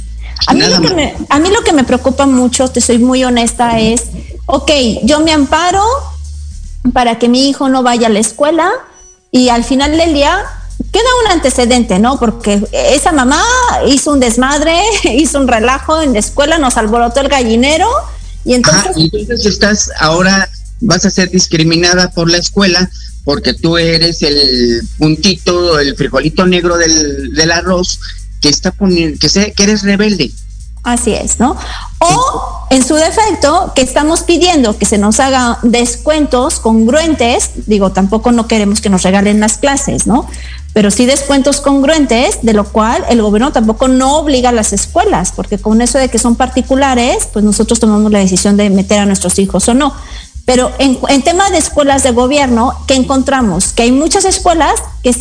A 0.47 0.53
mí, 0.53 0.61
lo 0.61 0.81
que 0.81 0.93
me, 0.93 1.15
a 1.29 1.39
mí 1.39 1.49
lo 1.49 1.61
que 1.63 1.71
me 1.71 1.83
preocupa 1.83 2.25
mucho, 2.25 2.67
te 2.67 2.81
soy 2.81 2.97
muy 2.97 3.23
honesta, 3.23 3.79
es, 3.79 4.07
ok, 4.45 4.71
yo 5.03 5.21
me 5.21 5.31
amparo 5.31 5.83
para 6.91 7.17
que 7.17 7.29
mi 7.29 7.49
hijo 7.49 7.69
no 7.69 7.81
vaya 7.81 8.07
a 8.07 8.09
la 8.09 8.19
escuela 8.19 8.69
y 9.31 9.49
al 9.49 9.63
final 9.63 9.95
del 9.95 10.13
día 10.13 10.37
queda 10.91 11.03
un 11.25 11.31
antecedente, 11.31 11.99
¿no? 11.99 12.19
Porque 12.19 12.61
esa 12.71 13.13
mamá 13.13 13.41
hizo 13.87 14.11
un 14.11 14.19
desmadre, 14.19 14.75
hizo 15.15 15.39
un 15.39 15.47
relajo 15.47 16.01
en 16.01 16.13
la 16.13 16.19
escuela, 16.19 16.57
nos 16.57 16.75
alborotó 16.75 17.21
el 17.21 17.29
gallinero 17.29 17.87
y 18.45 18.53
entonces... 18.53 18.91
entonces 18.95 19.45
estás 19.45 19.91
ahora, 19.99 20.49
vas 20.81 21.05
a 21.05 21.09
ser 21.09 21.29
discriminada 21.29 22.11
por 22.11 22.29
la 22.29 22.37
escuela 22.37 22.89
porque 23.23 23.53
tú 23.53 23.77
eres 23.77 24.21
el 24.21 24.81
puntito, 24.97 25.79
el 25.79 25.95
frijolito 25.95 26.45
negro 26.45 26.77
del, 26.77 27.33
del 27.33 27.51
arroz 27.51 27.99
que 28.41 28.49
está 28.49 28.71
poniendo, 28.71 29.17
que, 29.19 29.29
se, 29.29 29.53
que 29.53 29.63
eres 29.63 29.83
rebelde. 29.83 30.31
Así 30.83 31.13
es, 31.13 31.39
¿no? 31.39 31.55
O 31.99 32.67
en 32.69 32.85
su 32.85 32.95
defecto, 32.95 33.71
que 33.73 33.81
estamos 33.81 34.23
pidiendo 34.23 34.77
que 34.77 34.85
se 34.85 34.97
nos 34.97 35.21
haga 35.21 35.59
descuentos 35.63 36.59
congruentes, 36.59 37.51
digo, 37.67 37.93
tampoco 37.93 38.33
no 38.33 38.47
queremos 38.47 38.81
que 38.81 38.89
nos 38.89 39.03
regalen 39.03 39.39
las 39.39 39.57
clases, 39.57 40.07
¿no? 40.07 40.27
Pero 40.73 40.89
sí 40.89 41.05
descuentos 41.05 41.61
congruentes, 41.61 42.39
de 42.41 42.53
lo 42.53 42.63
cual 42.65 43.05
el 43.09 43.21
gobierno 43.21 43.51
tampoco 43.51 43.87
no 43.87 44.17
obliga 44.17 44.49
a 44.49 44.51
las 44.51 44.73
escuelas, 44.73 45.31
porque 45.31 45.59
con 45.59 45.81
eso 45.81 45.99
de 45.99 46.09
que 46.09 46.17
son 46.17 46.35
particulares, 46.35 47.29
pues 47.31 47.45
nosotros 47.45 47.79
tomamos 47.79 48.11
la 48.11 48.19
decisión 48.19 48.57
de 48.57 48.69
meter 48.69 48.99
a 48.99 49.05
nuestros 49.05 49.37
hijos 49.37 49.67
o 49.69 49.73
no. 49.73 49.93
Pero 50.45 50.71
en, 50.79 50.97
en 51.07 51.21
tema 51.21 51.49
de 51.51 51.57
escuelas 51.57 52.03
de 52.03 52.11
gobierno, 52.11 52.73
¿qué 52.87 52.95
encontramos? 52.95 53.71
Que 53.71 53.83
hay 53.83 53.91
muchas 53.91 54.25
escuelas 54.25 54.73
que 55.03 55.13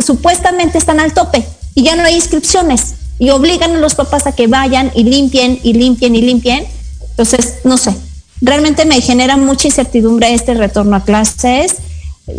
supuestamente 0.00 0.78
están 0.78 1.00
al 1.00 1.12
tope 1.12 1.46
y 1.74 1.82
ya 1.82 1.96
no 1.96 2.04
hay 2.04 2.14
inscripciones 2.14 2.94
y 3.18 3.30
obligan 3.30 3.76
a 3.76 3.78
los 3.78 3.94
papás 3.94 4.26
a 4.26 4.32
que 4.32 4.46
vayan 4.46 4.90
y 4.94 5.04
limpien 5.04 5.60
y 5.62 5.74
limpien 5.74 6.16
y 6.16 6.22
limpien. 6.22 6.66
Entonces, 7.10 7.56
no 7.64 7.76
sé, 7.76 7.94
realmente 8.40 8.84
me 8.84 9.00
genera 9.00 9.36
mucha 9.36 9.68
incertidumbre 9.68 10.34
este 10.34 10.54
retorno 10.54 10.96
a 10.96 11.04
clases. 11.04 11.76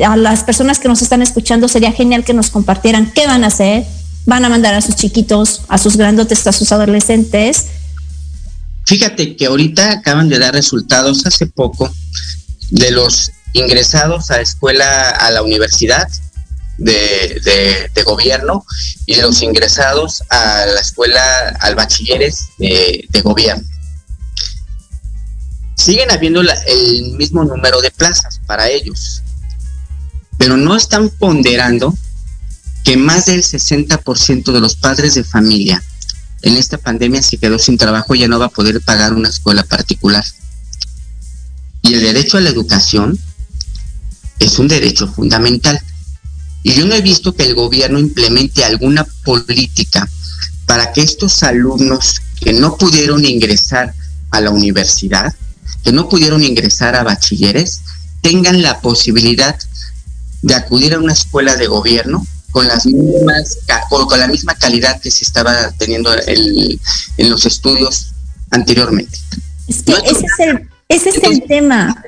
A 0.08 0.16
las 0.16 0.44
personas 0.44 0.80
que 0.80 0.88
nos 0.88 1.02
están 1.02 1.22
escuchando 1.22 1.68
sería 1.68 1.92
genial 1.92 2.24
que 2.24 2.34
nos 2.34 2.50
compartieran 2.50 3.12
qué 3.14 3.28
van 3.28 3.44
a 3.44 3.48
hacer. 3.48 3.86
Van 4.26 4.46
a 4.46 4.50
mandar 4.50 4.74
a 4.74 4.82
sus 4.82 4.96
chiquitos, 4.96 5.62
a 5.68 5.78
sus 5.78 5.98
grandotes, 5.98 6.48
a 6.48 6.54
sus 6.54 6.72
adolescentes. 6.72 7.68
Fíjate 8.86 9.36
que 9.36 9.46
ahorita 9.46 9.92
acaban 9.92 10.30
de 10.30 10.40
dar 10.40 10.54
resultados 10.54 11.26
hace 11.26 11.48
poco 11.48 11.92
de 12.70 12.92
los 12.92 13.32
ingresados 13.54 14.32
a 14.32 14.42
escuela, 14.42 15.10
a 15.10 15.32
la 15.32 15.44
universidad, 15.44 16.08
de, 16.78 17.90
de, 17.94 18.04
gobierno 18.04 18.66
y 19.06 19.16
los 19.16 19.42
ingresados 19.42 20.24
a 20.30 20.66
la 20.66 20.80
escuela, 20.80 21.22
al 21.60 21.76
bachilleres 21.76 22.50
de, 22.58 23.06
de 23.10 23.22
gobierno. 23.22 23.64
Siguen 25.76 26.12
habiendo 26.12 26.42
el 26.42 27.12
mismo 27.14 27.44
número 27.44 27.82
de 27.82 27.92
plazas 27.92 28.40
para 28.46 28.70
ellos, 28.70 29.22
pero 30.44 30.58
no 30.58 30.76
están 30.76 31.08
ponderando 31.08 31.98
que 32.84 32.98
más 32.98 33.28
del 33.28 33.44
60% 33.44 34.52
de 34.52 34.60
los 34.60 34.76
padres 34.76 35.16
de 35.16 35.24
familia 35.24 35.82
en 36.41 36.58
esta 36.58 36.78
pandemia 36.78 37.24
se 37.24 37.38
quedó 37.38 37.58
sin 37.58 37.78
trabajo 37.78 38.14
y 38.14 38.20
ya 38.20 38.28
no 38.28 38.39
va 38.39 38.48
a 38.48 38.50
poder 38.50 38.82
pagar 38.82 39.14
una 39.14 39.30
escuela 39.30 39.64
particular. 39.64 40.26
Y 41.82 41.94
el 41.94 42.02
derecho 42.02 42.36
a 42.36 42.41
la 42.41 42.50
educación 42.50 43.18
es 44.39 44.60
un 44.60 44.68
derecho 44.68 45.08
fundamental. 45.08 45.80
Y 46.62 46.74
yo 46.74 46.86
no 46.88 46.94
he 46.94 47.02
visto 47.02 47.34
que 47.34 47.44
el 47.44 47.56
gobierno 47.56 47.98
implemente 47.98 48.66
alguna 48.66 49.06
política 49.24 50.10
para 50.66 50.91
que 50.91 51.04
estos 51.04 51.41
alumnos 51.44 52.20
que 52.41 52.52
no 52.52 52.76
pudieron 52.76 53.24
ingresar 53.24 53.94
a 54.30 54.41
la 54.41 54.50
universidad, 54.50 55.34
que 55.86 55.94
no 55.94 56.10
pudieron 56.10 56.44
ingresar 56.44 56.98
a 56.98 57.04
bachilleres, 57.04 57.80
tengan 58.22 58.62
la 58.62 58.82
posibilidad 58.82 59.58
de 60.44 60.54
acudir 60.54 60.94
a 60.94 61.00
una 61.00 61.14
escuela 61.14 61.56
de 61.56 61.68
gobierno 61.68 62.26
con 62.52 62.68
las 62.68 62.86
mismas 62.86 63.58
con 63.89 64.20
la 64.20 64.28
misma 64.28 64.54
calidad 64.56 65.02
que 65.02 65.10
se 65.10 65.24
estaba 65.24 65.72
teniendo 65.72 66.12
en 66.28 67.30
los 67.30 67.46
estudios 67.46 68.12
anteriormente. 68.52 69.18
ese 69.68 69.94
es 70.12 70.39
el, 70.39 70.70
ese 70.88 71.10
es 71.10 71.24
el 71.24 71.44
tema. 71.48 72.04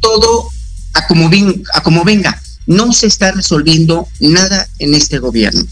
Todo 0.00 0.50
a 0.92 1.06
como, 1.06 1.30
a 1.72 1.82
como 1.82 2.04
venga 2.04 2.40
no 2.66 2.92
se 2.92 3.06
está 3.06 3.32
resolviendo 3.32 4.08
nada 4.20 4.68
en 4.78 4.94
este 4.94 5.18
gobierno. 5.18 5.64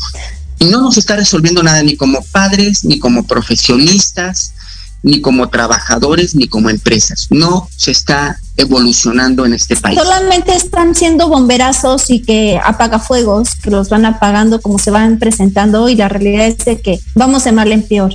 Y 0.58 0.66
no 0.66 0.80
nos 0.80 0.96
está 0.96 1.16
resolviendo 1.16 1.62
nada 1.62 1.82
ni 1.82 1.96
como 1.96 2.22
padres, 2.26 2.84
ni 2.84 2.98
como 2.98 3.26
profesionistas, 3.26 4.52
ni 5.02 5.20
como 5.20 5.48
trabajadores, 5.48 6.34
ni 6.34 6.48
como 6.48 6.70
empresas. 6.70 7.26
No 7.30 7.68
se 7.76 7.90
está 7.90 8.38
evolucionando 8.56 9.44
en 9.44 9.54
este 9.54 9.76
país. 9.76 9.98
Solamente 9.98 10.54
están 10.54 10.94
siendo 10.94 11.28
bomberazos 11.28 12.10
y 12.10 12.20
que 12.20 12.60
apagafuegos, 12.62 13.54
que 13.56 13.70
los 13.70 13.88
van 13.88 14.04
apagando 14.04 14.60
como 14.60 14.78
se 14.78 14.90
van 14.90 15.18
presentando 15.18 15.88
y 15.88 15.96
la 15.96 16.08
realidad 16.08 16.46
es 16.46 16.64
de 16.64 16.80
que 16.80 17.00
vamos 17.14 17.44
de 17.44 17.52
mal 17.52 17.72
en 17.72 17.82
peor. 17.82 18.14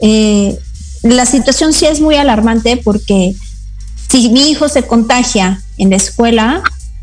Eh, 0.00 0.58
la 1.02 1.26
situación 1.26 1.72
sí 1.72 1.86
es 1.86 2.00
muy 2.00 2.16
alarmante 2.16 2.76
porque 2.76 3.34
si 4.10 4.28
mi 4.30 4.50
hijo 4.50 4.68
se 4.68 4.84
contagia 4.84 5.62
en 5.76 5.90
la 5.90 5.96
escuela, 5.96 6.62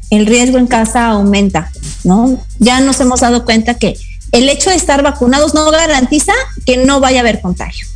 el 0.09 0.25
riesgo 0.25 0.57
en 0.57 0.67
casa 0.67 1.07
aumenta, 1.07 1.71
¿no? 2.03 2.43
Ya 2.59 2.79
nos 2.79 2.99
hemos 2.99 3.21
dado 3.21 3.45
cuenta 3.45 3.75
que 3.75 3.97
el 4.31 4.49
hecho 4.49 4.69
de 4.69 4.75
estar 4.75 5.01
vacunados 5.01 5.53
no 5.53 5.69
garantiza 5.71 6.33
que 6.65 6.77
no 6.77 6.99
vaya 6.99 7.19
a 7.19 7.21
haber 7.21 7.41
contagio. 7.41 7.87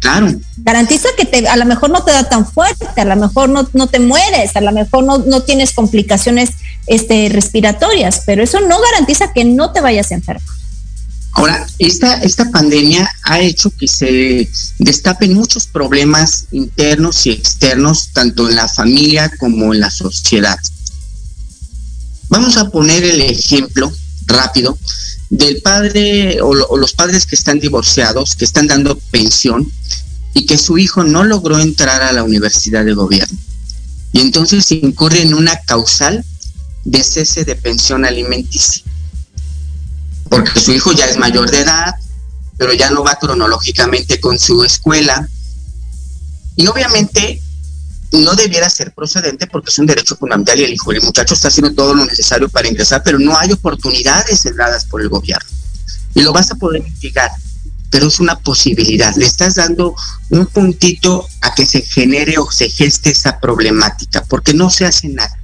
Claro. 0.00 0.34
Garantiza 0.56 1.08
que 1.16 1.26
te, 1.26 1.46
a 1.46 1.56
lo 1.56 1.66
mejor 1.66 1.90
no 1.90 2.02
te 2.02 2.10
da 2.12 2.28
tan 2.28 2.50
fuerte, 2.50 3.00
a 3.00 3.04
lo 3.04 3.16
mejor 3.16 3.50
no, 3.50 3.68
no 3.74 3.86
te 3.86 4.00
mueres, 4.00 4.56
a 4.56 4.60
lo 4.60 4.72
mejor 4.72 5.04
no, 5.04 5.18
no 5.18 5.42
tienes 5.42 5.72
complicaciones 5.72 6.50
este, 6.86 7.28
respiratorias, 7.28 8.22
pero 8.24 8.42
eso 8.42 8.60
no 8.60 8.80
garantiza 8.80 9.32
que 9.32 9.44
no 9.44 9.72
te 9.72 9.80
vayas 9.80 10.10
a 10.10 10.14
enfermar. 10.14 10.60
Ahora, 11.32 11.66
esta, 11.78 12.14
esta 12.22 12.50
pandemia 12.50 13.08
ha 13.22 13.40
hecho 13.40 13.70
que 13.70 13.86
se 13.86 14.50
destapen 14.78 15.34
muchos 15.34 15.66
problemas 15.66 16.46
internos 16.50 17.26
y 17.26 17.30
externos, 17.30 18.10
tanto 18.12 18.48
en 18.48 18.56
la 18.56 18.68
familia 18.68 19.30
como 19.38 19.72
en 19.72 19.80
la 19.80 19.90
sociedad. 19.90 20.58
Vamos 22.28 22.56
a 22.56 22.70
poner 22.70 23.04
el 23.04 23.20
ejemplo 23.20 23.92
rápido 24.26 24.76
del 25.30 25.62
padre 25.62 26.42
o, 26.42 26.76
los 26.76 26.92
padres 26.92 27.24
que 27.24 27.36
están 27.36 27.60
divorciados, 27.60 28.34
que 28.34 28.44
están 28.44 28.66
dando 28.66 28.98
pensión 29.10 29.70
y 30.34 30.44
que 30.44 30.58
su 30.58 30.76
hijo 30.76 31.04
no 31.04 31.24
logró 31.24 31.58
entrar 31.58 32.02
a 32.02 32.12
la 32.12 32.24
universidad 32.24 32.84
de 32.84 32.94
gobierno. 32.94 33.38
Y 34.12 34.20
entonces 34.20 34.70
incurre 34.72 35.22
en 35.22 35.34
una 35.34 35.56
causal 35.60 36.24
de 36.84 37.02
cese 37.02 37.44
de 37.44 37.54
pensión 37.54 38.04
alimenticia. 38.04 38.82
Porque 40.28 40.60
su 40.60 40.72
hijo 40.72 40.92
ya 40.92 41.06
es 41.06 41.16
mayor 41.16 41.50
de 41.50 41.60
edad, 41.60 41.94
pero 42.58 42.72
ya 42.72 42.90
no 42.90 43.04
va 43.04 43.18
cronológicamente 43.18 44.20
con 44.20 44.38
su 44.38 44.64
escuela. 44.64 45.28
Y 46.56 46.66
obviamente 46.66 47.40
no 48.12 48.34
debiera 48.34 48.68
ser 48.68 48.92
procedente 48.92 49.46
porque 49.46 49.70
es 49.70 49.78
un 49.78 49.86
derecho 49.86 50.16
fundamental 50.16 50.58
y 50.58 50.64
el 50.64 50.72
hijo 50.72 50.92
del 50.92 51.02
muchacho 51.02 51.34
está 51.34 51.48
haciendo 51.48 51.72
todo 51.74 51.94
lo 51.94 52.04
necesario 52.04 52.48
para 52.48 52.68
ingresar, 52.68 53.02
pero 53.04 53.18
no 53.18 53.36
hay 53.38 53.52
oportunidades 53.52 54.44
dadas 54.56 54.84
por 54.84 55.00
el 55.00 55.08
gobierno. 55.08 55.48
Y 56.14 56.22
lo 56.22 56.32
vas 56.32 56.50
a 56.50 56.56
poder 56.56 56.82
mitigar, 56.82 57.30
pero 57.88 58.08
es 58.08 58.18
una 58.18 58.38
posibilidad. 58.38 59.14
Le 59.14 59.26
estás 59.26 59.54
dando 59.54 59.94
un 60.30 60.46
puntito 60.46 61.26
a 61.40 61.54
que 61.54 61.66
se 61.66 61.82
genere 61.82 62.38
o 62.38 62.50
se 62.50 62.68
geste 62.68 63.10
esa 63.10 63.38
problemática, 63.38 64.24
porque 64.24 64.54
no 64.54 64.70
se 64.70 64.86
hace 64.86 65.08
nada. 65.08 65.36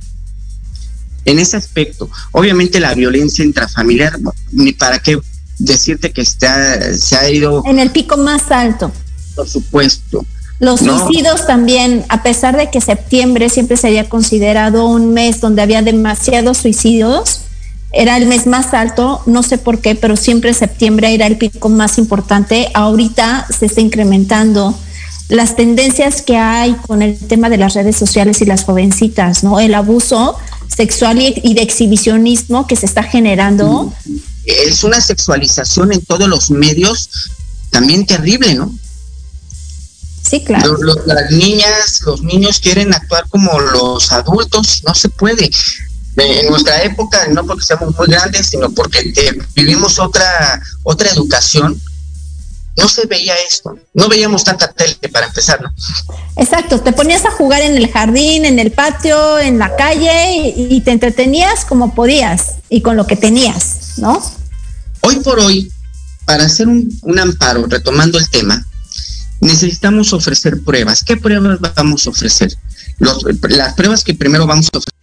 En 1.24 1.38
ese 1.38 1.56
aspecto, 1.56 2.08
obviamente 2.32 2.80
la 2.80 2.94
violencia 2.94 3.44
intrafamiliar, 3.44 4.18
ni 4.52 4.72
para 4.72 4.98
qué 4.98 5.20
decirte 5.58 6.12
que 6.12 6.22
está, 6.22 6.96
se 6.96 7.16
ha 7.16 7.28
ido... 7.30 7.62
En 7.66 7.78
el 7.78 7.90
pico 7.90 8.16
más 8.16 8.50
alto. 8.50 8.92
Por 9.34 9.48
supuesto 9.48 10.24
los 10.58 10.80
suicidios 10.80 11.46
también, 11.46 12.04
a 12.08 12.22
pesar 12.22 12.56
de 12.56 12.70
que 12.70 12.80
septiembre 12.80 13.50
siempre 13.50 13.76
se 13.76 13.88
había 13.88 14.08
considerado 14.08 14.86
un 14.86 15.12
mes 15.12 15.40
donde 15.40 15.62
había 15.62 15.82
demasiados 15.82 16.58
suicidios, 16.58 17.42
era 17.92 18.16
el 18.16 18.26
mes 18.26 18.46
más 18.46 18.74
alto, 18.74 19.22
no 19.26 19.42
sé 19.42 19.58
por 19.58 19.80
qué, 19.80 19.94
pero 19.94 20.16
siempre 20.16 20.54
septiembre 20.54 21.14
era 21.14 21.26
el 21.26 21.36
pico 21.36 21.68
más 21.68 21.98
importante. 21.98 22.68
Ahorita 22.74 23.46
se 23.56 23.66
está 23.66 23.80
incrementando 23.80 24.78
las 25.28 25.56
tendencias 25.56 26.22
que 26.22 26.36
hay 26.36 26.74
con 26.86 27.02
el 27.02 27.18
tema 27.18 27.48
de 27.48 27.56
las 27.56 27.74
redes 27.74 27.96
sociales 27.96 28.40
y 28.40 28.44
las 28.44 28.64
jovencitas, 28.64 29.44
¿no? 29.44 29.60
El 29.60 29.74
abuso 29.74 30.36
sexual 30.68 31.20
y, 31.20 31.54
de 31.54 31.62
exhibicionismo 31.62 32.66
que 32.66 32.76
se 32.76 32.86
está 32.86 33.02
generando. 33.02 33.92
Es 34.44 34.84
una 34.84 35.00
sexualización 35.00 35.92
en 35.92 36.04
todos 36.04 36.28
los 36.28 36.50
medios 36.50 37.08
también 37.70 38.06
terrible, 38.06 38.54
¿no? 38.54 38.72
Sí, 40.28 40.42
claro. 40.42 40.76
las 41.06 41.30
niñas, 41.30 42.00
los 42.04 42.22
niños 42.22 42.58
quieren 42.58 42.92
actuar 42.92 43.28
como 43.28 43.60
los 43.60 44.10
adultos, 44.10 44.82
no 44.84 44.94
se 44.94 45.08
puede. 45.08 45.48
En 46.16 46.48
nuestra 46.48 46.82
época, 46.82 47.28
no 47.28 47.46
porque 47.46 47.64
seamos 47.64 47.94
muy 47.96 48.08
grandes, 48.08 48.46
sino 48.46 48.70
porque 48.70 49.12
vivimos 49.54 49.98
otra, 49.98 50.60
otra 50.82 51.10
educación, 51.10 51.80
no 52.76 52.88
se 52.88 53.06
veía 53.06 53.34
esto. 53.48 53.78
No 53.94 54.08
veíamos 54.08 54.42
tanta 54.42 54.72
tele 54.72 54.96
para 55.12 55.26
empezar, 55.26 55.62
¿no? 55.62 55.72
Exacto, 56.36 56.80
te 56.80 56.92
ponías 56.92 57.24
a 57.24 57.30
jugar 57.30 57.62
en 57.62 57.76
el 57.76 57.90
jardín, 57.90 58.44
en 58.46 58.58
el 58.58 58.72
patio, 58.72 59.38
en 59.38 59.58
la 59.58 59.76
calle 59.76 60.54
y, 60.56 60.80
te 60.80 60.90
entretenías 60.90 61.64
como 61.64 61.94
podías 61.94 62.56
y 62.68 62.80
con 62.80 62.96
lo 62.96 63.06
que 63.06 63.16
tenías, 63.16 63.98
¿no? 63.98 64.20
Hoy 65.02 65.16
por 65.16 65.38
hoy, 65.38 65.70
para 66.24 66.44
hacer 66.44 66.66
un, 66.66 66.88
un 67.02 67.18
amparo, 67.18 67.66
retomando 67.66 68.18
el 68.18 68.28
tema, 68.28 68.66
necesitamos 69.40 70.12
ofrecer 70.12 70.62
pruebas. 70.62 71.04
¿Qué 71.04 71.16
pruebas 71.16 71.60
vamos 71.74 72.06
a 72.06 72.10
ofrecer? 72.10 72.56
las 72.98 73.74
pruebas 73.74 74.02
que 74.02 74.14
primero 74.14 74.46
vamos 74.46 74.70
a 74.72 74.78
ofrecer 74.78 74.94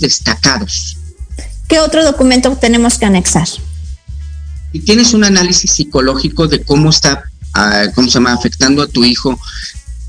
destacados. 0.00 0.96
¿Qué 1.68 1.78
otro 1.78 2.04
documento 2.04 2.56
tenemos 2.56 2.98
que 2.98 3.06
anexar? 3.06 3.48
y 4.72 4.80
tienes 4.80 5.12
un 5.14 5.24
análisis 5.24 5.70
psicológico 5.70 6.48
de 6.48 6.62
cómo 6.62 6.90
está, 6.90 7.24
ah, 7.54 7.84
cómo 7.94 8.08
se 8.08 8.14
llama, 8.14 8.32
afectando 8.32 8.82
a 8.82 8.88
tu 8.88 9.04
hijo, 9.04 9.38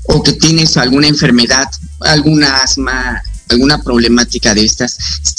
o 0.04 0.22
que 0.22 0.32
tienes 0.32 0.76
alguna 0.76 1.06
enfermedad, 1.06 1.68
alguna 2.00 2.62
asma, 2.62 3.22
alguna 3.48 3.82
problemática 3.82 4.54
de 4.54 4.64
estas. 4.64 4.98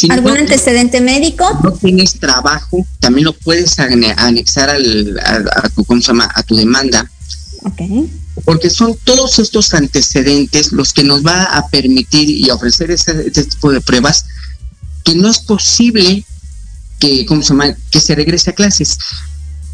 ¿Algún 0.09 0.37
antecedente 0.37 1.01
médico? 1.01 1.45
No 1.63 1.71
tienes 1.71 2.19
trabajo, 2.19 2.85
también 2.99 3.25
lo 3.25 3.33
puedes 3.33 3.77
anexar 3.79 4.69
al, 4.69 5.19
a, 5.19 5.69
tu, 5.69 5.83
¿cómo 5.85 6.01
se 6.01 6.07
llama? 6.07 6.29
a 6.33 6.43
tu 6.43 6.55
demanda. 6.55 7.09
Okay. 7.63 8.11
Porque 8.43 8.69
son 8.69 8.95
todos 9.03 9.39
estos 9.39 9.73
antecedentes 9.73 10.71
los 10.71 10.93
que 10.93 11.03
nos 11.03 11.25
va 11.25 11.43
a 11.43 11.67
permitir 11.69 12.29
y 12.29 12.49
ofrecer 12.51 12.91
este, 12.91 13.27
este 13.27 13.45
tipo 13.45 13.71
de 13.71 13.81
pruebas 13.81 14.25
que 15.03 15.15
no 15.15 15.29
es 15.29 15.39
posible 15.39 16.23
que, 16.99 17.25
¿cómo 17.25 17.41
se 17.41 17.49
llama? 17.49 17.75
que 17.89 17.99
se 17.99 18.15
regrese 18.15 18.51
a 18.51 18.53
clases. 18.53 18.97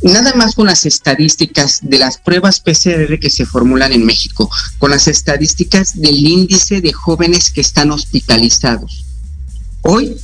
Nada 0.04 0.34
más 0.34 0.56
con 0.56 0.66
las 0.66 0.86
estadísticas 0.86 1.80
de 1.84 2.00
las 2.00 2.18
pruebas 2.18 2.60
PCR 2.60 3.20
que 3.20 3.30
se 3.30 3.46
formulan 3.46 3.94
en 3.94 4.04
México, 4.04 4.50
con 4.80 4.90
las 4.90 5.08
estadísticas 5.08 6.02
del 6.02 6.18
índice 6.18 6.82
de 6.82 6.92
jóvenes 6.92 7.52
que 7.52 7.62
están 7.62 7.92
hospitalizados. 7.92 9.06
Hoy, 9.84 10.16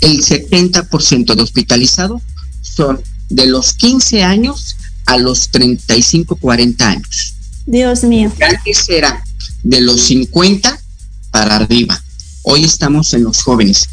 el 0.00 0.24
70% 0.24 1.34
de 1.34 1.42
hospitalizados 1.42 2.22
son 2.62 3.00
de 3.28 3.46
los 3.46 3.74
15 3.74 4.24
años 4.24 4.76
a 5.06 5.16
los 5.18 5.48
35, 5.50 6.36
40 6.36 6.88
años. 6.88 7.34
Dios 7.66 8.02
mío. 8.02 8.32
Antes 8.40 8.88
era 8.88 9.22
de 9.62 9.80
los 9.80 10.00
50 10.02 10.80
para 11.30 11.56
arriba. 11.56 12.02
Hoy 12.42 12.64
estamos 12.64 13.14
en 13.14 13.22
los 13.22 13.42
jóvenes, 13.42 13.88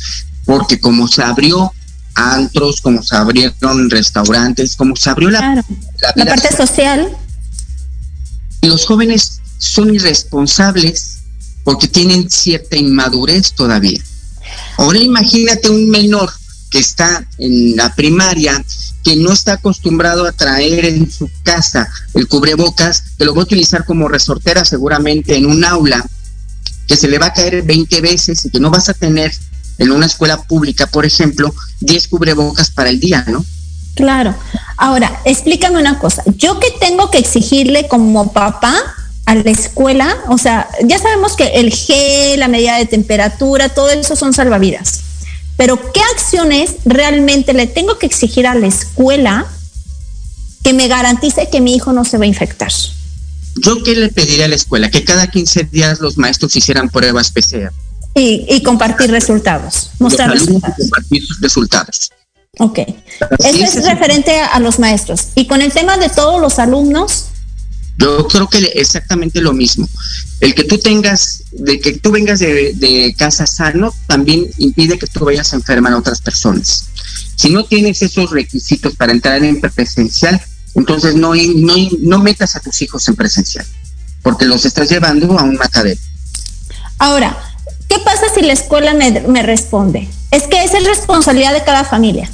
porque 0.45 0.79
como 0.79 1.07
se 1.07 1.21
abrió 1.21 1.71
antros, 2.19 2.81
como 2.81 3.01
se 3.01 3.15
abrieron 3.15 3.89
restaurantes, 3.89 4.75
como 4.75 4.95
se 4.95 5.09
abrió 5.09 5.29
la, 5.29 5.63
la, 6.15 6.25
parte 6.25 6.55
social. 6.55 7.09
Los 8.61 8.85
jóvenes 8.85 9.41
son 9.57 9.93
irresponsables 9.93 11.19
porque 11.63 11.87
tienen 11.87 12.29
cierta 12.29 12.77
inmadurez 12.77 13.53
todavía. 13.53 13.99
Ahora 14.77 14.99
imagínate 14.99 15.69
un 15.69 15.89
menor 15.89 16.31
que 16.69 16.79
está 16.79 17.25
en 17.37 17.75
la 17.75 17.93
primaria, 17.95 18.63
que 19.03 19.15
no 19.15 19.31
está 19.31 19.53
acostumbrado 19.53 20.25
a 20.25 20.31
traer 20.31 20.85
en 20.85 21.11
su 21.11 21.29
casa 21.43 21.89
el 22.13 22.27
cubrebocas, 22.27 23.03
que 23.17 23.25
lo 23.25 23.33
va 23.33 23.41
a 23.41 23.45
utilizar 23.45 23.85
como 23.85 24.07
resortera 24.07 24.63
seguramente 24.65 25.35
en 25.35 25.45
un 25.45 25.63
aula, 25.65 26.05
que 26.87 26.95
se 26.95 27.07
le 27.07 27.17
va 27.17 27.27
a 27.27 27.33
caer 27.33 27.63
20 27.63 28.01
veces 28.01 28.45
y 28.45 28.49
que 28.49 28.59
no 28.59 28.69
vas 28.69 28.89
a 28.89 28.93
tener 28.93 29.31
en 29.79 29.91
una 29.91 30.05
escuela 30.05 30.43
pública, 30.43 30.87
por 30.87 31.05
ejemplo, 31.05 31.53
10 31.79 32.07
cubrebocas 32.09 32.69
para 32.69 32.89
el 32.89 32.99
día, 32.99 33.25
¿no? 33.27 33.43
Claro. 33.95 34.35
Ahora, 34.77 35.21
explícame 35.25 35.79
una 35.79 35.99
cosa. 35.99 36.23
¿Yo 36.37 36.59
qué 36.59 36.67
tengo 36.79 37.09
que 37.09 37.17
exigirle 37.17 37.87
como 37.87 38.31
papá 38.31 38.75
a 39.25 39.35
la 39.35 39.49
escuela? 39.49 40.15
O 40.27 40.37
sea, 40.37 40.69
ya 40.83 40.99
sabemos 40.99 41.35
que 41.35 41.47
el 41.47 41.73
gel, 41.73 42.39
la 42.39 42.47
medida 42.47 42.77
de 42.77 42.85
temperatura, 42.85 43.69
todo 43.69 43.89
eso 43.89 44.15
son 44.15 44.33
salvavidas. 44.33 45.01
Pero 45.57 45.77
¿qué 45.91 46.01
acciones 46.15 46.75
realmente 46.85 47.53
le 47.53 47.67
tengo 47.67 47.97
que 47.97 48.05
exigir 48.05 48.47
a 48.47 48.55
la 48.55 48.67
escuela 48.67 49.45
que 50.63 50.73
me 50.73 50.87
garantice 50.87 51.49
que 51.49 51.59
mi 51.59 51.75
hijo 51.75 51.91
no 51.91 52.05
se 52.05 52.17
va 52.17 52.23
a 52.23 52.27
infectar? 52.27 52.71
¿Yo 53.55 53.83
qué 53.83 53.95
le 53.95 54.09
pediría 54.09 54.45
a 54.45 54.47
la 54.47 54.55
escuela? 54.55 54.89
Que 54.89 55.03
cada 55.03 55.27
15 55.27 55.65
días 55.65 55.99
los 55.99 56.17
maestros 56.17 56.55
hicieran 56.55 56.89
pruebas 56.89 57.31
PCR. 57.31 57.73
Y, 58.15 58.61
compartir 58.63 59.11
resultados, 59.11 59.91
mostrar 59.99 60.31
resultados. 60.31 60.75
compartir 60.77 61.23
resultados. 61.39 62.09
Ok. 62.57 62.79
Eso 63.39 63.79
es, 63.79 63.85
referente 63.85 64.39
a 64.39 64.59
los 64.59 64.79
maestros. 64.79 65.29
Y 65.35 65.47
con 65.47 65.61
el 65.61 65.71
tema 65.71 65.97
de 65.97 66.09
todos 66.09 66.41
los 66.41 66.59
alumnos. 66.59 67.25
Yo 67.97 68.27
creo 68.27 68.47
que 68.47 68.57
exactamente 68.75 69.41
lo 69.41 69.53
mismo. 69.53 69.87
El 70.39 70.55
que 70.55 70.63
tú 70.63 70.77
tengas, 70.77 71.43
de 71.51 71.79
que 71.79 71.93
tú 71.93 72.11
vengas 72.11 72.39
de, 72.39 73.13
casa 73.17 73.45
sano, 73.45 73.93
también 74.07 74.45
impide 74.57 74.97
que 74.97 75.07
tú 75.07 75.25
vayas 75.25 75.53
a 75.53 75.57
enfermar 75.57 75.93
a 75.93 75.97
otras 75.97 76.21
personas. 76.21 76.85
Si 77.35 77.49
no 77.49 77.65
tienes 77.65 78.01
esos 78.01 78.31
requisitos 78.31 78.95
para 78.95 79.11
entrar 79.11 79.43
en 79.43 79.59
presencial, 79.59 80.41
entonces 80.75 81.15
no, 81.15 81.33
no, 81.35 81.75
no 82.01 82.19
metas 82.19 82.55
a 82.55 82.61
tus 82.61 82.81
hijos 82.81 83.07
en 83.09 83.15
presencial, 83.15 83.65
porque 84.21 84.45
los 84.45 84.65
estás 84.65 84.89
llevando 84.89 85.37
a 85.37 85.43
un 85.43 85.55
matadero. 85.55 85.99
Ahora, 86.99 87.48
¿Qué 87.89 87.97
pasa 88.05 88.27
si 88.33 88.41
la 88.41 88.53
escuela 88.53 88.93
me, 88.93 89.41
responde? 89.41 90.07
Es 90.29 90.43
que 90.43 90.63
esa 90.63 90.77
es 90.77 90.85
responsabilidad 90.85 91.53
de 91.53 91.63
cada 91.63 91.83
familia. 91.83 92.29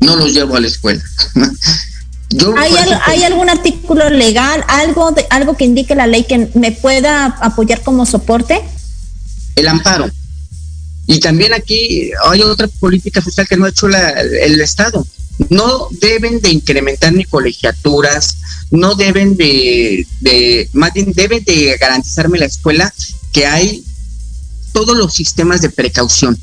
No 0.00 0.16
los 0.16 0.34
llevo 0.34 0.56
a 0.56 0.60
la 0.60 0.66
escuela. 0.66 1.02
¿Hay, 3.06 3.22
algún 3.22 3.48
artículo 3.48 4.10
legal, 4.10 4.62
algo, 4.68 5.12
de, 5.12 5.24
algo 5.30 5.56
que 5.56 5.64
indique 5.64 5.94
la 5.94 6.06
ley 6.06 6.24
que 6.24 6.50
me 6.54 6.72
pueda 6.72 7.26
apoyar 7.26 7.82
como 7.82 8.04
soporte? 8.04 8.60
El 9.54 9.68
amparo. 9.68 10.10
Y 11.06 11.20
también 11.20 11.54
aquí 11.54 12.10
hay 12.24 12.42
otra 12.42 12.66
política 12.66 13.22
social 13.22 13.46
que 13.48 13.56
no 13.56 13.64
ha 13.64 13.70
hecho 13.70 13.86
el 13.86 14.60
Estado. 14.60 15.06
No 15.48 15.88
deben 15.92 16.40
de 16.40 16.50
incrementar 16.50 17.12
ni 17.12 17.24
colegiaturas, 17.24 18.36
no 18.72 18.96
deben 18.96 19.36
de, 19.36 20.06
de, 20.20 20.68
más 20.72 20.92
bien 20.92 21.12
deben 21.12 21.44
de 21.44 21.76
garantizarme 21.80 22.38
la 22.38 22.46
escuela 22.46 22.92
que 23.32 23.46
hay 23.46 23.84
todos 24.78 24.96
los 24.96 25.12
sistemas 25.12 25.60
de 25.60 25.70
precaución, 25.70 26.38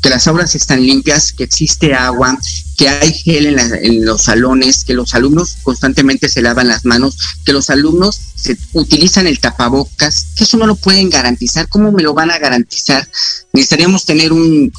que 0.00 0.10
las 0.10 0.28
aulas 0.28 0.54
están 0.54 0.80
limpias, 0.80 1.32
que 1.32 1.42
existe 1.42 1.92
agua, 1.92 2.38
que 2.76 2.88
hay 2.88 3.12
gel 3.12 3.58
en, 3.58 4.04
los 4.04 4.22
salones, 4.22 4.84
que 4.84 4.94
los 4.94 5.12
alumnos 5.12 5.56
constantemente 5.64 6.28
se 6.28 6.40
lavan 6.40 6.68
las 6.68 6.84
manos, 6.84 7.18
que 7.44 7.52
los 7.52 7.68
alumnos 7.68 8.16
se 8.36 8.56
utilizan 8.74 9.26
el 9.26 9.40
tapabocas, 9.40 10.26
que 10.36 10.44
eso 10.44 10.56
no 10.56 10.68
lo 10.68 10.76
pueden 10.76 11.10
garantizar. 11.10 11.66
¿Cómo 11.68 11.90
me 11.90 12.04
lo 12.04 12.14
van 12.14 12.30
a 12.30 12.38
garantizar? 12.38 13.08
Necesitaríamos 13.52 14.04
tener 14.04 14.32
un, 14.32 14.72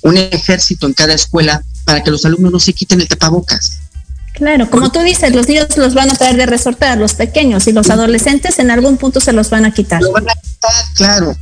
un 0.00 0.16
ejército 0.16 0.86
en 0.86 0.94
cada 0.94 1.12
escuela 1.12 1.62
para 1.84 2.02
que 2.02 2.10
los 2.10 2.24
alumnos 2.24 2.50
no 2.50 2.60
se 2.60 2.72
quiten 2.72 3.02
el 3.02 3.08
tapabocas. 3.08 3.72
Claro, 4.32 4.70
como 4.70 4.90
tú 4.90 5.00
dices, 5.00 5.34
los 5.34 5.48
niños 5.48 5.76
los 5.76 5.92
van 5.92 6.10
a 6.10 6.14
traer 6.14 6.38
de 6.38 6.46
resortar, 6.46 6.96
los 6.96 7.12
pequeños 7.12 7.66
y 7.66 7.72
los 7.72 7.90
adolescentes 7.90 8.58
en 8.58 8.70
algún 8.70 8.96
punto 8.96 9.20
se 9.20 9.34
los 9.34 9.50
van 9.50 9.66
a 9.66 9.74
quitar. 9.74 10.00
Lo 10.00 10.12
van 10.12 10.30
a 10.30 10.34
quitar, 10.34 10.84
claro. 10.94 11.36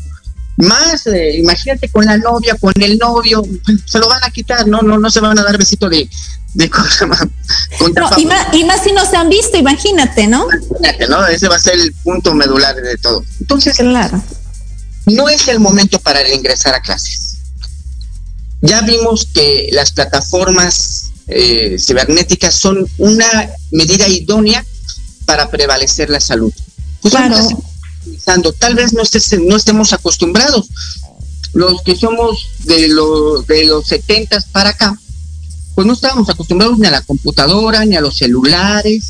Más, 0.57 1.07
eh, 1.07 1.37
imagínate 1.37 1.89
con 1.91 2.07
la 2.07 2.17
novia, 2.17 2.57
con 2.59 2.73
el 2.81 2.97
novio, 2.97 3.43
se 3.85 3.99
lo 3.99 4.09
van 4.09 4.25
a 4.25 4.31
quitar, 4.31 4.67
no, 4.67 4.81
no, 4.81 4.99
no 4.99 5.11
se 5.11 5.21
van 5.21 5.39
a 5.39 5.43
dar 5.43 5.59
besito 5.59 5.89
de, 5.89 6.09
de 6.55 6.71
cosa 6.71 7.07
más. 7.07 7.27
y, 8.53 8.65
más, 8.65 8.83
si 8.83 8.93
no 8.93 9.05
se 9.09 9.17
han 9.17 9.29
visto, 9.29 9.57
imagínate, 9.57 10.27
¿no? 10.27 10.47
Imagínate, 10.81 11.09
¿no? 11.09 11.27
Ese 11.27 11.49
va 11.49 11.57
a 11.57 11.61
ser 11.61 11.75
el 11.75 11.93
punto 12.03 12.35
medular 12.35 12.75
de 12.75 12.97
todo. 12.97 13.25
Entonces, 13.41 13.77
claro. 13.77 14.23
no 15.07 15.29
es 15.29 15.47
el 15.49 15.61
momento 15.61 15.99
para 15.99 16.27
ingresar 16.33 16.75
a 16.75 16.81
clases. 16.81 17.37
Ya 18.63 18.81
vimos 18.81 19.29
que 19.35 19.69
las 19.73 19.93
plataformas 19.93 21.13
eh, 21.29 21.77
cibernéticas 21.79 22.55
son 22.55 22.89
una 22.97 23.51
medida 23.71 24.09
idónea 24.09 24.65
para 25.27 25.51
prevalecer 25.51 26.09
la 26.09 26.21
salud. 26.21 26.53
Pues 27.03 27.13
claro. 27.13 27.37
Tal 28.59 28.75
vez 28.75 28.93
no, 28.93 29.03
no 29.47 29.57
estemos 29.57 29.93
acostumbrados. 29.93 30.69
Los 31.53 31.83
que 31.83 31.97
somos 31.97 32.49
de, 32.65 32.89
los 32.89 33.47
de 33.47 33.65
los 33.65 33.87
70 33.87 34.39
para 34.53 34.71
acá, 34.71 34.99
pues 35.75 35.87
no 35.87 35.93
estábamos 35.93 36.29
acostumbrados 36.29 36.79
ni 36.79 36.87
a 36.87 36.91
la 36.91 37.03
computadora, 37.03 37.85
ni 37.85 37.97
a 37.97 38.01
los 38.01 38.17
celulares. 38.19 39.05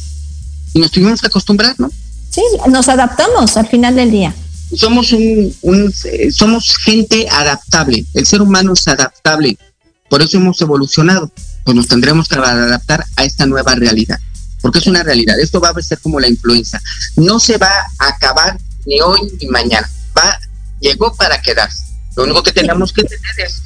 y 0.73 0.81
nos 0.81 0.91
tuvimos 0.91 1.21
que 1.21 1.27
acostumbrar, 1.29 1.75
¿no? 1.79 1.91
Sí, 2.31 2.43
nos 2.69 2.89
adaptamos 2.89 3.57
al 3.57 3.67
final 3.67 3.97
del 3.97 4.11
día. 4.11 4.35
Somos 4.75 5.13
un, 5.13 5.55
un 5.63 5.93
somos 6.33 6.77
gente 6.77 7.29
adaptable. 7.31 8.05
El 8.15 8.27
ser 8.27 8.43
humano 8.43 8.73
es 8.75 8.87
adaptable. 8.89 9.57
Por 10.11 10.23
eso 10.23 10.37
hemos 10.37 10.61
evolucionado. 10.61 11.31
Pues 11.65 11.77
nos 11.77 11.89
tendremos 11.89 12.29
que 12.29 12.37
adaptar 12.37 13.05
a 13.17 13.25
esta 13.25 13.47
nueva 13.47 13.75
realidad. 13.75 14.19
Porque 14.61 14.79
es 14.79 14.87
una 14.87 15.03
realidad. 15.03 15.39
Esto 15.41 15.61
va 15.61 15.71
a 15.71 15.83
ser 15.83 15.99
como 16.01 16.21
la 16.21 16.29
influenza. 16.29 16.81
No 17.17 17.39
se 17.39 17.59
va 17.59 17.71
a 17.99 18.09
acabar 18.09 18.59
ni 18.87 19.01
hoy 19.01 19.21
ni 19.41 19.49
mañana. 19.49 19.91
Va, 20.17 20.39
llegó 20.81 21.15
para 21.15 21.41
quedarse. 21.43 21.85
Lo 22.17 22.25
único 22.25 22.43
que 22.43 22.53
tenemos 22.53 22.93
que 22.93 23.05
tener 23.05 23.41
es 23.47 23.63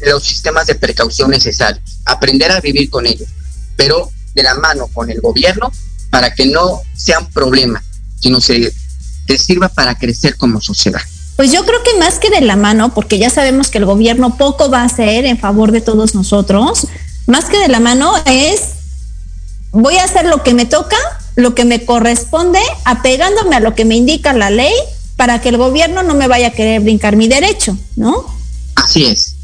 los 0.00 0.24
sistemas 0.24 0.66
de 0.66 0.74
precaución 0.74 1.30
necesarios, 1.30 1.84
aprender 2.04 2.50
a 2.50 2.60
vivir 2.60 2.90
con 2.90 3.06
ellos, 3.06 3.28
pero 3.76 4.10
de 4.34 4.42
la 4.42 4.54
mano 4.54 4.88
con 4.88 5.10
el 5.10 5.20
gobierno 5.20 5.70
para 6.10 6.34
que 6.34 6.46
no 6.46 6.80
sea 6.96 7.20
un 7.20 7.30
problema, 7.30 7.82
sino 8.20 8.40
se 8.40 8.72
te 9.26 9.38
sirva 9.38 9.68
para 9.68 9.96
crecer 9.96 10.36
como 10.36 10.60
sociedad. 10.60 11.00
Pues 11.36 11.52
yo 11.52 11.64
creo 11.64 11.82
que 11.82 11.98
más 11.98 12.18
que 12.18 12.30
de 12.30 12.40
la 12.40 12.56
mano, 12.56 12.92
porque 12.92 13.18
ya 13.18 13.30
sabemos 13.30 13.70
que 13.70 13.78
el 13.78 13.86
gobierno 13.86 14.36
poco 14.36 14.70
va 14.70 14.82
a 14.82 14.84
hacer 14.84 15.24
en 15.24 15.38
favor 15.38 15.72
de 15.72 15.80
todos 15.80 16.14
nosotros, 16.14 16.86
más 17.26 17.46
que 17.46 17.58
de 17.58 17.68
la 17.68 17.80
mano 17.80 18.14
es, 18.26 18.62
voy 19.70 19.96
a 19.96 20.04
hacer 20.04 20.26
lo 20.26 20.42
que 20.42 20.54
me 20.54 20.66
toca, 20.66 20.96
lo 21.36 21.54
que 21.54 21.64
me 21.64 21.84
corresponde, 21.84 22.60
apegándome 22.84 23.56
a 23.56 23.60
lo 23.60 23.74
que 23.74 23.84
me 23.84 23.96
indica 23.96 24.32
la 24.32 24.50
ley, 24.50 24.72
para 25.16 25.40
que 25.40 25.50
el 25.50 25.56
gobierno 25.56 26.02
no 26.02 26.14
me 26.14 26.28
vaya 26.28 26.48
a 26.48 26.52
querer 26.52 26.80
brincar 26.80 27.16
mi 27.16 27.28
derecho, 27.28 27.76
¿no? 27.96 28.26
Así 28.74 29.04
es. 29.04 29.36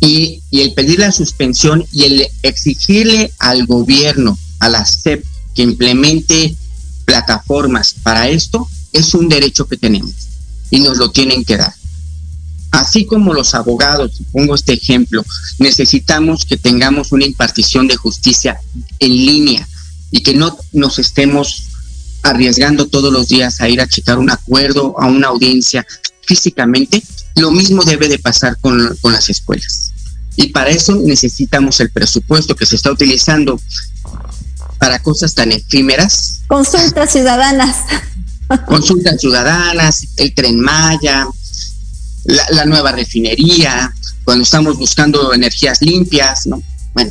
Y, 0.00 0.42
el 0.52 0.74
pedir 0.74 1.00
la 1.00 1.12
suspensión 1.12 1.84
y 1.92 2.04
el 2.04 2.26
exigirle 2.42 3.32
al 3.38 3.66
gobierno, 3.66 4.38
a 4.60 4.68
la 4.68 4.84
SEP, 4.84 5.24
que 5.54 5.62
implemente 5.62 6.54
plataformas 7.04 7.94
para 8.02 8.28
esto, 8.28 8.68
es 8.92 9.14
un 9.14 9.28
derecho 9.28 9.66
que 9.66 9.76
tenemos 9.76 10.12
y 10.70 10.80
nos 10.80 10.98
lo 10.98 11.10
tienen 11.10 11.44
que 11.44 11.56
dar. 11.56 11.74
Así 12.70 13.06
como 13.06 13.32
los 13.32 13.54
abogados, 13.54 14.20
pongo 14.30 14.54
este 14.54 14.74
ejemplo, 14.74 15.24
necesitamos 15.58 16.44
que 16.44 16.58
tengamos 16.58 17.12
una 17.12 17.24
impartición 17.24 17.88
de 17.88 17.96
justicia 17.96 18.60
en 18.98 19.10
línea 19.10 19.66
y 20.10 20.22
que 20.22 20.34
no 20.34 20.56
nos 20.72 20.98
estemos 20.98 21.64
arriesgando 22.22 22.86
todos 22.86 23.12
los 23.12 23.28
días 23.28 23.60
a 23.60 23.68
ir 23.68 23.80
a 23.80 23.86
checar 23.86 24.18
un 24.18 24.30
acuerdo, 24.30 24.94
a 24.98 25.06
una 25.06 25.28
audiencia 25.28 25.86
físicamente, 26.22 27.02
lo 27.36 27.50
mismo 27.50 27.82
debe 27.84 28.08
de 28.08 28.18
pasar 28.18 28.58
con, 28.60 28.96
con 29.00 29.12
las 29.12 29.28
escuelas. 29.30 29.92
Y 30.36 30.48
para 30.48 30.70
eso 30.70 30.94
necesitamos 30.94 31.80
el 31.80 31.90
presupuesto 31.90 32.54
que 32.54 32.66
se 32.66 32.76
está 32.76 32.92
utilizando 32.92 33.60
para 34.78 35.00
cosas 35.00 35.34
tan 35.34 35.52
efímeras. 35.52 36.40
Consultas 36.46 37.12
ciudadanas. 37.12 37.76
Consultas 38.66 39.20
ciudadanas, 39.20 40.06
el 40.16 40.34
tren 40.34 40.60
Maya, 40.60 41.26
la, 42.24 42.46
la, 42.50 42.64
nueva 42.64 42.92
refinería, 42.92 43.92
cuando 44.24 44.44
estamos 44.44 44.78
buscando 44.78 45.32
energías 45.32 45.82
limpias, 45.82 46.46
¿no? 46.46 46.62
Bueno, 46.94 47.10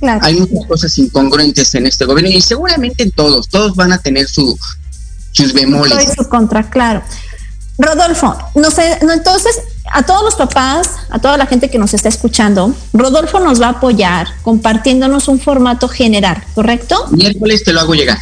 claro. 0.00 0.20
hay 0.22 0.40
muchas 0.40 0.66
cosas 0.66 0.98
incongruentes 0.98 1.74
en 1.74 1.86
este 1.86 2.04
gobierno 2.04 2.30
y 2.30 2.40
seguramente 2.40 3.02
en 3.02 3.10
todos, 3.10 3.48
todos 3.48 3.74
van 3.74 3.92
a 3.92 3.98
tener 3.98 4.28
su, 4.28 4.58
sus 5.32 5.52
bemoles. 5.52 6.04
Y 6.04 6.14
su 6.14 6.28
contra, 6.28 6.68
claro. 6.68 7.02
Rodolfo, 7.78 8.36
no 8.54 8.70
sé, 8.70 8.98
no, 9.02 9.12
entonces 9.12 9.54
a 9.92 10.02
todos 10.02 10.22
los 10.22 10.34
papás, 10.34 10.88
a 11.10 11.18
toda 11.18 11.36
la 11.36 11.46
gente 11.46 11.68
que 11.68 11.78
nos 11.78 11.92
está 11.92 12.08
escuchando, 12.08 12.74
Rodolfo 12.92 13.38
nos 13.38 13.60
va 13.60 13.66
a 13.66 13.70
apoyar 13.70 14.28
compartiéndonos 14.42 15.28
un 15.28 15.38
formato 15.38 15.88
general, 15.88 16.42
¿correcto? 16.54 17.06
Miércoles 17.10 17.64
te 17.64 17.72
lo 17.72 17.80
hago 17.80 17.94
llegar. 17.94 18.18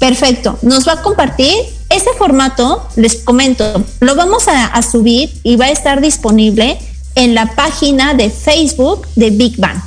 Perfecto, 0.00 0.58
nos 0.62 0.88
va 0.88 0.94
a 0.94 1.02
compartir 1.02 1.52
ese 1.90 2.10
formato, 2.18 2.88
les 2.96 3.16
comento, 3.16 3.84
lo 4.00 4.14
vamos 4.14 4.48
a, 4.48 4.66
a 4.66 4.82
subir 4.82 5.30
y 5.42 5.56
va 5.56 5.66
a 5.66 5.70
estar 5.70 6.00
disponible 6.00 6.78
en 7.14 7.34
la 7.34 7.54
página 7.54 8.14
de 8.14 8.30
Facebook 8.30 9.06
de 9.14 9.30
Big 9.30 9.58
Bang, 9.58 9.80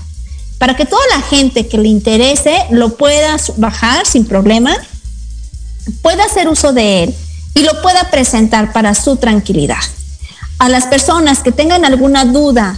para 0.60 0.76
que 0.76 0.86
toda 0.86 1.01
la 1.16 1.22
gente 1.22 1.68
que 1.68 1.80
le 1.80 1.88
interese 1.88 2.66
lo 2.70 2.95
pueda 2.97 3.38
bajar 3.57 4.05
sin 4.05 4.26
problema, 4.26 4.76
pueda 6.03 6.26
hacer 6.26 6.47
uso 6.47 6.74
de 6.74 7.03
él 7.03 7.16
y 7.55 7.64
lo 7.64 7.82
pueda 7.82 8.12
presentar 8.12 8.72
para 8.74 8.93
su 8.93 9.16
tranquilidad. 9.16 9.80
A 10.60 10.68
las 10.68 10.86
personas 10.88 11.39
que 11.39 11.53
tengan 11.53 11.86
alguna 11.86 12.26
duda, 12.26 12.78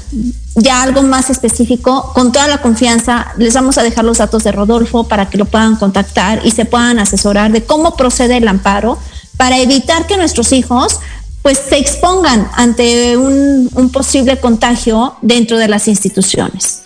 ya 0.56 0.84
algo 0.84 1.02
más 1.02 1.32
específico, 1.32 2.12
con 2.14 2.32
toda 2.32 2.48
la 2.48 2.62
confianza, 2.62 3.34
les 3.38 3.56
vamos 3.56 3.80
a 3.80 3.84
dejar 3.84 4.06
los 4.06 4.20
datos 4.20 4.44
de 4.44 4.52
Rodolfo 4.52 5.08
para 5.08 5.32
que 5.32 5.40
lo 5.40 5.46
puedan 5.46 5.76
contactar 5.76 6.42
y 6.46 6.52
se 6.52 6.66
puedan 6.66 7.00
asesorar 7.00 7.52
de 7.52 7.64
cómo 7.64 7.96
procede 7.96 8.38
el 8.38 8.48
amparo 8.48 9.00
para 9.36 9.58
evitar 9.58 10.06
que 10.06 10.18
nuestros 10.18 10.52
hijos 10.52 11.00
pues 11.42 11.60
se 11.68 11.80
expongan 11.80 12.48
ante 12.54 13.18
un, 13.18 13.68
un 13.74 13.90
posible 13.90 14.40
contagio 14.40 15.16
dentro 15.24 15.58
de 15.58 15.68
las 15.68 15.88
instituciones. 15.88 16.81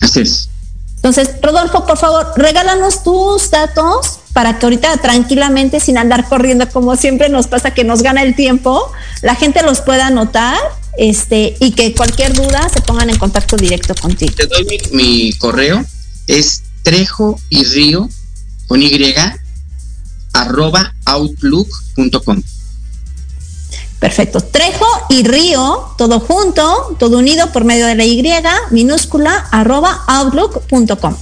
Así 0.00 0.20
es. 0.20 0.48
Entonces, 0.96 1.30
Rodolfo, 1.42 1.86
por 1.86 1.96
favor, 1.96 2.32
regálanos 2.36 3.02
tus 3.02 3.50
datos 3.50 4.18
para 4.34 4.58
que 4.58 4.66
ahorita 4.66 4.96
tranquilamente, 4.98 5.80
sin 5.80 5.96
andar 5.96 6.28
corriendo, 6.28 6.68
como 6.68 6.96
siempre 6.96 7.28
nos 7.28 7.46
pasa 7.46 7.72
que 7.72 7.84
nos 7.84 8.02
gana 8.02 8.22
el 8.22 8.36
tiempo, 8.36 8.92
la 9.22 9.34
gente 9.34 9.62
los 9.62 9.80
pueda 9.80 10.08
anotar 10.08 10.58
este, 10.98 11.56
y 11.58 11.72
que 11.72 11.94
cualquier 11.94 12.34
duda 12.34 12.68
se 12.68 12.82
pongan 12.82 13.08
en 13.08 13.18
contacto 13.18 13.56
directo 13.56 13.94
contigo. 13.94 14.34
Te 14.36 14.46
doy 14.46 14.64
mi, 14.64 14.78
mi 14.92 15.32
correo, 15.34 15.84
es 16.26 16.62
trejo 16.82 17.40
y 17.48 17.64
río 17.64 18.08
con 18.66 18.82
Y 18.82 19.14
arroba 20.32 20.94
outlook.com. 21.06 22.42
Perfecto. 24.00 24.40
Trejo 24.40 24.86
y 25.10 25.24
Río, 25.24 25.94
todo 25.98 26.20
junto, 26.20 26.96
todo 26.98 27.18
unido 27.18 27.52
por 27.52 27.64
medio 27.64 27.86
de 27.86 27.94
la 27.94 28.04
Y 28.04 28.24
minúscula 28.70 29.46
arroba 29.52 30.02
outlook.com. 30.06 31.16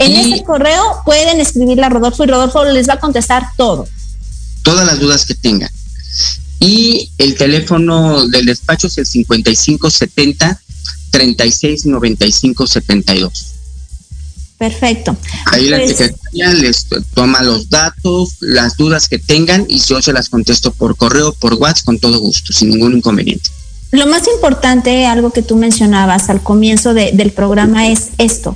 En 0.00 0.12
y 0.12 0.32
ese 0.32 0.44
correo 0.44 1.02
pueden 1.04 1.40
escribirle 1.40 1.84
a 1.84 1.88
Rodolfo 1.88 2.24
y 2.24 2.26
Rodolfo 2.26 2.64
les 2.64 2.88
va 2.88 2.94
a 2.94 3.00
contestar 3.00 3.50
todo. 3.56 3.86
Todas 4.62 4.84
las 4.84 4.98
dudas 4.98 5.24
que 5.24 5.34
tengan. 5.34 5.70
Y 6.58 7.10
el 7.18 7.36
teléfono 7.36 8.26
del 8.26 8.46
despacho 8.46 8.88
es 8.88 8.98
el 8.98 9.06
5570 9.06 10.60
369572. 11.10 13.49
Perfecto. 14.60 15.16
Ahí 15.46 15.70
pues, 15.70 15.80
la 15.80 15.86
secretaria 15.86 16.52
les 16.52 16.86
toma 17.14 17.42
los 17.42 17.70
datos, 17.70 18.36
las 18.40 18.76
dudas 18.76 19.08
que 19.08 19.18
tengan 19.18 19.64
y 19.66 19.78
yo 19.78 20.02
se 20.02 20.12
las 20.12 20.28
contesto 20.28 20.70
por 20.70 20.98
correo, 20.98 21.32
por 21.32 21.54
WhatsApp, 21.54 21.86
con 21.86 21.98
todo 21.98 22.20
gusto, 22.20 22.52
sin 22.52 22.68
ningún 22.68 22.94
inconveniente. 22.94 23.48
Lo 23.90 24.06
más 24.06 24.28
importante, 24.28 25.06
algo 25.06 25.30
que 25.30 25.40
tú 25.40 25.56
mencionabas 25.56 26.28
al 26.28 26.42
comienzo 26.42 26.92
de, 26.92 27.12
del 27.12 27.32
programa, 27.32 27.88
es 27.88 28.10
esto. 28.18 28.54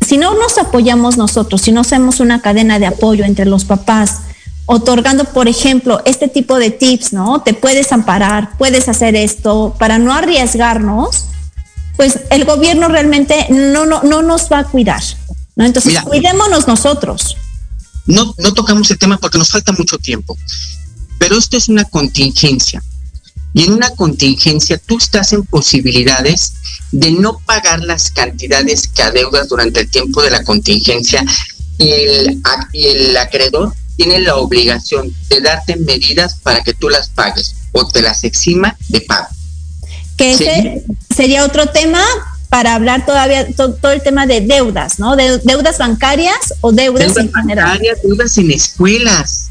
Si 0.00 0.16
no 0.16 0.32
nos 0.34 0.56
apoyamos 0.56 1.18
nosotros, 1.18 1.60
si 1.60 1.72
no 1.72 1.82
hacemos 1.82 2.20
una 2.20 2.40
cadena 2.40 2.78
de 2.78 2.86
apoyo 2.86 3.26
entre 3.26 3.44
los 3.44 3.66
papás, 3.66 4.20
otorgando, 4.64 5.24
por 5.24 5.46
ejemplo, 5.46 6.00
este 6.06 6.28
tipo 6.28 6.58
de 6.58 6.70
tips, 6.70 7.12
¿no? 7.12 7.42
Te 7.42 7.52
puedes 7.52 7.92
amparar, 7.92 8.56
puedes 8.56 8.88
hacer 8.88 9.14
esto, 9.14 9.76
para 9.78 9.98
no 9.98 10.14
arriesgarnos, 10.14 11.26
pues 11.96 12.20
el 12.30 12.44
gobierno 12.44 12.88
realmente 12.88 13.46
no, 13.50 13.86
no, 13.86 14.02
no 14.02 14.22
nos 14.22 14.50
va 14.50 14.60
a 14.60 14.64
cuidar. 14.64 15.02
¿no? 15.56 15.64
Entonces, 15.64 15.92
Mira, 15.92 16.02
cuidémonos 16.02 16.66
nosotros. 16.66 17.36
No, 18.06 18.34
no 18.38 18.52
tocamos 18.52 18.90
el 18.90 18.98
tema 18.98 19.18
porque 19.18 19.38
nos 19.38 19.50
falta 19.50 19.72
mucho 19.72 19.98
tiempo, 19.98 20.36
pero 21.18 21.38
esto 21.38 21.56
es 21.56 21.68
una 21.68 21.84
contingencia. 21.84 22.82
Y 23.54 23.64
en 23.64 23.74
una 23.74 23.90
contingencia 23.90 24.78
tú 24.78 24.96
estás 24.96 25.32
en 25.32 25.44
posibilidades 25.44 26.54
de 26.90 27.10
no 27.12 27.38
pagar 27.40 27.80
las 27.80 28.10
cantidades 28.10 28.88
que 28.88 29.02
adeudas 29.02 29.48
durante 29.48 29.80
el 29.80 29.90
tiempo 29.90 30.22
de 30.22 30.30
la 30.30 30.42
contingencia. 30.42 31.24
El, 31.78 32.40
el 32.72 33.16
acreedor 33.16 33.74
tiene 33.96 34.20
la 34.20 34.36
obligación 34.36 35.14
de 35.28 35.40
darte 35.42 35.76
medidas 35.76 36.36
para 36.42 36.62
que 36.64 36.72
tú 36.72 36.88
las 36.88 37.10
pagues 37.10 37.54
o 37.72 37.86
te 37.86 38.00
las 38.00 38.24
exima 38.24 38.76
de 38.88 39.02
pago 39.02 39.28
que 40.16 40.32
ese 40.32 40.84
sí. 40.86 40.94
sería 41.14 41.44
otro 41.44 41.66
tema 41.66 42.02
para 42.48 42.74
hablar 42.74 43.06
todavía 43.06 43.50
to, 43.52 43.72
todo 43.74 43.92
el 43.92 44.02
tema 44.02 44.26
de 44.26 44.42
deudas, 44.42 44.98
¿no? 44.98 45.16
De, 45.16 45.38
deudas 45.38 45.78
bancarias 45.78 46.54
o 46.60 46.72
deudas, 46.72 47.14
deudas 47.14 47.24
en 47.24 47.32
general. 47.32 47.64
Bancarias, 47.64 47.98
deudas 48.02 48.38
en 48.38 48.50
escuelas. 48.50 49.48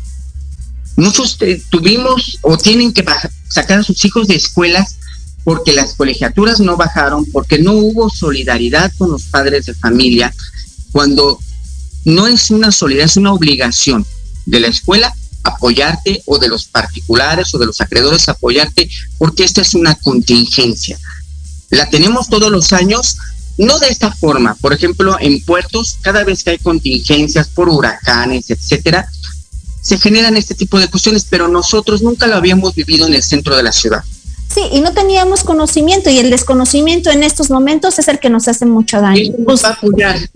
Muchos 0.98 1.38
eh, 1.42 1.62
tuvimos 1.70 2.38
o 2.42 2.58
tienen 2.58 2.94
que 2.94 3.02
bajar, 3.02 3.32
sacar 3.48 3.80
a 3.80 3.84
sus 3.84 4.04
hijos 4.06 4.28
de 4.28 4.36
escuelas 4.36 4.98
porque 5.44 5.74
las 5.74 5.96
colegiaturas 5.96 6.60
no 6.60 6.78
bajaron, 6.78 7.26
porque 7.26 7.58
no 7.58 7.74
hubo 7.74 8.10
solidaridad 8.10 8.92
con 8.98 9.12
los 9.12 9.24
padres 9.24 9.66
de 9.66 9.74
familia, 9.74 10.34
cuando 10.92 11.40
no 12.06 12.28
es 12.28 12.52
una 12.52 12.72
solidaridad, 12.72 13.10
es 13.10 13.18
una 13.18 13.34
obligación 13.34 14.06
de 14.46 14.60
la 14.60 14.68
escuela 14.68 15.14
apoyarte 15.44 16.22
o 16.26 16.38
de 16.38 16.48
los 16.48 16.66
particulares 16.66 17.54
o 17.54 17.58
de 17.58 17.66
los 17.66 17.82
acreedores 17.82 18.30
apoyarte 18.30 18.90
porque 19.18 19.44
esta 19.44 19.62
es 19.62 19.74
una 19.74 19.96
contingencia. 19.96 21.00
La 21.70 21.90
tenemos 21.90 22.30
todos 22.30 22.52
los 22.52 22.74
años, 22.74 23.18
no 23.58 23.80
de 23.80 23.88
esta 23.88 24.12
forma. 24.12 24.56
Por 24.56 24.74
ejemplo, 24.74 25.18
en 25.20 25.42
puertos, 25.44 25.98
cada 26.02 26.24
vez 26.24 26.44
que 26.44 26.52
hay 26.52 26.58
contingencias 26.58 27.48
por 27.48 27.70
huracanes, 27.70 28.50
etcétera, 28.50 29.08
se 29.82 29.98
generan 29.98 30.38
este 30.38 30.54
tipo 30.54 30.80
de 30.80 30.88
cuestiones, 30.88 31.26
pero 31.30 31.48
nosotros 31.48 32.02
nunca 32.02 32.28
lo 32.28 32.36
habíamos 32.36 32.76
vivido 32.76 33.08
en 33.08 33.14
el 33.14 33.24
centro 33.24 33.56
de 33.56 33.64
la 33.64 33.72
ciudad. 33.72 34.04
Sí, 34.54 34.62
y 34.70 34.82
no 34.82 34.94
teníamos 34.94 35.44
conocimiento 35.44 36.10
y 36.10 36.20
el 36.20 36.30
desconocimiento 36.30 37.10
en 37.10 37.24
estos 37.24 37.50
momentos 37.50 37.98
es 38.00 38.10
el 38.10 38.20
que 38.20 38.30
nos 38.30 38.50
hace 38.50 38.66
mucho 38.66 39.00
daño. 39.00 39.32
Pues, 39.46 39.62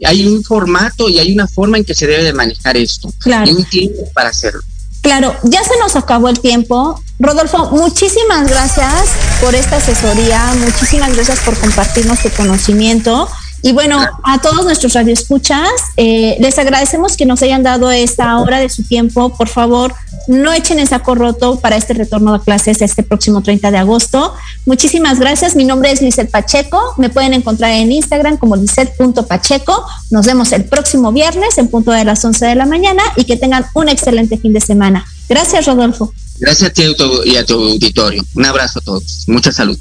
hay 0.06 0.26
un 0.26 0.42
formato 0.42 1.10
y 1.10 1.20
hay 1.20 1.34
una 1.34 1.48
forma 1.48 1.78
en 1.78 1.84
que 1.84 1.94
se 1.94 2.08
debe 2.08 2.24
de 2.24 2.32
manejar 2.32 2.78
esto. 2.78 3.14
Claro. 3.20 3.52
Y 3.52 3.54
un 3.54 3.66
tiempo 3.66 4.10
para 4.14 4.30
hacerlo. 4.30 4.62
Claro, 5.06 5.36
ya 5.44 5.64
se 5.64 5.78
nos 5.78 5.96
acabó 5.96 6.30
el 6.30 6.40
tiempo. 6.40 7.00
Rodolfo, 7.20 7.70
muchísimas 7.70 8.50
gracias 8.50 8.92
por 9.40 9.54
esta 9.54 9.78
asesoría, 9.78 10.44
muchísimas 10.58 11.14
gracias 11.14 11.42
por 11.42 11.56
compartirnos 11.60 12.18
tu 12.22 12.32
conocimiento. 12.32 13.30
Y 13.66 13.74
bueno, 13.74 14.00
a 14.24 14.42
todos 14.42 14.64
nuestros 14.64 14.94
radioescuchas, 14.94 15.68
eh, 15.98 16.38
les 16.40 16.60
agradecemos 16.60 17.18
que 17.18 17.26
nos 17.26 17.42
hayan 17.42 17.64
dado 17.64 17.90
esta 17.90 18.38
hora 18.38 18.60
de 18.60 18.70
su 18.70 18.84
tiempo. 18.84 19.36
Por 19.36 19.48
favor, 19.48 19.92
no 20.28 20.54
echen 20.54 20.78
el 20.78 20.88
saco 20.88 21.16
roto 21.16 21.60
para 21.60 21.76
este 21.76 21.96
retorno 21.96 22.36
a 22.36 22.44
clases 22.44 22.84
este 22.84 23.02
próximo 23.02 23.42
30 23.42 23.72
de 23.72 23.80
agosto. 23.80 24.36
Muchísimas 24.68 25.20
gracias. 25.20 25.56
Mi 25.56 25.66
nombre 25.66 25.92
es 25.92 26.00
Lizeth 26.04 26.30
Pacheco. 26.30 26.80
Me 26.98 27.10
pueden 27.10 27.34
encontrar 27.34 27.72
en 27.72 27.92
Instagram 27.92 28.38
como 28.38 28.56
Lizeth.pacheco. 28.56 29.84
Nos 30.12 30.28
vemos 30.28 30.52
el 30.52 30.66
próximo 30.66 31.12
viernes 31.12 31.58
en 31.58 31.68
punto 31.68 31.90
de 31.90 32.06
las 32.06 32.24
11 32.24 32.46
de 32.46 32.54
la 32.54 32.68
mañana 32.68 33.02
y 33.16 33.24
que 33.24 33.36
tengan 33.36 33.66
un 33.74 33.90
excelente 33.90 34.38
fin 34.38 34.54
de 34.54 34.62
semana. 34.62 35.08
Gracias, 35.28 35.66
Rodolfo. 35.66 36.14
Gracias 36.38 36.70
a 36.70 36.72
ti 36.72 36.84
y 37.26 37.36
a 37.36 37.44
tu 37.44 37.54
auditorio. 37.56 38.24
Un 38.36 38.46
abrazo 38.46 38.78
a 38.78 38.84
todos. 38.84 39.24
Mucha 39.26 39.52
salud. 39.52 39.80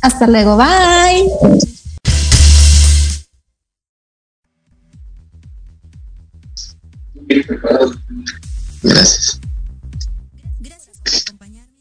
Hasta 0.00 0.26
luego. 0.26 0.56
Bye. 0.56 1.75
Gracias. 8.82 9.40
Gracias 10.60 10.98
por 10.98 11.12
acompañarme. 11.22 11.76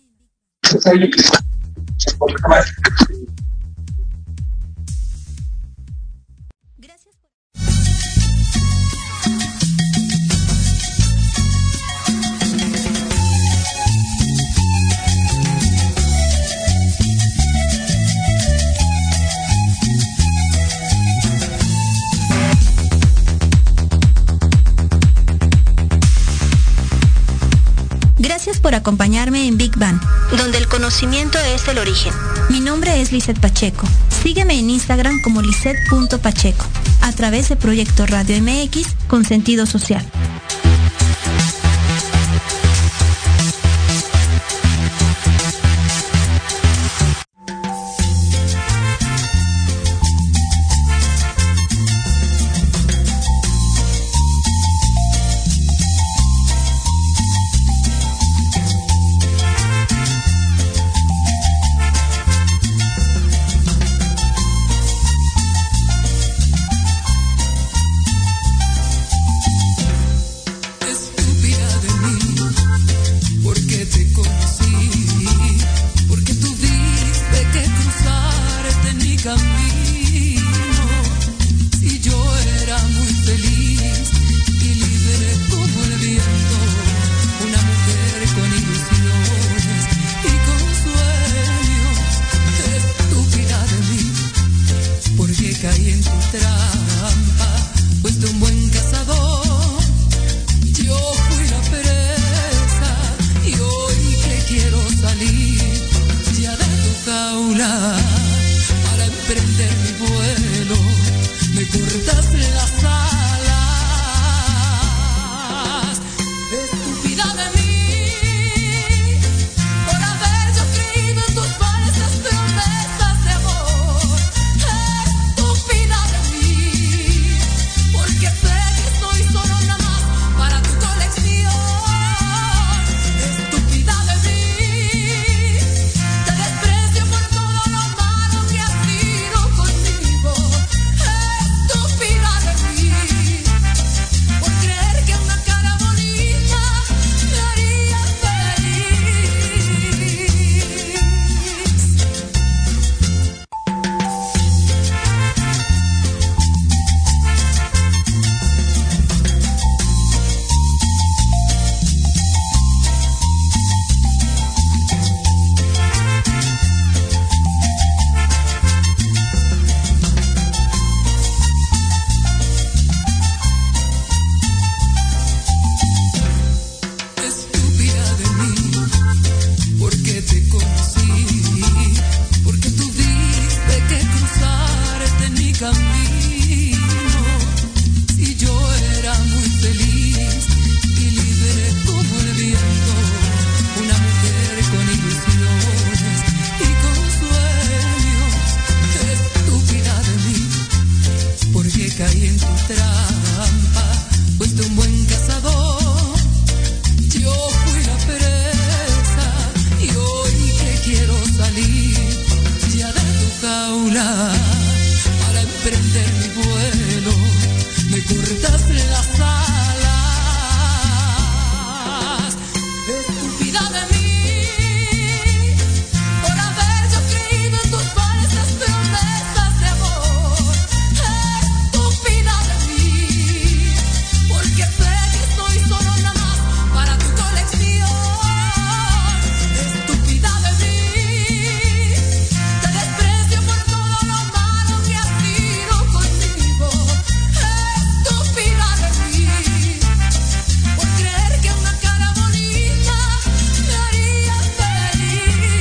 Gracias 28.46 28.62
por 28.62 28.76
acompañarme 28.76 29.48
en 29.48 29.58
Big 29.58 29.76
Bang, 29.76 30.00
donde 30.38 30.60
el 30.60 30.68
conocimiento 30.68 31.40
es 31.56 31.68
el 31.68 31.80
origen. 31.80 32.14
Mi 32.52 32.60
nombre 32.60 33.02
es 33.02 33.12
Lizeth 33.12 33.40
Pacheco. 33.40 33.88
Sígueme 34.22 34.60
en 34.60 34.70
Instagram 34.70 35.20
como 35.24 35.42
lisette.pacheco, 35.42 36.64
a 37.02 37.12
través 37.12 37.50
de 37.50 37.56
Proyecto 37.56 38.06
Radio 38.06 38.40
MX 38.40 38.86
con 39.08 39.26
sentido 39.26 39.66
social. 39.66 40.06